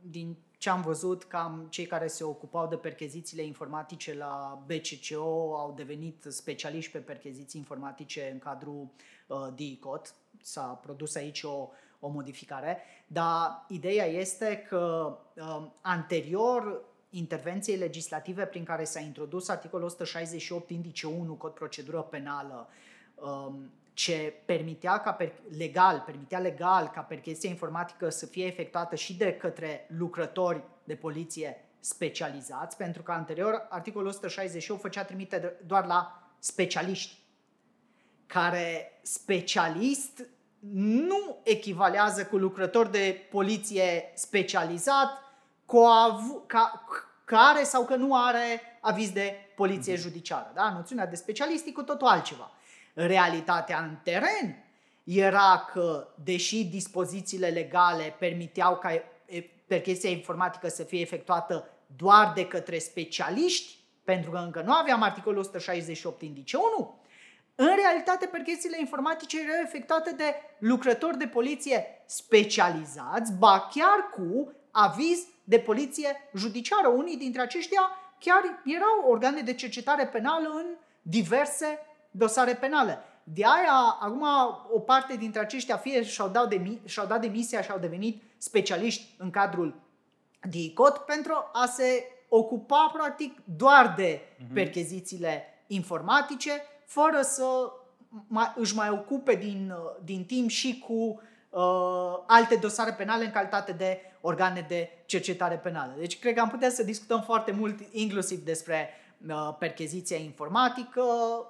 din 0.02 0.36
ce 0.58 0.70
am 0.70 0.82
văzut, 0.82 1.24
cam 1.24 1.66
cei 1.68 1.86
care 1.86 2.06
se 2.06 2.24
ocupau 2.24 2.68
de 2.68 2.76
perchezițiile 2.76 3.42
informatice 3.42 4.14
la 4.14 4.62
BCCO 4.66 5.56
au 5.58 5.72
devenit 5.76 6.24
specialiști 6.28 6.92
pe 6.92 6.98
percheziții 6.98 7.60
informatice 7.60 8.30
în 8.32 8.38
cadrul 8.38 8.88
uh, 9.26 9.36
DICOT. 9.54 10.14
S-a 10.42 10.62
produs 10.62 11.14
aici 11.14 11.42
o, 11.42 11.68
o 12.00 12.08
modificare, 12.08 12.78
dar 13.06 13.64
ideea 13.68 14.06
este 14.06 14.64
că 14.68 15.16
uh, 15.34 15.66
anterior 15.80 16.84
intervenției 17.10 17.76
legislative 17.76 18.44
prin 18.44 18.64
care 18.64 18.84
s-a 18.84 19.00
introdus 19.00 19.48
articolul 19.48 19.86
168 19.86 20.70
indice 20.70 21.06
1 21.06 21.32
cod 21.32 21.52
procedură 21.52 22.00
penală 22.00 22.68
um, 23.14 23.70
ce 23.92 24.34
permitea 24.44 25.00
ca 25.00 25.12
per, 25.12 25.32
legal, 25.56 26.02
permitea 26.06 26.38
legal 26.38 26.88
ca 26.88 27.00
percheziția 27.00 27.50
informatică 27.50 28.08
să 28.08 28.26
fie 28.26 28.46
efectuată 28.46 28.94
și 28.94 29.16
de 29.16 29.32
către 29.32 29.86
lucrători 29.88 30.62
de 30.84 30.94
poliție 30.94 31.68
specializați, 31.80 32.76
pentru 32.76 33.02
că 33.02 33.12
anterior 33.12 33.66
articolul 33.68 34.08
168 34.08 34.80
făcea 34.80 35.04
trimite 35.04 35.56
doar 35.66 35.86
la 35.86 36.30
specialiști, 36.38 37.18
care 38.26 38.98
specialist 39.02 40.26
nu 40.72 41.40
echivalează 41.42 42.24
cu 42.24 42.36
lucrător 42.36 42.86
de 42.86 43.26
poliție 43.30 44.12
specializat 44.14 45.08
cu 45.64 45.78
av- 45.78 46.46
ca, 46.46 46.84
care 47.24 47.62
sau 47.62 47.84
că 47.84 47.94
nu 47.94 48.16
are 48.26 48.60
aviz 48.80 49.10
de 49.10 49.34
poliție 49.56 49.96
judiciară. 49.96 50.50
Da? 50.54 50.72
Noțiunea 50.72 51.06
de 51.06 51.16
specialist 51.16 51.66
e 51.66 51.72
cu 51.72 51.82
totul 51.82 52.06
altceva. 52.06 52.50
Realitatea 52.94 53.78
în 53.78 53.96
teren 54.02 54.64
era 55.04 55.68
că, 55.72 56.08
deși 56.24 56.64
dispozițiile 56.64 57.48
legale 57.48 58.16
permiteau 58.18 58.76
ca 58.76 59.02
percheziția 59.66 60.10
informatică 60.10 60.68
să 60.68 60.82
fie 60.82 61.00
efectuată 61.00 61.68
doar 61.96 62.32
de 62.34 62.46
către 62.46 62.78
specialiști, 62.78 63.76
pentru 64.04 64.30
că 64.30 64.38
încă 64.38 64.62
nu 64.62 64.72
aveam 64.72 65.02
articolul 65.02 65.38
168 65.38 66.22
indice 66.22 66.56
1, 66.56 67.00
în 67.60 67.74
realitate, 67.76 68.26
perchezițiile 68.26 68.76
informatice 68.78 69.40
erau 69.40 69.60
efectuate 69.64 70.12
de 70.12 70.34
lucrători 70.58 71.18
de 71.18 71.26
poliție 71.26 72.02
specializați, 72.06 73.32
ba 73.38 73.68
chiar 73.74 74.10
cu 74.10 74.52
aviz 74.70 75.26
de 75.44 75.58
poliție 75.58 76.28
judiciară. 76.34 76.88
Unii 76.88 77.16
dintre 77.16 77.40
aceștia 77.40 77.80
chiar 78.18 78.40
erau 78.64 79.10
organe 79.10 79.40
de 79.40 79.54
cercetare 79.54 80.06
penală 80.06 80.48
în 80.48 80.66
diverse 81.02 81.78
dosare 82.10 82.54
penale. 82.54 82.98
De 83.24 83.44
aia, 83.44 83.96
acum, 84.00 84.24
o 84.72 84.78
parte 84.78 85.16
dintre 85.16 85.40
aceștia 85.40 85.76
fie 85.76 86.02
și-au 86.02 86.28
dat, 86.28 86.54
demi- 86.54 86.80
și-au 86.84 87.06
dat 87.06 87.20
demisia 87.20 87.62
și 87.62 87.70
au 87.70 87.78
devenit 87.78 88.22
specialiști 88.36 89.14
în 89.18 89.30
cadrul 89.30 89.80
DICOT 90.48 90.96
pentru 90.96 91.32
a 91.52 91.66
se 91.66 92.04
ocupa, 92.28 92.90
practic, 92.94 93.38
doar 93.44 93.94
de 93.96 94.20
mhm. 94.38 94.54
perchezițiile 94.54 95.57
informatice, 95.68 96.62
fără 96.86 97.20
să 97.22 97.44
mai, 98.26 98.52
își 98.56 98.74
mai 98.74 98.90
ocupe 98.90 99.34
din, 99.34 99.74
din 100.04 100.24
timp 100.24 100.48
și 100.48 100.84
cu 100.86 101.20
uh, 101.50 102.18
alte 102.26 102.54
dosare 102.54 102.92
penale 102.92 103.24
în 103.24 103.30
calitate 103.30 103.72
de 103.72 104.00
organe 104.20 104.64
de 104.68 104.90
cercetare 105.06 105.54
penală. 105.56 105.94
Deci 105.98 106.18
cred 106.18 106.34
că 106.34 106.40
am 106.40 106.48
putea 106.48 106.70
să 106.70 106.82
discutăm 106.82 107.22
foarte 107.22 107.52
mult 107.52 107.78
inclusiv 107.90 108.44
despre 108.44 108.88
uh, 109.28 109.54
percheziția 109.58 110.16
informatică, 110.16 111.02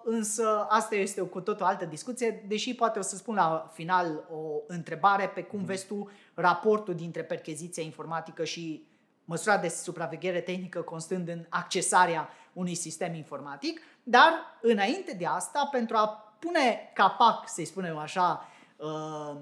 însă 0.04 0.66
asta 0.68 0.94
este 0.94 1.20
o 1.20 1.26
cu 1.26 1.40
totul 1.40 1.66
altă 1.66 1.84
discuție, 1.84 2.44
deși 2.48 2.74
poate 2.74 2.98
o 2.98 3.02
să 3.02 3.16
spun 3.16 3.34
la 3.34 3.70
final 3.72 4.24
o 4.30 4.60
întrebare 4.66 5.28
pe 5.34 5.42
cum 5.42 5.58
mhm. 5.58 5.68
vezi 5.68 5.86
tu 5.86 6.10
raportul 6.34 6.94
dintre 6.94 7.22
percheziția 7.22 7.82
informatică 7.82 8.44
și 8.44 8.86
măsura 9.24 9.58
de 9.58 9.68
supraveghere 9.68 10.40
tehnică 10.40 10.80
constând 10.80 11.28
în 11.28 11.44
accesarea 11.48 12.28
unui 12.58 12.74
sistem 12.74 13.14
informatic, 13.14 13.80
dar 14.02 14.32
înainte 14.60 15.12
de 15.12 15.26
asta, 15.26 15.68
pentru 15.70 15.96
a 15.96 16.06
pune 16.38 16.90
capac, 16.94 17.48
să-i 17.48 17.64
spunem 17.64 17.96
așa, 17.96 18.48
uh, 18.76 19.36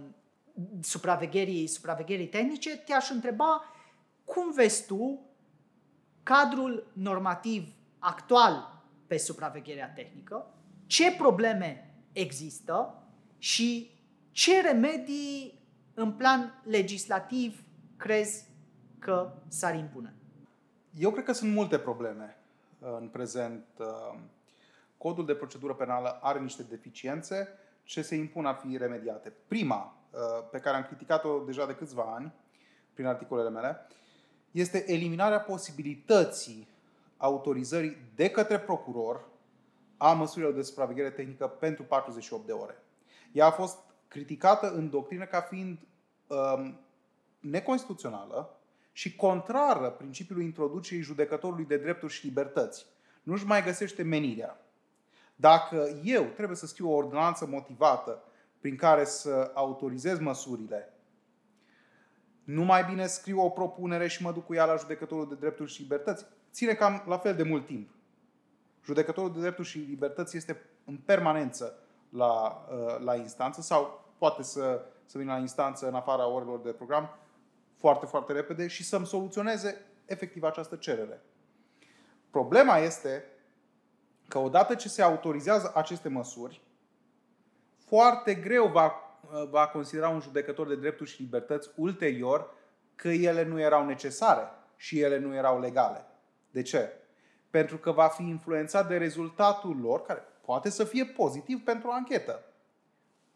supravegherii, 0.81 1.67
supravegherii 1.67 2.29
tehnice, 2.29 2.77
te-aș 2.77 3.11
întreba 3.11 3.65
cum 4.25 4.53
vezi 4.53 4.87
tu 4.87 5.21
cadrul 6.23 6.87
normativ 6.93 7.75
actual 7.99 8.83
pe 9.07 9.17
supravegherea 9.17 9.93
tehnică, 9.93 10.47
ce 10.87 11.13
probleme 11.13 11.95
există? 12.13 13.03
Și 13.39 13.91
ce 14.31 14.61
remedii 14.61 15.61
în 15.95 16.13
plan 16.13 16.63
legislativ 16.65 17.65
crezi 17.97 18.45
că 18.99 19.33
s-ar 19.49 19.75
impune? 19.75 20.15
Eu 20.99 21.11
cred 21.11 21.25
că 21.25 21.33
sunt 21.33 21.53
multe 21.53 21.79
probleme. 21.79 22.37
uh, 22.41 22.46
în 22.81 23.09
prezent. 23.09 23.65
Uh, 23.79 24.19
codul 24.99 25.27
de 25.27 25.35
procedură 25.35 25.75
penală 25.75 26.19
are 26.23 26.41
niște 26.41 26.63
deficiențe 26.63 27.49
ce 27.83 28.03
se 28.03 28.15
impun 28.15 28.47
a 28.47 28.55
fi 28.55 28.77
remediate. 28.77 29.33
Prima, 29.47 29.97
uh, 30.11 30.21
pe 30.51 30.59
care 30.59 30.77
am 30.77 30.83
criticat-o 30.83 31.39
deja 31.39 31.67
de 31.67 31.75
câțiva 31.75 32.03
ani, 32.03 32.33
prin 32.95 33.07
articolele 33.07 33.51
mele, 33.51 33.87
este 34.51 34.93
eliminarea 34.93 35.41
posibilității 35.41 36.69
autorizării 37.17 37.97
de 38.15 38.31
către 38.31 38.59
procuror 38.59 39.25
a 39.97 40.13
măsurilor 40.13 40.55
de 40.55 40.63
supraveghere 40.63 41.11
tehnică 41.11 41.47
pentru 41.47 41.85
48 41.85 42.47
de 42.47 42.53
ore. 42.53 42.83
Ea 43.33 43.47
a 43.47 43.51
fost 43.51 43.79
criticată 44.09 44.71
în 44.71 44.91
doctrină 44.91 45.25
ca 45.25 45.41
fiind 45.41 45.79
um, 46.27 46.81
neconstituțională 47.41 48.56
și 48.97 49.17
contrară 49.17 49.91
principiului 49.91 50.45
introducerii 50.45 51.03
judecătorului 51.03 51.65
de 51.65 51.77
drepturi 51.77 52.13
și 52.13 52.27
libertăți. 52.27 52.87
Nu-și 53.23 53.47
mai 53.47 53.63
găsește 53.63 54.03
menirea. 54.03 54.61
Dacă 55.35 56.01
eu 56.05 56.23
trebuie 56.25 56.57
să 56.57 56.67
scriu 56.67 56.91
o 56.91 56.95
ordonanță 56.95 57.47
motivată 57.47 58.23
prin 58.61 58.77
care 58.77 59.05
să 59.05 59.51
autorizez 59.55 60.19
măsurile, 60.19 60.93
nu 62.45 62.65
mai 62.65 62.85
bine 62.85 63.07
scriu 63.07 63.41
o 63.41 63.49
propunere 63.49 64.07
și 64.07 64.23
mă 64.23 64.33
duc 64.33 64.47
cu 64.47 64.55
ea 64.55 64.65
la 64.65 64.77
judecătorul 64.77 65.29
de 65.29 65.35
drepturi 65.35 65.73
și 65.73 65.81
libertăți? 65.81 66.27
Ține 66.53 66.75
cam 66.75 67.05
la 67.07 67.19
fel 67.19 67.35
de 67.35 67.43
mult 67.43 67.67
timp. 67.67 67.91
Judecătorul 68.85 69.33
de 69.33 69.41
drepturi 69.41 69.69
și 69.69 69.79
libertăți 69.79 70.37
este 70.37 70.63
în 70.85 70.97
permanență 70.97 71.79
la, 72.09 72.67
uh, 72.71 73.05
la 73.05 73.15
instanță 73.15 73.61
sau 73.61 74.05
poate 74.19 74.43
să, 74.43 74.85
să 75.05 75.19
vină 75.19 75.33
la 75.33 75.39
instanță 75.39 75.89
în 75.89 75.95
afara 75.95 76.29
orelor 76.29 76.61
de 76.61 76.71
program 76.71 77.19
foarte, 77.87 78.07
foarte 78.07 78.33
repede 78.33 78.67
și 78.67 78.85
să-mi 78.85 79.07
soluționeze 79.07 79.85
efectiv 80.05 80.43
această 80.43 80.77
cerere. 80.77 81.23
Problema 82.31 82.79
este 82.79 83.25
că 84.29 84.39
odată 84.39 84.75
ce 84.75 84.89
se 84.89 85.03
autorizează 85.03 85.73
aceste 85.75 86.09
măsuri, 86.09 86.63
foarte 87.79 88.35
greu 88.35 88.67
va, 88.67 88.93
va 89.51 89.69
considera 89.69 90.09
un 90.09 90.21
judecător 90.21 90.69
de 90.69 90.77
drepturi 90.77 91.11
și 91.11 91.23
libertăți 91.23 91.71
ulterior 91.77 92.55
că 92.95 93.09
ele 93.09 93.45
nu 93.45 93.61
erau 93.61 93.87
necesare 93.87 94.49
și 94.77 95.01
ele 95.01 95.19
nu 95.19 95.35
erau 95.35 95.61
legale. 95.61 96.05
De 96.51 96.63
ce? 96.63 96.93
Pentru 97.51 97.79
că 97.79 97.93
va 97.93 98.07
fi 98.07 98.23
influențat 98.23 98.89
de 98.89 98.97
rezultatul 98.97 99.81
lor, 99.81 100.03
care 100.03 100.23
poate 100.41 100.71
să 100.71 100.85
fie 100.85 101.05
pozitiv 101.05 101.65
pentru 101.65 101.89
o 101.89 101.93
anchetă. 101.93 102.45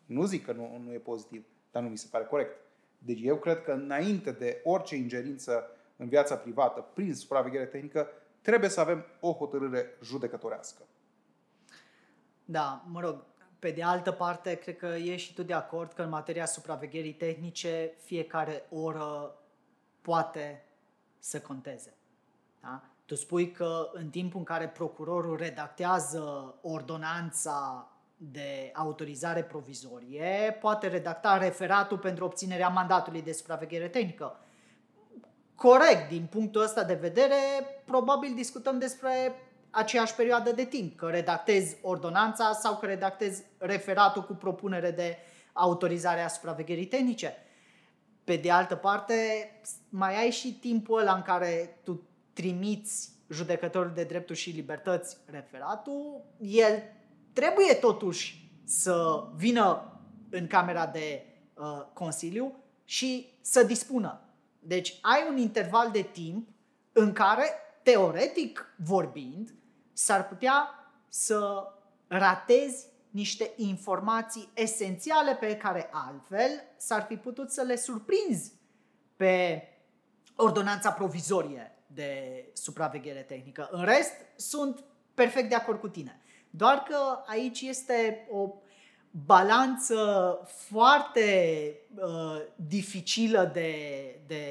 Nu 0.07 0.25
zic 0.25 0.45
că 0.45 0.53
nu, 0.53 0.81
nu 0.85 0.93
e 0.93 0.99
pozitiv, 0.99 1.45
dar 1.71 1.83
nu 1.83 1.89
mi 1.89 1.99
se 1.99 2.09
pare 2.11 2.25
corect. 2.25 2.70
Deci 3.03 3.21
eu 3.23 3.37
cred 3.37 3.63
că 3.63 3.73
înainte 3.73 4.33
de 4.33 4.61
orice 4.65 4.97
ingerință 4.97 5.71
în 5.97 6.09
viața 6.09 6.37
privată 6.37 6.81
prin 6.81 7.15
supraveghere 7.15 7.65
tehnică, 7.65 8.09
trebuie 8.41 8.71
să 8.71 8.81
avem 8.81 9.05
o 9.21 9.33
hotărâre 9.33 9.99
judecătorească. 10.03 10.83
Da, 12.45 12.85
mă 12.87 13.01
rog, 13.01 13.25
pe 13.59 13.71
de 13.71 13.83
altă 13.83 14.13
parte, 14.13 14.55
cred 14.55 14.77
că 14.77 14.87
ești 14.87 15.29
și 15.29 15.35
tu 15.35 15.43
de 15.43 15.53
acord 15.53 15.93
că 15.93 16.03
în 16.03 16.09
materia 16.09 16.47
supravegherii 16.47 17.13
tehnice, 17.15 17.95
fiecare 18.03 18.67
oră 18.71 19.35
poate 20.01 20.65
să 21.19 21.41
conteze. 21.41 21.95
Da? 22.61 22.83
Tu 23.05 23.15
spui 23.15 23.51
că 23.51 23.91
în 23.93 24.11
timpul 24.11 24.39
în 24.39 24.45
care 24.45 24.69
procurorul 24.69 25.37
redactează 25.37 26.55
ordonanța 26.63 27.89
de 28.23 28.71
autorizare 28.75 29.43
provizorie, 29.43 30.59
poate 30.61 30.89
redacta 30.89 31.39
referatul 31.39 31.99
pentru 31.99 32.25
obținerea 32.25 32.69
mandatului 32.69 33.23
de 33.23 33.33
supraveghere 33.33 33.89
tehnică. 33.89 34.41
Corect, 35.55 36.09
din 36.09 36.27
punctul 36.31 36.63
ăsta 36.63 36.85
de 36.85 36.95
vedere, 36.95 37.37
probabil 37.85 38.35
discutăm 38.35 38.79
despre 38.79 39.35
aceeași 39.71 40.15
perioadă 40.15 40.53
de 40.53 40.65
timp, 40.65 40.97
că 40.97 41.07
redactezi 41.07 41.77
ordonanța 41.83 42.53
sau 42.53 42.77
că 42.77 42.87
redactezi 42.87 43.43
referatul 43.59 44.23
cu 44.23 44.33
propunere 44.33 44.91
de 44.91 45.17
autorizare 45.53 46.21
a 46.21 46.29
supravegherii 46.29 46.87
tehnice. 46.87 47.37
Pe 48.25 48.37
de 48.37 48.51
altă 48.51 48.77
parte, 48.77 49.15
mai 49.89 50.17
ai 50.17 50.31
și 50.31 50.55
timpul 50.55 51.01
ăla 51.01 51.15
în 51.15 51.23
care 51.23 51.79
tu 51.85 52.03
trimiți 52.33 53.13
judecătorul 53.29 53.93
de 53.95 54.05
drepturi 54.05 54.39
și 54.39 54.51
libertăți 54.51 55.17
referatul, 55.31 56.25
el 56.39 56.83
trebuie 57.33 57.75
totuși 57.75 58.51
să 58.65 59.25
vină 59.37 59.93
în 60.31 60.47
camera 60.47 60.87
de 60.87 61.27
uh, 61.55 61.67
consiliu 61.93 62.55
și 62.85 63.39
să 63.41 63.63
dispună. 63.63 64.21
Deci 64.59 64.99
ai 65.01 65.27
un 65.31 65.37
interval 65.37 65.91
de 65.91 66.03
timp 66.03 66.49
în 66.93 67.13
care, 67.13 67.51
teoretic 67.83 68.75
vorbind, 68.85 69.55
s-ar 69.93 70.29
putea 70.29 70.69
să 71.09 71.67
ratezi 72.07 72.87
niște 73.11 73.53
informații 73.57 74.49
esențiale 74.55 75.35
pe 75.35 75.57
care 75.57 75.89
altfel 75.93 76.51
s-ar 76.77 77.03
fi 77.03 77.17
putut 77.17 77.51
să 77.51 77.63
le 77.63 77.77
surprinzi 77.77 78.53
pe 79.17 79.63
ordonanța 80.37 80.93
provizorie 80.93 81.75
de 81.87 82.45
supraveghere 82.53 83.21
tehnică. 83.21 83.69
În 83.71 83.85
rest, 83.85 84.13
sunt 84.37 84.85
perfect 85.15 85.49
de 85.49 85.55
acord 85.55 85.81
cu 85.81 85.89
tine. 85.89 86.21
Doar 86.51 86.83
că 86.83 86.97
aici 87.27 87.61
este 87.61 88.27
o 88.31 88.55
balanță 89.27 90.39
foarte 90.45 91.75
uh, 91.95 92.43
dificilă 92.69 93.51
de, 93.53 93.75
de 94.27 94.45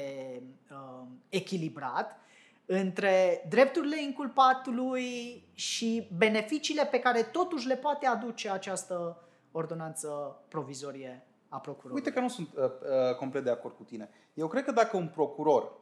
uh, 0.70 1.06
echilibrat 1.28 2.18
între 2.66 3.46
drepturile 3.48 4.02
inculpatului 4.02 5.42
și 5.54 6.08
beneficiile 6.16 6.84
pe 6.84 6.98
care 6.98 7.22
totuși 7.22 7.66
le 7.66 7.76
poate 7.76 8.06
aduce 8.06 8.50
această 8.50 9.22
ordonanță 9.52 10.40
provizorie 10.48 11.26
a 11.48 11.58
procurorului. 11.58 12.02
Uite 12.02 12.12
că 12.12 12.20
nu 12.20 12.28
sunt 12.28 12.48
uh, 12.56 12.64
uh, 12.64 13.16
complet 13.16 13.44
de 13.44 13.50
acord 13.50 13.76
cu 13.76 13.82
tine. 13.82 14.10
Eu 14.34 14.46
cred 14.46 14.64
că 14.64 14.72
dacă 14.72 14.96
un 14.96 15.08
procuror 15.08 15.72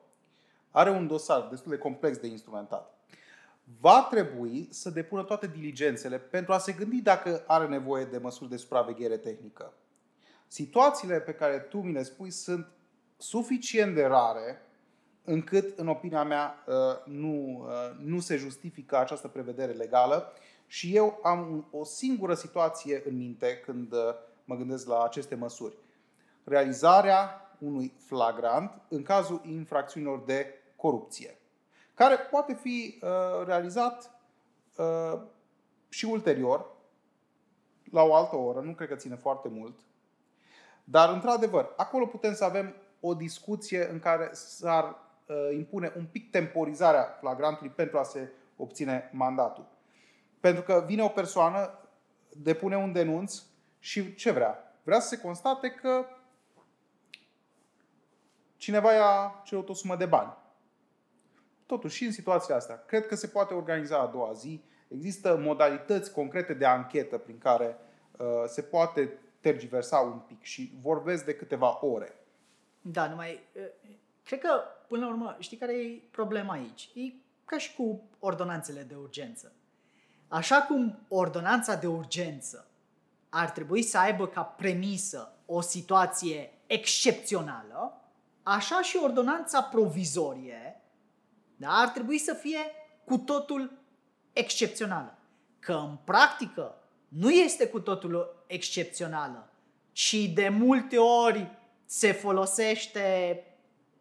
are 0.71 0.91
un 0.91 1.07
dosar 1.07 1.49
destul 1.51 1.71
de 1.71 1.79
complex 1.79 2.19
de 2.19 2.27
instrumentat, 2.27 2.98
va 3.81 4.07
trebui 4.11 4.69
să 4.71 4.91
depună 4.91 5.23
toate 5.23 5.47
diligențele 5.47 6.19
pentru 6.19 6.53
a 6.53 6.59
se 6.59 6.73
gândi 6.73 7.01
dacă 7.01 7.45
are 7.47 7.67
nevoie 7.67 8.05
de 8.05 8.19
măsuri 8.19 8.51
de 8.51 8.57
supraveghere 8.57 9.17
tehnică. 9.17 9.73
Situațiile 10.47 11.21
pe 11.21 11.33
care 11.33 11.59
tu 11.59 11.81
mi 11.81 11.93
le 11.93 12.03
spui 12.03 12.31
sunt 12.31 12.67
suficient 13.17 13.95
de 13.95 14.05
rare 14.05 14.63
încât, 15.25 15.79
în 15.79 15.89
opinia 15.89 16.25
mea, 16.25 16.65
uh, 16.67 16.75
nu, 17.05 17.65
uh, 17.67 17.97
nu 18.05 18.21
se 18.21 18.37
justifică 18.37 18.99
această 18.99 19.29
prevedere 19.29 19.73
legală 19.73 20.33
și 20.67 20.97
eu 20.97 21.19
am 21.23 21.69
o 21.71 21.85
singură 21.85 22.35
situație 22.35 23.03
în 23.07 23.17
minte 23.17 23.61
când 23.65 23.93
uh, 23.93 23.99
mă 24.45 24.57
gândesc 24.57 24.87
la 24.87 25.03
aceste 25.03 25.35
măsuri. 25.35 25.75
Realizarea 26.45 27.53
unui 27.59 27.93
flagrant 28.07 28.81
în 28.89 29.03
cazul 29.03 29.41
infracțiunilor 29.45 30.23
de 30.25 30.55
corupție, 30.77 31.39
care 31.99 32.17
poate 32.17 32.55
fi 32.55 33.01
realizat 33.45 34.11
și 35.89 36.05
ulterior, 36.05 36.67
la 37.91 38.03
o 38.03 38.15
altă 38.15 38.37
oră, 38.37 38.61
nu 38.61 38.73
cred 38.73 38.89
că 38.89 38.95
ține 38.95 39.17
foarte 39.17 39.49
mult, 39.49 39.79
dar, 40.85 41.13
într-adevăr, 41.13 41.73
acolo 41.77 42.07
putem 42.07 42.35
să 42.35 42.45
avem 42.45 42.75
o 43.01 43.15
discuție 43.15 43.91
în 43.91 43.99
care 43.99 44.29
s-ar 44.33 44.85
uh, 44.85 45.57
impune 45.57 45.93
un 45.97 46.05
pic 46.05 46.31
temporizarea 46.31 47.17
flagrantului 47.21 47.73
pentru 47.73 47.99
a 47.99 48.03
se 48.03 48.33
obține 48.57 49.11
mandatul. 49.13 49.67
Pentru 50.41 50.63
că 50.63 50.85
vine 50.87 51.03
o 51.03 51.09
persoană, 51.09 51.79
depune 52.29 52.77
un 52.77 52.93
denunț 52.93 53.43
și 53.79 54.15
ce 54.15 54.31
vrea? 54.31 54.75
Vrea 54.83 55.01
să 55.01 55.09
se 55.09 55.21
constate 55.21 55.71
că 55.71 56.05
cineva 58.57 58.93
i-a 58.93 59.43
cerut 59.45 59.69
o 59.69 59.75
sumă 59.75 59.97
de 59.97 60.07
bani. 60.07 60.37
Totuși, 61.69 62.05
în 62.05 62.13
situația 62.13 62.55
asta, 62.55 62.83
cred 62.87 63.07
că 63.07 63.15
se 63.15 63.27
poate 63.27 63.55
organiza 63.55 63.99
a 63.99 64.07
doua 64.07 64.33
zi. 64.33 64.63
Există 64.89 65.37
modalități 65.37 66.13
concrete 66.13 66.55
de 66.55 66.65
anchetă 66.65 67.19
prin 67.19 67.39
care 67.39 67.77
uh, 68.19 68.27
se 68.47 68.63
poate 68.63 69.19
tergiversa 69.41 69.99
un 69.99 70.19
pic 70.19 70.43
și 70.43 70.73
vorbesc 70.81 71.25
de 71.25 71.35
câteva 71.35 71.85
ore. 71.85 72.15
Da, 72.81 73.09
numai, 73.09 73.41
cred 74.25 74.41
că, 74.41 74.63
până 74.89 75.05
la 75.05 75.11
urmă, 75.11 75.37
știi 75.39 75.57
care 75.57 75.73
e 75.73 76.03
problema 76.11 76.53
aici? 76.53 76.91
E 76.95 77.13
ca 77.45 77.59
și 77.59 77.75
cu 77.75 78.03
ordonanțele 78.19 78.83
de 78.83 78.95
urgență. 78.95 79.53
Așa 80.29 80.63
cum 80.63 80.99
ordonanța 81.09 81.75
de 81.75 81.87
urgență 81.87 82.67
ar 83.29 83.51
trebui 83.51 83.83
să 83.83 83.99
aibă 83.99 84.27
ca 84.27 84.43
premisă 84.43 85.33
o 85.47 85.61
situație 85.61 86.53
excepțională, 86.67 88.01
așa 88.43 88.83
și 88.83 88.99
ordonanța 89.03 89.63
provizorie 89.63 90.78
da, 91.59 91.69
ar 91.69 91.89
trebui 91.89 92.19
să 92.19 92.35
fie 92.35 92.59
cu 93.05 93.19
totul 93.19 93.73
excepțională. 94.33 95.19
Că 95.59 95.73
în 95.73 95.97
practică 96.05 96.75
nu 97.09 97.31
este 97.31 97.67
cu 97.67 97.81
totul 97.81 98.45
excepțională, 98.47 99.51
ci 99.93 100.15
de 100.35 100.49
multe 100.49 100.99
ori 100.99 101.51
se 101.85 102.13
folosește 102.13 103.43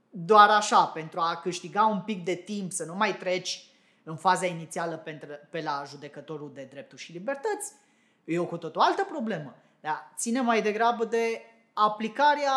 doar 0.09 0.49
așa, 0.49 0.85
pentru 0.85 1.19
a 1.19 1.35
câștiga 1.35 1.85
un 1.85 2.01
pic 2.01 2.23
de 2.23 2.35
timp, 2.35 2.71
să 2.71 2.85
nu 2.85 2.95
mai 2.95 3.17
treci 3.17 3.65
în 4.03 4.15
faza 4.15 4.45
inițială 4.45 5.03
pe 5.49 5.61
la 5.61 5.83
judecătorul 5.87 6.51
de 6.53 6.67
drepturi 6.69 7.01
și 7.01 7.11
libertăți, 7.11 7.73
e 8.25 8.39
o 8.39 8.45
cu 8.45 8.57
totul 8.57 8.81
altă 8.81 9.03
problemă. 9.03 9.55
Dar 9.79 10.13
ține 10.17 10.41
mai 10.41 10.61
degrabă 10.61 11.05
de 11.05 11.41
aplicarea 11.73 12.53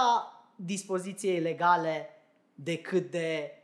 dispoziției 0.57 1.41
legale 1.41 2.09
decât 2.55 3.11
de 3.11 3.53
uh, 3.53 3.60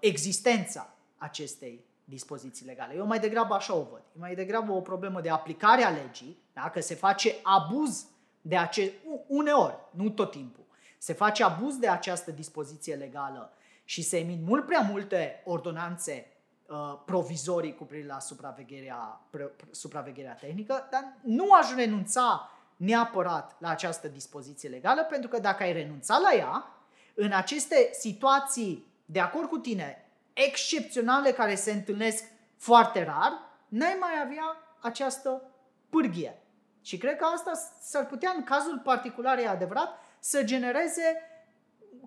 existența 0.00 0.94
acestei 1.16 1.84
dispoziții 2.04 2.66
legale. 2.66 2.94
Eu 2.94 3.06
mai 3.06 3.20
degrabă 3.20 3.54
așa 3.54 3.74
o 3.74 3.82
văd. 3.82 4.02
E 4.16 4.18
mai 4.18 4.34
degrabă 4.34 4.72
o 4.72 4.80
problemă 4.80 5.20
de 5.20 5.30
aplicare 5.30 5.82
a 5.82 5.90
legii, 5.90 6.42
dacă 6.52 6.80
se 6.80 6.94
face 6.94 7.34
abuz 7.42 8.06
de 8.40 8.56
acest... 8.56 8.92
uneori, 9.26 9.74
nu 9.90 10.10
tot 10.10 10.30
timpul, 10.30 10.64
se 10.98 11.12
face 11.12 11.44
abuz 11.44 11.76
de 11.76 11.88
această 11.88 12.30
dispoziție 12.30 12.94
legală 12.94 13.52
și 13.84 14.02
se 14.02 14.18
emit 14.18 14.46
mult 14.46 14.66
prea 14.66 14.80
multe 14.80 15.42
ordonanțe 15.44 16.26
uh, 16.66 16.76
provizorii 17.04 17.74
cu 17.74 17.84
privire 17.84 18.08
la 18.08 18.20
supravegherea, 18.20 19.20
pre, 19.30 19.50
supravegherea 19.70 20.34
tehnică, 20.34 20.88
dar 20.90 21.16
nu 21.22 21.52
aș 21.52 21.74
renunța 21.74 22.50
neapărat 22.76 23.56
la 23.58 23.68
această 23.68 24.08
dispoziție 24.08 24.68
legală, 24.68 25.02
pentru 25.02 25.28
că 25.28 25.38
dacă 25.38 25.62
ai 25.62 25.72
renunța 25.72 26.18
la 26.18 26.34
ea, 26.34 26.70
în 27.14 27.32
aceste 27.32 27.90
situații, 27.92 28.86
de 29.06 29.20
acord 29.20 29.48
cu 29.48 29.58
tine, 29.58 30.10
excepționale 30.32 31.30
care 31.30 31.54
se 31.54 31.72
întâlnesc 31.72 32.24
foarte 32.56 33.04
rar, 33.04 33.32
n-ai 33.68 33.96
mai 34.00 34.12
avea 34.24 34.56
această 34.80 35.42
pârghie. 35.90 36.42
Și 36.80 36.98
cred 36.98 37.16
că 37.16 37.24
asta 37.24 37.52
s-ar 37.80 38.06
putea, 38.06 38.32
în 38.36 38.44
cazul 38.44 38.80
particular, 38.84 39.38
e 39.38 39.46
adevărat, 39.46 39.88
să 40.20 40.42
genereze 40.42 41.22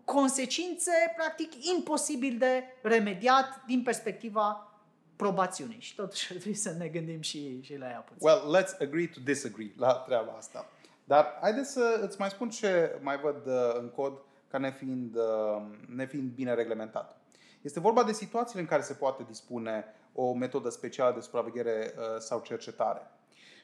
consecințe 0.06 0.92
practic 1.16 1.66
imposibil 1.66 2.38
de 2.38 2.64
remediat 2.82 3.64
din 3.66 3.84
perspectiva 3.84 4.74
probațiunii. 5.16 5.80
Și 5.80 5.96
totuși 5.96 6.32
ar 6.32 6.38
trebui 6.38 6.58
să 6.58 6.72
ne 6.78 6.88
gândim 6.88 7.22
și, 7.22 7.62
și 7.62 7.78
la 7.78 7.90
ea 7.90 8.00
puțin. 8.00 8.28
Well, 8.28 8.58
let's 8.58 8.78
agree 8.82 9.08
to 9.08 9.20
disagree 9.24 9.74
la 9.78 9.94
treaba 9.94 10.32
asta. 10.38 10.70
Dar 11.04 11.38
haideți 11.42 11.72
să 11.72 12.00
îți 12.02 12.20
mai 12.20 12.30
spun 12.30 12.50
ce 12.50 13.00
mai 13.02 13.18
văd 13.18 13.46
uh, 13.46 13.76
în 13.80 13.90
cod 13.90 14.14
ca 14.50 14.58
nefiind, 14.58 15.16
uh, 15.16 15.62
nefiind 15.88 16.32
bine 16.32 16.54
reglementat. 16.54 17.22
Este 17.62 17.80
vorba 17.80 18.04
de 18.04 18.12
situațiile 18.12 18.62
în 18.62 18.68
care 18.68 18.82
se 18.82 18.94
poate 18.94 19.24
dispune 19.28 19.86
o 20.14 20.34
metodă 20.34 20.70
specială 20.70 21.14
de 21.14 21.20
supraveghere 21.20 21.94
uh, 21.98 22.04
sau 22.20 22.42
cercetare. 22.42 23.02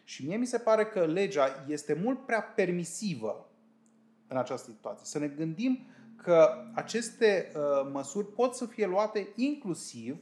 Și 0.04 0.26
mie 0.26 0.38
mi 0.38 0.46
se 0.46 0.58
pare 0.58 0.86
că 0.86 1.06
legea 1.06 1.66
este 1.68 1.94
mult 2.04 2.26
prea 2.26 2.42
permisivă 2.42 3.50
în 4.28 4.38
această 4.38 4.72
situație. 4.72 5.06
Să 5.06 5.20
ne 5.20 5.28
gândim 5.28 5.88
că 6.16 6.50
aceste 6.74 7.52
uh, 7.56 7.90
măsuri 7.92 8.28
pot 8.28 8.56
să 8.56 8.66
fie 8.66 8.86
luate 8.86 9.28
inclusiv 9.36 10.18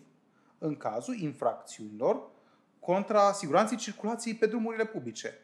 în 0.57 0.75
cazul 0.75 1.19
infracțiunilor 1.19 2.31
contra 2.79 3.31
siguranței 3.31 3.77
circulației 3.77 4.35
pe 4.35 4.45
drumurile 4.45 4.85
publice. 4.85 5.39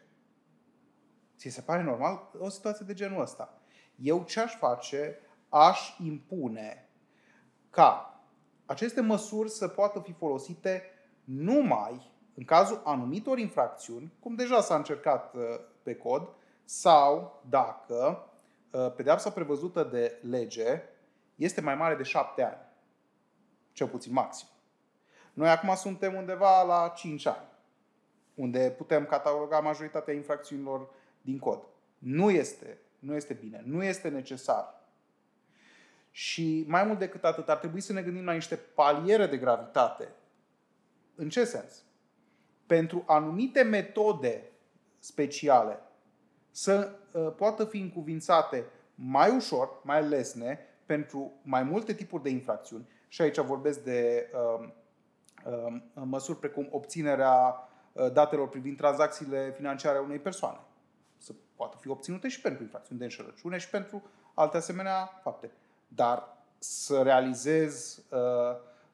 Ți 1.36 1.48
se 1.48 1.60
pare 1.60 1.82
normal 1.82 2.30
o 2.38 2.48
situație 2.48 2.86
de 2.86 2.94
genul 2.94 3.20
ăsta? 3.20 3.59
Eu 4.02 4.24
ce 4.24 4.40
aș 4.40 4.56
face? 4.56 5.18
Aș 5.48 5.98
impune 6.04 6.88
ca 7.70 8.20
aceste 8.66 9.00
măsuri 9.00 9.50
să 9.50 9.68
poată 9.68 10.00
fi 10.00 10.12
folosite 10.12 10.82
numai 11.24 12.12
în 12.34 12.44
cazul 12.44 12.80
anumitor 12.84 13.38
infracțiuni, 13.38 14.12
cum 14.20 14.34
deja 14.34 14.60
s-a 14.60 14.76
încercat 14.76 15.34
uh, 15.34 15.42
pe 15.82 15.94
cod, 15.94 16.28
sau 16.64 17.42
dacă 17.48 18.30
Uh, 18.70 18.92
pedeapsa 18.96 19.30
prevăzută 19.30 19.84
de 19.84 20.18
lege 20.28 20.82
este 21.34 21.60
mai 21.60 21.74
mare 21.74 21.94
de 21.94 22.02
șapte 22.02 22.42
ani. 22.42 22.58
Cel 23.72 23.88
puțin 23.88 24.12
maxim. 24.12 24.48
Noi 25.32 25.48
acum 25.48 25.74
suntem 25.74 26.14
undeva 26.14 26.62
la 26.62 26.92
5 26.96 27.26
ani, 27.26 27.48
unde 28.34 28.70
putem 28.70 29.06
cataloga 29.06 29.60
majoritatea 29.60 30.14
infracțiunilor 30.14 30.88
din 31.22 31.38
cod. 31.38 31.62
Nu 31.98 32.30
este, 32.30 32.78
nu 33.00 33.14
este 33.14 33.34
bine, 33.34 33.62
nu 33.64 33.82
este 33.82 34.08
necesar. 34.08 34.78
Și 36.10 36.64
mai 36.68 36.84
mult 36.84 36.98
decât 36.98 37.24
atât, 37.24 37.48
ar 37.48 37.56
trebui 37.56 37.80
să 37.80 37.92
ne 37.92 38.02
gândim 38.02 38.24
la 38.24 38.32
niște 38.32 38.56
paliere 38.56 39.26
de 39.26 39.36
gravitate. 39.36 40.08
În 41.14 41.28
ce 41.28 41.44
sens? 41.44 41.84
Pentru 42.66 43.04
anumite 43.06 43.62
metode 43.62 44.50
speciale 44.98 45.78
să 46.50 46.90
uh, 47.12 47.32
poată 47.36 47.64
fi 47.64 47.78
încuvințate 47.78 48.64
mai 48.94 49.36
ușor, 49.36 49.80
mai 49.84 50.08
lesne, 50.08 50.58
pentru 50.86 51.32
mai 51.42 51.62
multe 51.62 51.94
tipuri 51.94 52.22
de 52.22 52.28
infracțiuni. 52.28 52.88
Și 53.08 53.22
aici 53.22 53.38
vorbesc 53.38 53.84
de 53.84 54.30
uh, 54.32 54.68
uh, 55.44 55.76
măsuri 55.94 56.38
precum 56.38 56.68
obținerea 56.70 57.54
uh, 57.92 58.12
datelor 58.12 58.48
privind 58.48 58.76
tranzacțiile 58.76 59.52
financiare 59.56 59.98
a 59.98 60.00
unei 60.00 60.18
persoane. 60.18 60.58
Să 61.20 61.32
poată 61.56 61.76
fi 61.80 61.88
obținute 61.88 62.28
și 62.28 62.40
pentru 62.40 62.62
infracțiuni 62.62 62.98
de 62.98 63.04
înșelăciune 63.04 63.58
și 63.58 63.70
pentru 63.70 64.02
alte 64.34 64.56
asemenea 64.56 65.20
fapte. 65.22 65.50
Dar 65.88 66.36
să 66.58 67.02
realizez 67.02 68.02
uh, 68.10 68.18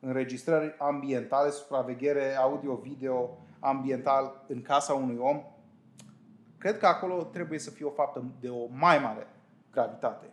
înregistrări 0.01 0.75
ambientale, 0.79 1.51
supraveghere 1.51 2.37
audio-video 2.37 3.39
ambiental 3.61 4.45
în 4.49 4.63
casa 4.63 4.95
unui 4.95 5.17
om, 5.19 5.43
Cred 6.59 6.79
că 6.79 6.87
acolo 6.87 7.23
trebuie 7.23 7.59
să 7.59 7.71
fie 7.71 7.85
o 7.85 7.91
faptă 7.91 8.25
de 8.41 8.49
o 8.49 8.67
mai 8.71 8.99
mare 8.99 9.27
gravitate. 9.71 10.27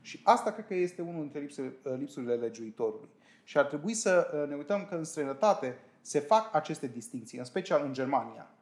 Și 0.00 0.20
asta 0.24 0.52
cred 0.52 0.66
că 0.66 0.74
este 0.74 1.02
unul 1.02 1.20
dintre 1.20 1.64
lipsurile 1.98 2.34
legiuitorului. 2.34 3.08
Și 3.44 3.58
ar 3.58 3.64
trebui 3.64 3.94
să 3.94 4.30
uh, 4.32 4.48
ne 4.48 4.54
uităm 4.54 4.84
că 4.84 4.94
în 4.94 5.04
străinătate 5.04 5.78
se 6.00 6.20
fac 6.20 6.54
aceste 6.54 6.86
distinții, 6.86 7.38
în 7.38 7.44
special 7.44 7.84
în 7.84 7.92
Germania, 7.92 8.50
uh, 8.50 8.55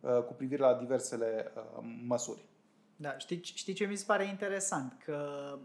cu 0.00 0.32
privire 0.32 0.62
la 0.62 0.74
diversele 0.74 1.52
uh, 1.56 1.84
măsuri. 2.06 2.44
Da, 2.96 3.18
știi, 3.18 3.40
știi 3.42 3.72
ce 3.72 3.84
mi 3.84 3.96
se 3.96 4.04
pare 4.06 4.24
interesant? 4.24 5.02
Că 5.04 5.58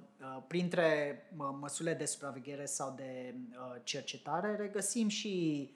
printre 0.47 1.21
măsurile 1.59 1.93
de 1.93 2.05
supraveghere 2.05 2.65
sau 2.65 2.93
de 2.95 3.35
cercetare 3.83 4.55
regăsim 4.55 5.07
și 5.07 5.69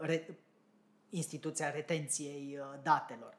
re, 0.00 0.38
instituția 1.10 1.70
retenției 1.70 2.58
datelor 2.82 3.36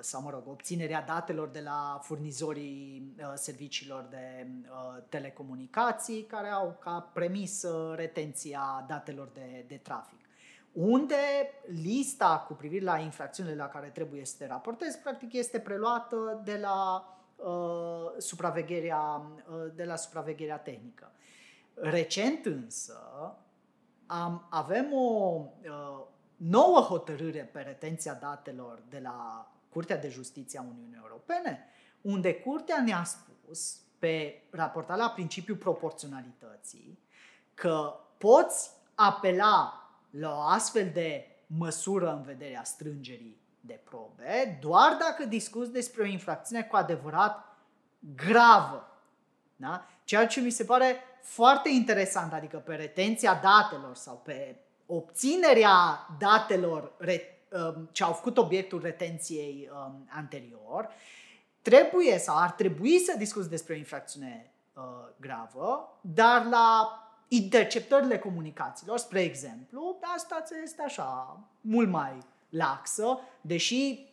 sau, 0.00 0.22
mă 0.22 0.30
rog, 0.30 0.48
obținerea 0.48 1.02
datelor 1.02 1.48
de 1.48 1.60
la 1.60 2.00
furnizorii 2.02 3.14
serviciilor 3.34 4.06
de 4.10 4.46
telecomunicații 5.08 6.22
care 6.22 6.48
au 6.48 6.78
ca 6.80 7.10
premisă 7.12 7.92
retenția 7.96 8.84
datelor 8.88 9.28
de, 9.34 9.64
de 9.68 9.76
trafic 9.76 10.18
unde 10.72 11.16
lista 11.66 12.44
cu 12.46 12.54
privire 12.54 12.84
la 12.84 12.98
infracțiunile 12.98 13.54
la 13.54 13.68
care 13.68 13.88
trebuie 13.88 14.24
să 14.24 14.34
te 14.38 14.46
raportezi, 14.46 14.98
practic 14.98 15.32
este 15.32 15.60
preluată 15.60 16.40
de 16.44 16.58
la 16.58 17.06
uh, 17.36 18.18
supravegherea, 18.18 19.00
uh, 19.00 19.72
de 19.74 19.84
la 19.84 19.96
supravegherea 19.96 20.58
tehnică. 20.58 21.12
Recent 21.74 22.46
însă 22.46 22.98
am, 24.06 24.46
avem 24.50 24.92
o 24.92 25.40
uh, 25.64 26.06
nouă 26.36 26.78
hotărâre 26.78 27.50
pe 27.52 27.60
retenția 27.60 28.14
datelor 28.14 28.82
de 28.88 28.98
la 29.02 29.46
Curtea 29.68 29.96
de 29.96 30.08
Justiție 30.08 30.58
a 30.58 30.62
Uniunii 30.62 31.00
Europene, 31.02 31.66
unde 32.00 32.34
Curtea 32.34 32.82
ne-a 32.84 33.04
spus, 33.04 33.80
pe 33.98 34.42
raportat 34.50 34.96
la 34.96 35.10
principiul 35.10 35.56
proporționalității, 35.56 36.98
că 37.54 37.94
poți 38.18 38.70
apela 38.94 39.81
la 40.12 40.36
o 40.36 40.40
astfel 40.40 40.90
de 40.92 41.26
măsură 41.46 42.12
în 42.12 42.22
vederea 42.22 42.64
strângerii 42.64 43.40
de 43.60 43.80
probe, 43.84 44.58
doar 44.60 44.96
dacă 44.98 45.24
discuți 45.24 45.72
despre 45.72 46.02
o 46.02 46.06
infracțiune 46.06 46.62
cu 46.62 46.76
adevărat 46.76 47.56
gravă. 47.98 48.86
Da? 49.56 49.86
Ceea 50.04 50.26
ce 50.26 50.40
mi 50.40 50.50
se 50.50 50.64
pare 50.64 50.96
foarte 51.22 51.68
interesant, 51.68 52.32
adică 52.32 52.56
pe 52.56 52.74
retenția 52.74 53.34
datelor 53.34 53.94
sau 53.94 54.16
pe 54.24 54.56
obținerea 54.86 56.06
datelor 56.18 56.92
um, 56.98 57.88
ce 57.92 58.04
au 58.04 58.12
făcut 58.12 58.38
obiectul 58.38 58.80
retenției 58.80 59.70
um, 59.72 60.08
anterior, 60.08 60.88
trebuie 61.62 62.18
sau 62.18 62.38
ar 62.38 62.50
trebui 62.50 62.98
să 62.98 63.14
discuți 63.18 63.48
despre 63.48 63.74
o 63.74 63.76
infracțiune 63.76 64.52
uh, 64.72 64.82
gravă, 65.20 65.98
dar 66.00 66.44
la 66.44 66.96
interceptările 67.34 68.18
comunicațiilor, 68.18 68.98
spre 68.98 69.20
exemplu, 69.20 69.98
asta 70.16 70.44
este 70.62 70.82
așa, 70.82 71.40
mult 71.60 71.88
mai 71.88 72.18
laxă, 72.48 73.18
deși 73.40 74.06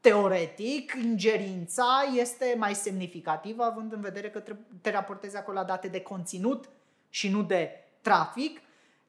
teoretic 0.00 0.94
ingerința 1.02 2.04
este 2.14 2.54
mai 2.58 2.74
semnificativă 2.74 3.62
având 3.62 3.92
în 3.92 4.00
vedere 4.00 4.30
că 4.30 4.42
te 4.80 4.90
raportezi 4.90 5.36
acolo 5.36 5.58
la 5.58 5.64
date 5.64 5.88
de 5.88 6.00
conținut 6.00 6.68
și 7.10 7.28
nu 7.28 7.42
de 7.42 7.70
trafic, 8.00 8.60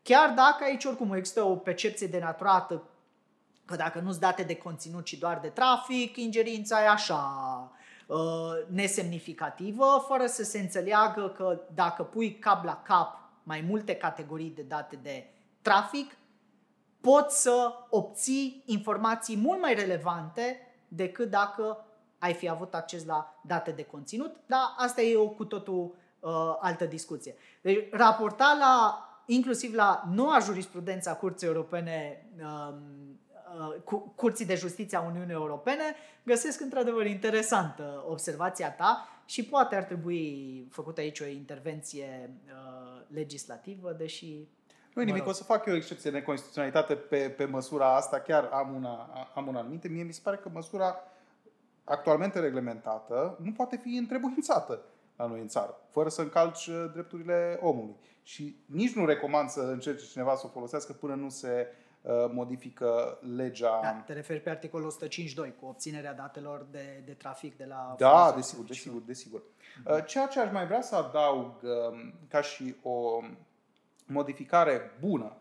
chiar 0.01 0.29
dacă 0.29 0.63
aici 0.63 0.85
oricum 0.85 1.13
există 1.13 1.43
o 1.43 1.55
percepție 1.55 2.07
denaturată 2.07 2.83
că 3.65 3.75
dacă 3.75 3.99
nu-ți 3.99 4.19
date 4.19 4.43
de 4.43 4.57
conținut, 4.57 5.05
ci 5.05 5.13
doar 5.13 5.39
de 5.39 5.47
trafic, 5.47 6.17
ingerința 6.17 6.83
e 6.83 6.87
așa. 6.87 7.23
Uh, 7.71 7.78
nesemnificativă, 8.67 10.05
fără 10.07 10.25
să 10.25 10.43
se 10.43 10.59
înțeleagă 10.59 11.29
că 11.29 11.61
dacă 11.73 12.03
pui 12.03 12.39
cap 12.39 12.63
la 12.63 12.81
cap 12.85 13.19
mai 13.43 13.61
multe 13.61 13.95
categorii 13.95 14.49
de 14.49 14.61
date 14.61 14.95
de 15.01 15.27
trafic, 15.61 16.17
poți 17.01 17.41
să 17.41 17.73
obții 17.89 18.63
informații 18.65 19.37
mult 19.37 19.61
mai 19.61 19.73
relevante 19.73 20.59
decât 20.87 21.29
dacă 21.29 21.85
ai 22.19 22.33
fi 22.33 22.49
avut 22.49 22.73
acces 22.73 23.05
la 23.05 23.39
date 23.41 23.71
de 23.71 23.83
conținut, 23.83 24.35
dar 24.45 24.59
asta 24.77 25.01
e 25.01 25.17
o 25.17 25.27
cu 25.29 25.45
totul 25.45 25.95
uh, 26.19 26.31
altă 26.59 26.85
discuție. 26.85 27.35
Deci, 27.61 27.87
raporta 27.91 28.57
la, 28.59 29.03
inclusiv 29.25 29.73
la 29.73 30.03
noua 30.13 30.39
jurisprudență 30.39 31.09
a 31.09 31.15
Curții 31.15 31.47
Europene 31.47 32.25
um, 32.41 33.19
Uh, 33.57 34.09
Curții 34.15 34.45
de 34.45 34.55
Justiție 34.55 34.97
a 34.97 35.01
Uniunii 35.01 35.33
Europene, 35.33 35.95
găsesc 36.23 36.61
într-adevăr 36.61 37.05
interesantă 37.05 38.03
observația 38.07 38.71
ta 38.71 39.07
și 39.25 39.45
poate 39.45 39.75
ar 39.75 39.83
trebui 39.83 40.67
făcută 40.71 41.01
aici 41.01 41.19
o 41.19 41.25
intervenție 41.25 42.29
uh, 42.45 43.01
legislativă, 43.07 43.91
deși... 43.97 44.47
Nu 44.93 45.03
nimic, 45.03 45.27
o 45.27 45.31
să 45.31 45.43
fac 45.43 45.65
eu 45.65 45.73
o 45.73 45.75
excepție 45.75 46.11
de 46.11 46.21
constituționalitate 46.21 46.95
pe, 46.95 47.29
pe 47.29 47.45
măsura 47.45 47.95
asta, 47.95 48.19
chiar 48.19 48.43
am 48.43 48.75
una, 48.75 49.09
am 49.35 49.47
una 49.47 49.59
anumite. 49.59 49.87
Mie 49.87 50.03
mi 50.03 50.13
se 50.13 50.21
pare 50.23 50.37
că 50.37 50.49
măsura 50.53 50.95
actualmente 51.83 52.39
reglementată 52.39 53.37
nu 53.43 53.51
poate 53.51 53.79
fi 53.83 53.95
întrebuințată 53.95 54.81
la 55.15 55.25
noi 55.25 55.39
în 55.39 55.47
țară, 55.47 55.79
fără 55.89 56.09
să 56.09 56.21
încalci 56.21 56.67
uh, 56.67 56.89
drepturile 56.93 57.59
omului. 57.61 57.95
Și 58.23 58.55
nici 58.65 58.95
nu 58.95 59.05
recomand 59.05 59.49
să 59.49 59.61
încerce 59.61 60.05
cineva 60.05 60.35
să 60.35 60.45
o 60.45 60.49
folosească 60.49 60.93
până 60.93 61.15
nu 61.15 61.29
se 61.29 61.67
Uh, 61.69 61.87
modifică 62.31 63.19
legea. 63.35 63.79
Da, 63.81 64.03
te 64.05 64.13
referi 64.13 64.39
pe 64.39 64.49
articolul 64.49 64.87
152 64.87 65.55
cu 65.59 65.65
obținerea 65.65 66.13
datelor 66.13 66.65
de, 66.71 67.01
de 67.05 67.11
trafic 67.11 67.57
de 67.57 67.65
la. 67.65 67.95
Da, 67.97 68.33
desigur, 68.35 68.65
desigur, 68.65 69.01
desigur. 69.01 69.41
Uh, 69.85 70.05
ceea 70.05 70.27
ce 70.27 70.39
aș 70.39 70.51
mai 70.51 70.65
vrea 70.65 70.81
să 70.81 70.95
adaug 70.95 71.53
um, 71.61 72.13
ca 72.27 72.41
și 72.41 72.75
o 72.83 73.21
modificare 74.05 74.91
bună 74.99 75.37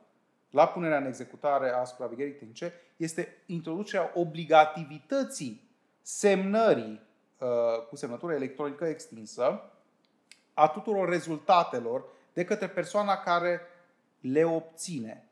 la 0.51 0.69
punerea 0.69 0.99
în 0.99 1.07
executare 1.07 1.71
a 1.71 1.85
supravegherii 1.85 2.33
tehnice 2.33 2.73
este 2.97 3.43
introducerea 3.47 4.11
obligativității 4.15 5.71
semnării 6.03 7.01
uh, 7.39 7.87
cu 7.89 7.97
semnătură 7.97 8.35
electronică 8.35 8.85
extinsă 8.85 9.71
a 10.55 10.69
tuturor 10.69 11.09
rezultatelor 11.09 12.05
de 12.33 12.45
către 12.45 12.69
persoana 12.69 13.17
care 13.17 13.61
le 14.21 14.45
obține. 14.45 15.28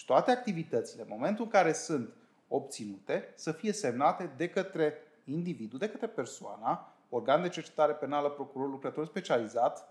Deci 0.00 0.08
toate 0.08 0.30
activitățile, 0.30 1.02
în 1.02 1.08
momentul 1.10 1.44
în 1.44 1.50
care 1.50 1.72
sunt 1.72 2.14
obținute, 2.48 3.32
să 3.34 3.52
fie 3.52 3.72
semnate 3.72 4.30
de 4.36 4.48
către 4.48 4.94
individul, 5.24 5.78
de 5.78 5.88
către 5.88 6.06
persoana, 6.06 6.94
organ 7.08 7.42
de 7.42 7.48
cercetare 7.48 7.92
penală, 7.92 8.28
procuror, 8.28 8.68
lucrător 8.68 9.06
specializat, 9.06 9.88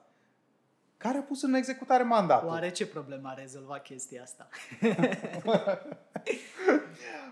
care 0.97 1.18
a 1.18 1.22
pus 1.22 1.41
în 1.41 1.53
executare 1.53 2.03
mandatul. 2.03 2.47
Oare 2.47 2.72
ce 2.72 2.88
problemă 2.88 3.30
a 3.30 3.34
rezolvat 3.34 3.84
chestia 3.84 4.22
asta? 4.22 4.47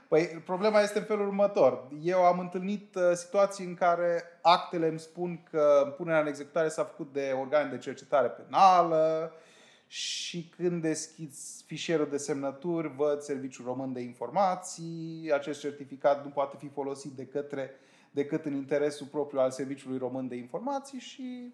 păi, 0.09 0.25
problema 0.25 0.81
este 0.81 0.99
în 0.99 1.05
felul 1.05 1.27
următor. 1.27 1.87
Eu 2.01 2.25
am 2.25 2.39
întâlnit 2.39 2.95
uh, 2.95 3.11
situații 3.13 3.65
în 3.65 3.75
care 3.75 4.23
actele 4.41 4.87
îmi 4.87 4.99
spun 4.99 5.43
că 5.51 5.93
punerea 5.97 6.21
în 6.21 6.27
executare 6.27 6.67
s-a 6.67 6.83
făcut 6.83 7.13
de 7.13 7.35
organe 7.39 7.69
de 7.69 7.77
cercetare 7.77 8.27
penală, 8.27 9.31
și 9.87 10.53
când 10.57 10.81
deschizi 10.81 11.63
fișierul 11.65 12.09
de 12.09 12.17
semnături, 12.17 12.95
văd 12.95 13.21
Serviciul 13.21 13.65
Român 13.65 13.93
de 13.93 13.99
Informații, 14.01 15.31
acest 15.33 15.59
certificat 15.59 16.23
nu 16.23 16.29
poate 16.29 16.55
fi 16.59 16.67
folosit 16.67 17.11
de 17.11 17.25
către, 17.25 17.71
decât 18.11 18.45
în 18.45 18.53
interesul 18.53 19.07
propriu 19.07 19.39
al 19.39 19.51
Serviciului 19.51 19.97
Român 19.97 20.27
de 20.27 20.35
Informații 20.35 20.99
și 20.99 21.53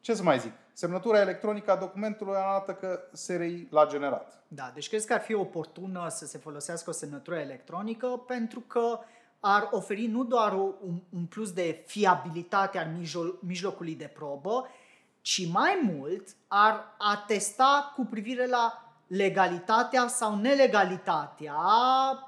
ce 0.00 0.14
să 0.14 0.22
mai 0.22 0.38
zic? 0.38 0.52
Semnătura 0.72 1.20
electronică 1.20 1.70
a 1.70 1.76
documentului 1.76 2.34
arată 2.36 2.72
că 2.72 3.00
SRI 3.12 3.66
l-a 3.70 3.86
generat. 3.86 4.44
Da, 4.48 4.70
deci 4.74 4.88
crezi 4.88 5.06
că 5.06 5.12
ar 5.12 5.20
fi 5.20 5.34
oportună 5.34 6.06
să 6.08 6.26
se 6.26 6.38
folosească 6.38 6.90
o 6.90 6.92
semnătură 6.92 7.36
electronică 7.36 8.06
pentru 8.26 8.60
că 8.60 8.98
ar 9.40 9.68
oferi 9.70 10.06
nu 10.06 10.24
doar 10.24 10.52
un, 10.52 11.00
un 11.10 11.26
plus 11.26 11.52
de 11.52 11.82
fiabilitate 11.86 12.78
al 12.78 12.86
mijlocului 13.40 13.94
de 13.94 14.10
probă, 14.14 14.66
ci 15.22 15.48
mai 15.52 15.90
mult 15.96 16.28
ar 16.48 16.94
atesta 16.98 17.92
cu 17.96 18.04
privire 18.04 18.46
la 18.46 18.94
legalitatea 19.06 20.08
sau 20.08 20.36
nelegalitatea 20.36 21.54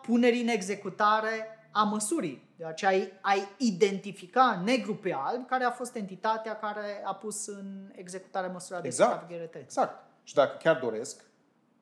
punerii 0.02 0.42
în 0.42 0.48
executare 0.48 1.48
a 1.70 1.82
măsurii. 1.82 2.52
De 2.56 2.64
aceea 2.64 2.90
ai, 2.90 3.12
ai 3.20 3.48
identifica 3.56 4.62
negru 4.64 4.96
pe 4.96 5.14
alb 5.18 5.46
care 5.46 5.64
a 5.64 5.70
fost 5.70 5.96
entitatea 5.96 6.58
care 6.58 7.02
a 7.04 7.14
pus 7.14 7.46
în 7.46 7.92
executare 7.94 8.46
măsura 8.46 8.80
de 8.80 8.86
exact, 8.86 9.10
supraveghere 9.10 9.50
Exact. 9.62 10.04
Și 10.22 10.34
dacă 10.34 10.56
chiar 10.56 10.78
doresc, 10.78 11.24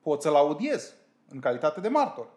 pot 0.01 0.21
să-l 0.21 0.35
audiez 0.35 0.93
în 1.29 1.39
calitate 1.39 1.79
de 1.79 1.87
martor. 1.87 2.27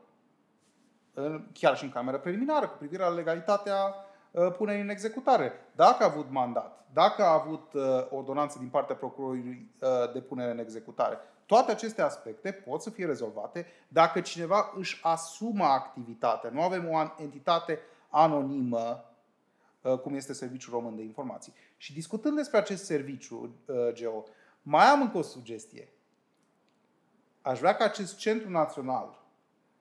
Chiar 1.52 1.76
și 1.76 1.84
în 1.84 1.90
cameră 1.90 2.18
preliminară, 2.18 2.68
cu 2.68 2.76
privire 2.76 3.02
la 3.02 3.08
legalitatea 3.08 3.94
Uh, 4.36 4.52
punerii 4.52 4.80
în 4.80 4.88
executare. 4.88 5.52
Dacă 5.74 6.02
a 6.02 6.06
avut 6.06 6.30
mandat, 6.30 6.86
dacă 6.92 7.22
a 7.22 7.32
avut 7.32 7.72
uh, 7.72 7.82
ordonanță 8.10 8.58
din 8.58 8.68
partea 8.68 8.94
procurorului 8.94 9.70
uh, 9.80 10.12
de 10.12 10.20
punere 10.20 10.50
în 10.50 10.58
executare, 10.58 11.18
toate 11.46 11.70
aceste 11.70 12.02
aspecte 12.02 12.52
pot 12.52 12.82
să 12.82 12.90
fie 12.90 13.06
rezolvate 13.06 13.66
dacă 13.88 14.20
cineva 14.20 14.72
își 14.76 15.00
asumă 15.02 15.64
activitatea. 15.64 16.50
Nu 16.50 16.62
avem 16.62 16.88
o 16.88 17.22
entitate 17.22 17.78
anonimă 18.10 19.10
cum 20.02 20.14
este 20.14 20.32
Serviciul 20.32 20.72
Român 20.72 20.96
de 20.96 21.02
Informații. 21.02 21.52
Și 21.76 21.92
discutând 21.92 22.36
despre 22.36 22.58
acest 22.58 22.84
serviciu, 22.84 23.54
Geo, 23.92 24.24
mai 24.62 24.84
am 24.84 25.00
încă 25.00 25.18
o 25.18 25.22
sugestie. 25.22 25.88
Aș 27.42 27.58
vrea 27.58 27.74
ca 27.74 27.84
acest 27.84 28.16
Centru 28.16 28.50
Național 28.50 29.22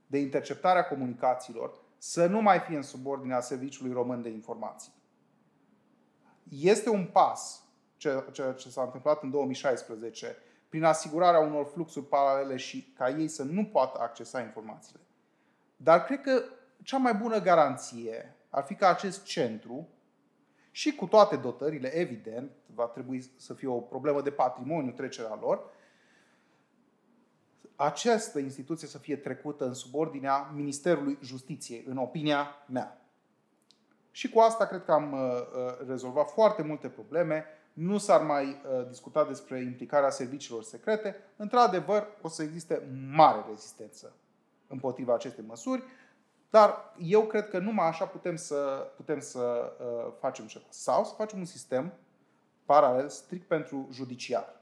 de 0.08 0.18
Interceptare 0.18 0.80
a 0.80 0.88
Comunicațiilor 0.88 1.74
să 2.08 2.26
nu 2.26 2.42
mai 2.42 2.60
fie 2.60 2.76
în 2.76 2.82
subordinea 2.82 3.40
Serviciului 3.40 3.94
Român 3.94 4.22
de 4.22 4.30
Informații. 4.30 4.92
Este 6.50 6.90
un 6.90 7.06
pas, 7.06 7.64
ceea 7.98 8.54
ce 8.58 8.70
s-a 8.70 8.84
întâmplat 8.84 9.24
în 9.24 9.30
2016, 9.30 10.36
prin 10.70 10.84
asigurarea 10.84 11.40
unor 11.40 11.66
fluxuri 11.66 12.06
paralele 12.06 12.56
și 12.56 12.94
ca 12.98 13.10
ei 13.10 13.28
să 13.28 13.44
nu 13.44 13.66
poată 13.66 14.00
accesa 14.02 14.42
informațiile. 14.42 15.02
Dar 15.76 16.04
cred 16.04 16.22
că 16.22 16.44
cea 16.84 16.98
mai 16.98 17.14
bună 17.14 17.42
garanție 17.42 18.36
ar 18.50 18.64
fi 18.64 18.76
ca 18.76 18.90
acest 18.90 19.24
centru 19.24 19.88
și 20.72 20.96
cu 20.96 21.06
toate 21.06 21.36
dotările, 21.36 21.96
evident, 21.96 22.52
va 22.66 22.86
trebui 22.86 23.32
să 23.38 23.54
fie 23.54 23.68
o 23.68 23.80
problemă 23.80 24.22
de 24.22 24.32
patrimoniu 24.32 24.92
trecerea 24.92 25.38
lor, 25.42 25.70
această 27.76 28.40
instituție 28.40 28.88
să 28.88 28.98
fie 28.98 29.16
trecută 29.16 29.66
în 29.66 29.74
subordinea 29.74 30.52
Ministerului 30.54 31.18
Justiției, 31.22 31.84
în 31.88 31.98
opinia 31.98 32.48
mea. 32.68 33.00
Și 34.12 34.30
cu 34.30 34.40
asta 34.40 34.66
cred 34.66 34.84
că 34.84 34.92
am 34.92 35.12
uh, 35.12 35.20
uh, 35.20 35.88
rezolvat 35.88 36.30
foarte 36.30 36.62
multe 36.62 36.90
probleme. 36.90 37.46
Nu 37.74 37.98
s-ar 37.98 38.22
mai 38.22 38.46
uh, 38.46 38.88
discuta 38.88 39.26
despre 39.26 39.62
implicarea 39.62 40.10
serviciilor 40.10 40.64
secrete. 40.64 41.16
Într-adevăr, 41.36 42.08
o 42.22 42.28
să 42.28 42.44
existe 42.44 42.88
mare 43.12 43.46
rezistență 43.50 44.16
împotriva 44.68 45.14
acestei 45.14 45.44
măsuri, 45.48 45.84
dar 46.50 46.94
eu 47.00 47.22
cred 47.22 47.50
că 47.50 47.60
numai 47.60 47.88
așa 47.88 48.06
putem 48.06 48.36
să, 48.36 48.56
putem 48.96 49.20
să 49.20 49.72
facem 50.20 50.46
ceva. 50.46 50.66
Sau 50.70 51.06
să 51.06 51.14
facem 51.18 51.40
un 51.40 51.46
sistem 51.46 51.94
paralel 52.66 53.10
strict 53.10 53.48
pentru 53.48 53.88
judiciar, 53.92 54.62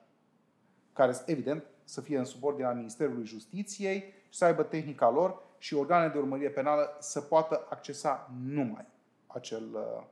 care, 0.94 1.14
evident, 1.26 1.64
să 1.84 2.02
fie 2.02 2.18
în 2.18 2.26
subordinea 2.26 2.72
Ministerului 2.72 3.26
Justiției 3.26 4.00
și 4.30 4.38
să 4.38 4.46
aibă 4.46 4.64
tehnica 4.64 5.10
lor 5.10 5.42
și 5.58 5.74
organele 5.74 6.12
de 6.12 6.18
urmărire 6.18 6.50
penală 6.50 6.98
să 7.00 7.22
poată 7.22 7.66
accesa 7.70 8.32
numai 8.44 8.86
acel, 9.28 9.64
uh, 9.74 10.04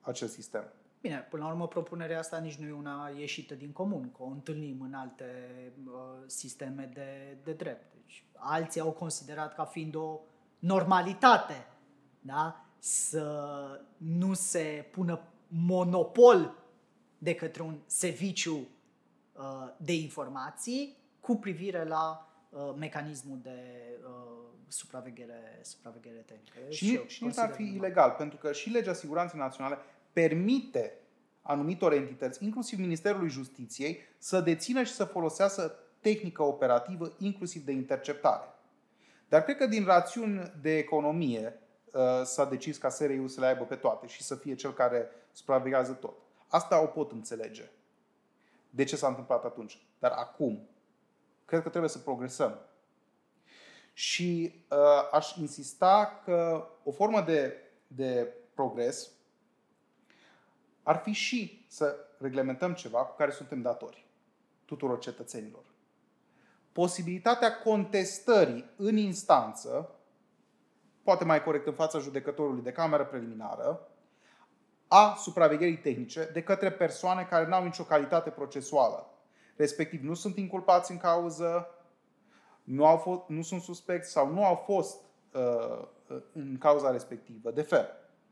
acel 0.00 0.28
sistem. 0.28 0.64
Bine, 1.00 1.26
până 1.30 1.42
la 1.42 1.50
urmă 1.50 1.68
propunerea 1.68 2.18
asta 2.18 2.38
nici 2.38 2.56
nu 2.56 2.66
e 2.66 2.72
una 2.72 3.10
ieșită 3.18 3.54
din 3.54 3.72
comun, 3.72 4.12
că 4.16 4.22
o 4.22 4.26
întâlnim 4.26 4.80
în 4.80 4.94
alte 4.94 5.24
uh, 5.84 5.92
sisteme 6.26 6.90
de, 6.94 7.36
de 7.44 7.52
drept. 7.52 7.92
Deci, 7.94 8.24
alții 8.36 8.80
au 8.80 8.90
considerat 8.90 9.54
ca 9.54 9.64
fiind 9.64 9.94
o 9.94 10.20
normalitate 10.58 11.66
da? 12.20 12.64
să 12.78 13.26
nu 13.96 14.34
se 14.34 14.88
pună 14.92 15.20
monopol 15.48 16.54
de 17.18 17.34
către 17.34 17.62
un 17.62 17.78
serviciu 17.86 18.54
uh, 19.32 19.68
de 19.76 19.94
informații 19.94 20.96
cu 21.22 21.36
privire 21.36 21.84
la 21.84 22.28
uh, 22.48 22.74
mecanismul 22.76 23.38
de 23.42 23.60
uh, 24.06 24.42
supraveghere, 24.68 25.58
supraveghere 25.62 26.24
tehnică. 26.26 26.58
Și, 26.68 26.86
și, 26.86 27.00
și 27.06 27.24
nici 27.24 27.38
ar 27.38 27.52
fi 27.54 27.62
normal. 27.62 27.78
ilegal, 27.78 28.10
pentru 28.10 28.38
că 28.38 28.52
și 28.52 28.70
legea 28.70 28.92
siguranței 28.92 29.38
naționale 29.38 29.78
permite 30.12 30.98
anumitor 31.42 31.92
entități, 31.92 32.44
inclusiv 32.44 32.78
Ministerului 32.78 33.28
Justiției, 33.28 33.98
să 34.18 34.40
dețină 34.40 34.82
și 34.82 34.92
să 34.92 35.04
folosească 35.04 35.74
tehnică 36.00 36.42
operativă, 36.42 37.12
inclusiv 37.18 37.64
de 37.64 37.72
interceptare. 37.72 38.44
Dar 39.28 39.42
cred 39.42 39.56
că 39.56 39.66
din 39.66 39.84
rațiuni 39.84 40.52
de 40.60 40.76
economie 40.78 41.60
uh, 41.92 42.00
s-a 42.24 42.44
decis 42.44 42.76
ca 42.76 42.88
SRI-ul 42.88 43.28
să 43.28 43.40
le 43.40 43.46
aibă 43.46 43.64
pe 43.64 43.74
toate 43.74 44.06
și 44.06 44.22
să 44.22 44.34
fie 44.34 44.54
cel 44.54 44.72
care 44.72 45.10
supraveghează 45.32 45.92
tot. 45.92 46.14
Asta 46.48 46.82
o 46.82 46.86
pot 46.86 47.12
înțelege. 47.12 47.70
De 48.70 48.84
ce 48.84 48.96
s-a 48.96 49.08
întâmplat 49.08 49.44
atunci? 49.44 49.86
Dar 49.98 50.10
acum, 50.10 50.68
cred 51.44 51.62
că 51.62 51.68
trebuie 51.68 51.90
să 51.90 51.98
progresăm. 51.98 52.58
Și 53.92 54.54
uh, 54.70 54.78
aș 55.12 55.36
insista 55.36 56.20
că 56.24 56.68
o 56.84 56.90
formă 56.90 57.20
de, 57.20 57.56
de 57.86 58.34
progres 58.54 59.10
ar 60.82 60.96
fi 60.96 61.12
și 61.12 61.64
să 61.68 61.96
reglementăm 62.18 62.74
ceva 62.74 63.04
cu 63.04 63.16
care 63.16 63.30
suntem 63.30 63.62
datori 63.62 64.06
tuturor 64.64 64.98
cetățenilor. 64.98 65.62
Posibilitatea 66.72 67.58
contestării 67.58 68.70
în 68.76 68.96
instanță, 68.96 69.90
poate 71.02 71.24
mai 71.24 71.42
corect 71.42 71.66
în 71.66 71.72
fața 71.72 71.98
judecătorului 71.98 72.62
de 72.62 72.72
cameră 72.72 73.04
preliminară, 73.04 73.88
a 74.88 75.14
supravegherii 75.14 75.78
tehnice 75.78 76.30
de 76.32 76.42
către 76.42 76.72
persoane 76.72 77.24
care 77.24 77.46
nu 77.46 77.54
au 77.54 77.64
nicio 77.64 77.82
calitate 77.82 78.30
procesuală. 78.30 79.11
Respectiv, 79.56 80.02
nu 80.02 80.14
sunt 80.14 80.36
inculpați 80.36 80.90
în 80.90 80.96
cauză, 80.96 81.68
nu, 82.64 82.86
au 82.86 82.96
fost, 82.96 83.20
nu 83.26 83.42
sunt 83.42 83.62
suspecți 83.62 84.10
sau 84.10 84.32
nu 84.32 84.44
au 84.44 84.54
fost 84.54 85.00
uh, 85.32 85.86
în 86.32 86.58
cauza 86.58 86.90
respectivă 86.90 87.50
de 87.50 87.62
fel. 87.62 87.88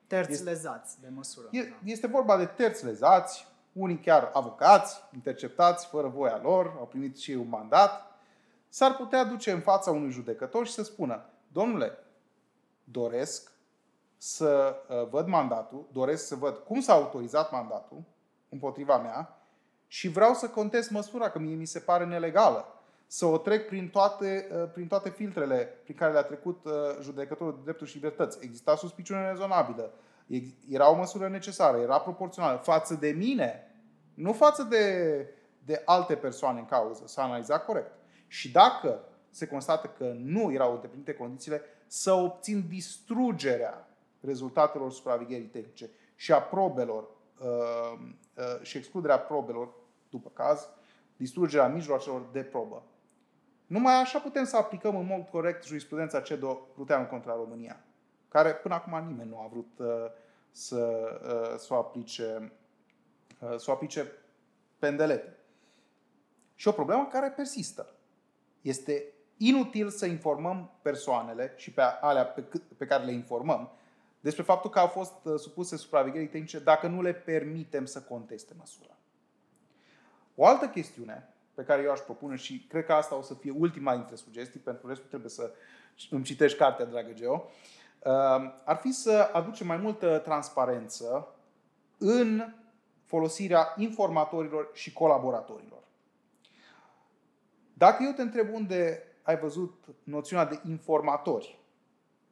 Terți 0.06 0.32
este, 0.32 0.44
lezați 0.44 1.00
de 1.00 1.08
măsură. 1.14 1.48
E, 1.50 1.62
da. 1.62 1.76
Este 1.84 2.06
vorba 2.06 2.36
de 2.36 2.44
terți 2.44 2.84
lezați, 2.84 3.46
unii 3.72 3.98
chiar 3.98 4.30
avocați, 4.32 5.00
interceptați 5.14 5.86
fără 5.86 6.08
voia 6.08 6.40
lor, 6.42 6.74
au 6.78 6.86
primit 6.86 7.18
și 7.18 7.30
ei 7.30 7.36
un 7.36 7.48
mandat. 7.48 8.04
S-ar 8.68 8.96
putea 8.96 9.24
duce 9.24 9.50
în 9.50 9.60
fața 9.60 9.90
unui 9.90 10.10
judecător 10.10 10.66
și 10.66 10.72
să 10.72 10.82
spună, 10.82 11.24
domnule, 11.52 11.98
doresc 12.84 13.52
să 14.16 14.76
uh, 14.88 15.08
văd 15.08 15.26
mandatul, 15.26 15.88
doresc 15.92 16.26
să 16.26 16.34
văd 16.34 16.56
cum 16.56 16.80
s-a 16.80 16.92
autorizat 16.92 17.52
mandatul 17.52 18.02
împotriva 18.48 18.98
mea 18.98 19.39
și 19.92 20.08
vreau 20.08 20.34
să 20.34 20.48
contest 20.48 20.90
măsura, 20.90 21.30
că 21.30 21.38
mie 21.38 21.54
mi 21.54 21.64
se 21.64 21.78
pare 21.78 22.04
nelegală. 22.04 22.66
Să 23.06 23.26
o 23.26 23.38
trec 23.38 23.66
prin 23.66 23.88
toate, 23.88 24.48
uh, 24.52 24.70
prin 24.72 24.86
toate 24.86 25.08
filtrele 25.08 25.80
prin 25.82 25.96
care 25.96 26.12
le-a 26.12 26.22
trecut 26.22 26.64
uh, 26.64 26.72
judecătorul 27.00 27.54
de 27.54 27.60
drepturi 27.62 27.90
și 27.90 27.96
libertăți. 27.96 28.38
Exista 28.40 28.76
suspiciune 28.76 29.30
rezonabilă, 29.30 29.92
era 30.68 30.90
o 30.90 30.94
măsură 30.94 31.28
necesară, 31.28 31.78
era 31.78 32.00
proporțională 32.00 32.58
față 32.58 32.94
de 32.94 33.08
mine, 33.08 33.74
nu 34.14 34.32
față 34.32 34.62
de, 34.62 35.26
de 35.64 35.82
alte 35.84 36.14
persoane 36.14 36.58
în 36.58 36.66
cauză. 36.66 37.02
S-a 37.06 37.22
analizat 37.22 37.64
corect. 37.64 37.92
Și 38.26 38.50
dacă 38.50 39.00
se 39.30 39.46
constată 39.46 39.86
că 39.98 40.12
nu 40.16 40.52
erau 40.52 40.74
îndeplinite 40.74 41.14
condițiile, 41.14 41.62
să 41.86 42.12
obțin 42.12 42.64
distrugerea 42.68 43.88
rezultatelor 44.20 44.92
supravegherii 44.92 45.46
tehnice 45.46 45.90
și 46.14 46.32
a 46.32 46.42
probelor 46.42 47.08
uh, 47.40 47.98
uh, 48.34 48.62
și 48.62 48.76
excluderea 48.76 49.18
probelor, 49.18 49.78
după 50.10 50.30
caz, 50.34 50.68
distrugerea 51.16 51.68
mijloacelor 51.68 52.28
de 52.32 52.42
probă. 52.42 52.82
Numai 53.66 53.94
așa 53.94 54.18
putem 54.18 54.44
să 54.44 54.56
aplicăm 54.56 54.96
în 54.96 55.06
mod 55.06 55.28
corect 55.28 55.64
jurisprudența 55.64 56.20
CEDO 56.20 56.54
Pruteanu 56.54 57.06
contra 57.06 57.34
România, 57.34 57.84
care 58.28 58.54
până 58.54 58.74
acum 58.74 59.06
nimeni 59.06 59.28
nu 59.28 59.38
a 59.38 59.48
vrut 59.50 59.78
uh, 59.78 59.86
să, 60.50 61.10
uh, 61.22 61.58
să 61.58 61.74
o 61.74 61.76
aplice, 61.76 62.52
uh, 63.40 63.56
să 63.56 63.70
o 63.70 63.72
aplice 63.72 64.12
pendelete. 64.78 65.36
Și 66.54 66.68
o 66.68 66.72
problemă 66.72 67.06
care 67.06 67.30
persistă. 67.30 67.94
Este 68.60 69.04
inutil 69.36 69.88
să 69.88 70.06
informăm 70.06 70.70
persoanele 70.82 71.52
și 71.56 71.72
pe 71.72 71.82
alea 72.00 72.24
pe, 72.24 72.44
pe 72.76 72.86
care 72.86 73.04
le 73.04 73.12
informăm 73.12 73.70
despre 74.20 74.42
faptul 74.42 74.70
că 74.70 74.78
au 74.78 74.86
fost 74.86 75.24
uh, 75.24 75.38
supuse 75.38 75.76
supravegherii 75.76 76.28
tehnice 76.28 76.58
dacă 76.58 76.86
nu 76.86 77.02
le 77.02 77.12
permitem 77.12 77.84
să 77.84 78.02
conteste 78.02 78.54
măsura. 78.58 78.96
O 80.42 80.46
altă 80.46 80.68
chestiune 80.68 81.28
pe 81.54 81.62
care 81.62 81.82
eu 81.82 81.90
aș 81.90 81.98
propune 81.98 82.36
și 82.36 82.66
cred 82.68 82.84
că 82.84 82.92
asta 82.92 83.16
o 83.16 83.22
să 83.22 83.34
fie 83.34 83.50
ultima 83.50 83.94
dintre 83.94 84.14
sugestii, 84.14 84.60
pentru 84.60 84.88
restul 84.88 85.08
trebuie 85.08 85.30
să 85.30 85.52
îmi 86.10 86.24
citești 86.24 86.58
cartea, 86.58 86.84
dragă 86.84 87.12
Geo, 87.12 87.34
uh, 87.34 88.12
ar 88.64 88.76
fi 88.80 88.92
să 88.92 89.30
aducem 89.32 89.66
mai 89.66 89.76
multă 89.76 90.18
transparență 90.18 91.34
în 91.98 92.54
folosirea 93.04 93.74
informatorilor 93.76 94.70
și 94.72 94.92
colaboratorilor. 94.92 95.82
Dacă 97.74 98.02
eu 98.02 98.12
te 98.12 98.22
întreb 98.22 98.52
unde 98.52 99.02
ai 99.22 99.38
văzut 99.38 99.84
noțiunea 100.02 100.44
de 100.44 100.60
informatori 100.64 101.60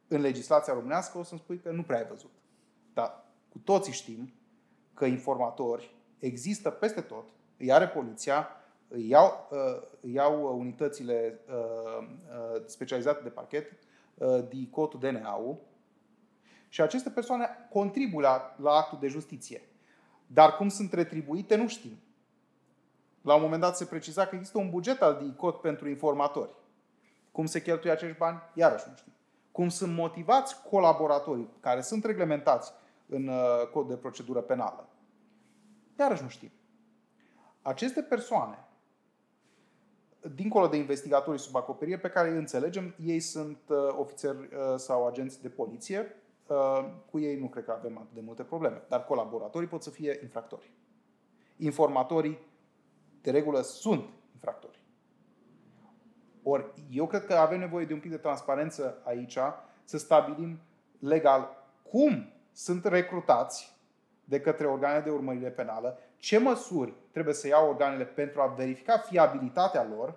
în 0.07 0.21
legislația 0.21 0.73
românească, 0.73 1.17
o 1.17 1.23
să-mi 1.23 1.39
spui 1.39 1.59
că 1.59 1.71
nu 1.71 1.83
prea 1.83 1.97
ai 1.97 2.05
văzut. 2.05 2.31
Dar 2.93 3.25
cu 3.49 3.57
toții 3.57 3.93
știm 3.93 4.33
că 4.93 5.05
informatori 5.05 5.95
există 6.19 6.69
peste 6.69 7.01
tot, 7.01 7.25
îi 7.59 7.71
are 7.71 7.87
poliția, 7.87 8.47
îi 8.87 9.07
iau, 9.09 9.47
uh, 9.51 9.81
îi 10.01 10.13
iau 10.13 10.57
unitățile 10.59 11.39
uh, 11.47 12.07
uh, 12.07 12.61
specializate 12.65 13.23
de 13.23 13.29
parchet, 13.29 13.71
DICOT, 14.49 14.93
DNA-ul, 14.95 15.57
și 16.69 16.81
aceste 16.81 17.09
persoane 17.09 17.47
contribuie 17.69 18.21
la, 18.21 18.55
la 18.61 18.71
actul 18.71 18.97
de 19.01 19.07
justiție. 19.07 19.61
Dar 20.27 20.55
cum 20.55 20.69
sunt 20.69 20.93
retribuite, 20.93 21.55
nu 21.55 21.67
știm. 21.67 21.99
La 23.21 23.35
un 23.35 23.41
moment 23.41 23.61
dat 23.61 23.77
se 23.77 23.85
preciza 23.85 24.25
că 24.25 24.35
există 24.35 24.57
un 24.57 24.69
buget 24.69 25.01
al 25.01 25.17
DICOT 25.23 25.61
pentru 25.61 25.89
informatori. 25.89 26.49
Cum 27.31 27.45
se 27.45 27.61
cheltuie 27.61 27.91
acești 27.91 28.17
bani, 28.17 28.41
iarăși 28.53 28.85
nu 28.89 28.95
știm 28.95 29.13
cum 29.59 29.69
sunt 29.69 29.93
motivați 29.93 30.61
colaboratorii 30.69 31.49
care 31.59 31.81
sunt 31.81 32.03
reglementați 32.03 32.71
în 33.07 33.27
uh, 33.27 33.67
cod 33.73 33.87
de 33.87 33.95
procedură 33.95 34.41
penală. 34.41 34.89
Iarăși 35.99 36.23
nu 36.23 36.29
știm. 36.29 36.51
Aceste 37.61 38.01
persoane, 38.01 38.67
dincolo 40.35 40.67
de 40.67 40.77
investigatorii 40.77 41.39
sub 41.39 41.55
acoperire, 41.55 41.99
pe 41.99 42.09
care 42.09 42.29
îi 42.29 42.37
înțelegem, 42.37 42.95
ei 43.05 43.19
sunt 43.19 43.59
uh, 43.67 43.77
ofițeri 43.97 44.37
uh, 44.37 44.75
sau 44.75 45.07
agenți 45.07 45.41
de 45.41 45.49
poliție, 45.49 46.13
cu 47.09 47.19
ei 47.19 47.39
nu 47.39 47.47
cred 47.47 47.63
că 47.63 47.71
avem 47.71 47.97
atât 47.97 48.13
de 48.13 48.21
multe 48.21 48.43
probleme, 48.43 48.81
dar 48.87 49.05
colaboratorii 49.05 49.67
pot 49.67 49.83
să 49.83 49.89
fie 49.89 50.19
infractori. 50.21 50.71
Informatorii, 51.57 52.39
de 53.21 53.31
regulă, 53.31 53.61
sunt 53.61 54.09
infractori. 54.33 54.83
Ori 56.43 56.65
eu 56.91 57.07
cred 57.07 57.25
că 57.25 57.33
avem 57.33 57.59
nevoie 57.59 57.85
de 57.85 57.93
un 57.93 57.99
pic 57.99 58.11
de 58.11 58.17
transparență 58.17 59.01
aici, 59.03 59.37
să 59.83 59.97
stabilim 59.97 60.59
legal 60.99 61.49
cum 61.83 62.33
sunt 62.51 62.85
recrutați 62.85 63.77
de 64.23 64.41
către 64.41 64.67
organele 64.67 65.03
de 65.03 65.09
urmărire 65.09 65.49
penală, 65.49 65.97
ce 66.17 66.37
măsuri 66.37 66.93
trebuie 67.19 67.41
să 67.41 67.47
iau 67.47 67.69
organele 67.69 68.05
pentru 68.05 68.41
a 68.41 68.47
verifica 68.47 68.97
fiabilitatea 68.97 69.83
lor 69.83 70.15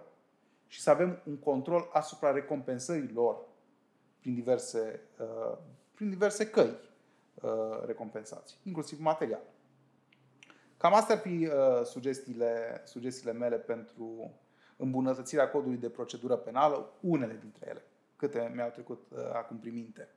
și 0.67 0.81
să 0.81 0.91
avem 0.91 1.23
un 1.25 1.37
control 1.37 1.89
asupra 1.93 2.33
recompensării 2.33 3.11
lor 3.13 3.37
prin 4.21 4.35
diverse, 4.35 5.01
uh, 5.19 5.59
prin 5.95 6.11
diverse 6.11 6.51
căi 6.51 6.79
uh, 7.35 7.51
recompensați, 7.85 8.59
inclusiv 8.63 9.01
material. 9.01 9.43
Cam 10.77 10.95
astea 10.95 11.15
ar 11.15 11.21
fi 11.21 11.29
uh, 11.47 11.85
sugestiile, 11.85 12.83
sugestiile 12.85 13.33
mele 13.33 13.57
pentru 13.57 14.35
îmbunătățirea 14.77 15.51
codului 15.51 15.79
de 15.79 15.89
procedură 15.89 16.37
penală, 16.37 16.93
unele 17.01 17.37
dintre 17.41 17.67
ele, 17.69 17.83
câte 18.17 18.51
mi-au 18.55 18.71
trecut 18.71 19.13
acum 19.33 19.59
prin 19.59 19.75
minte. 19.75 20.09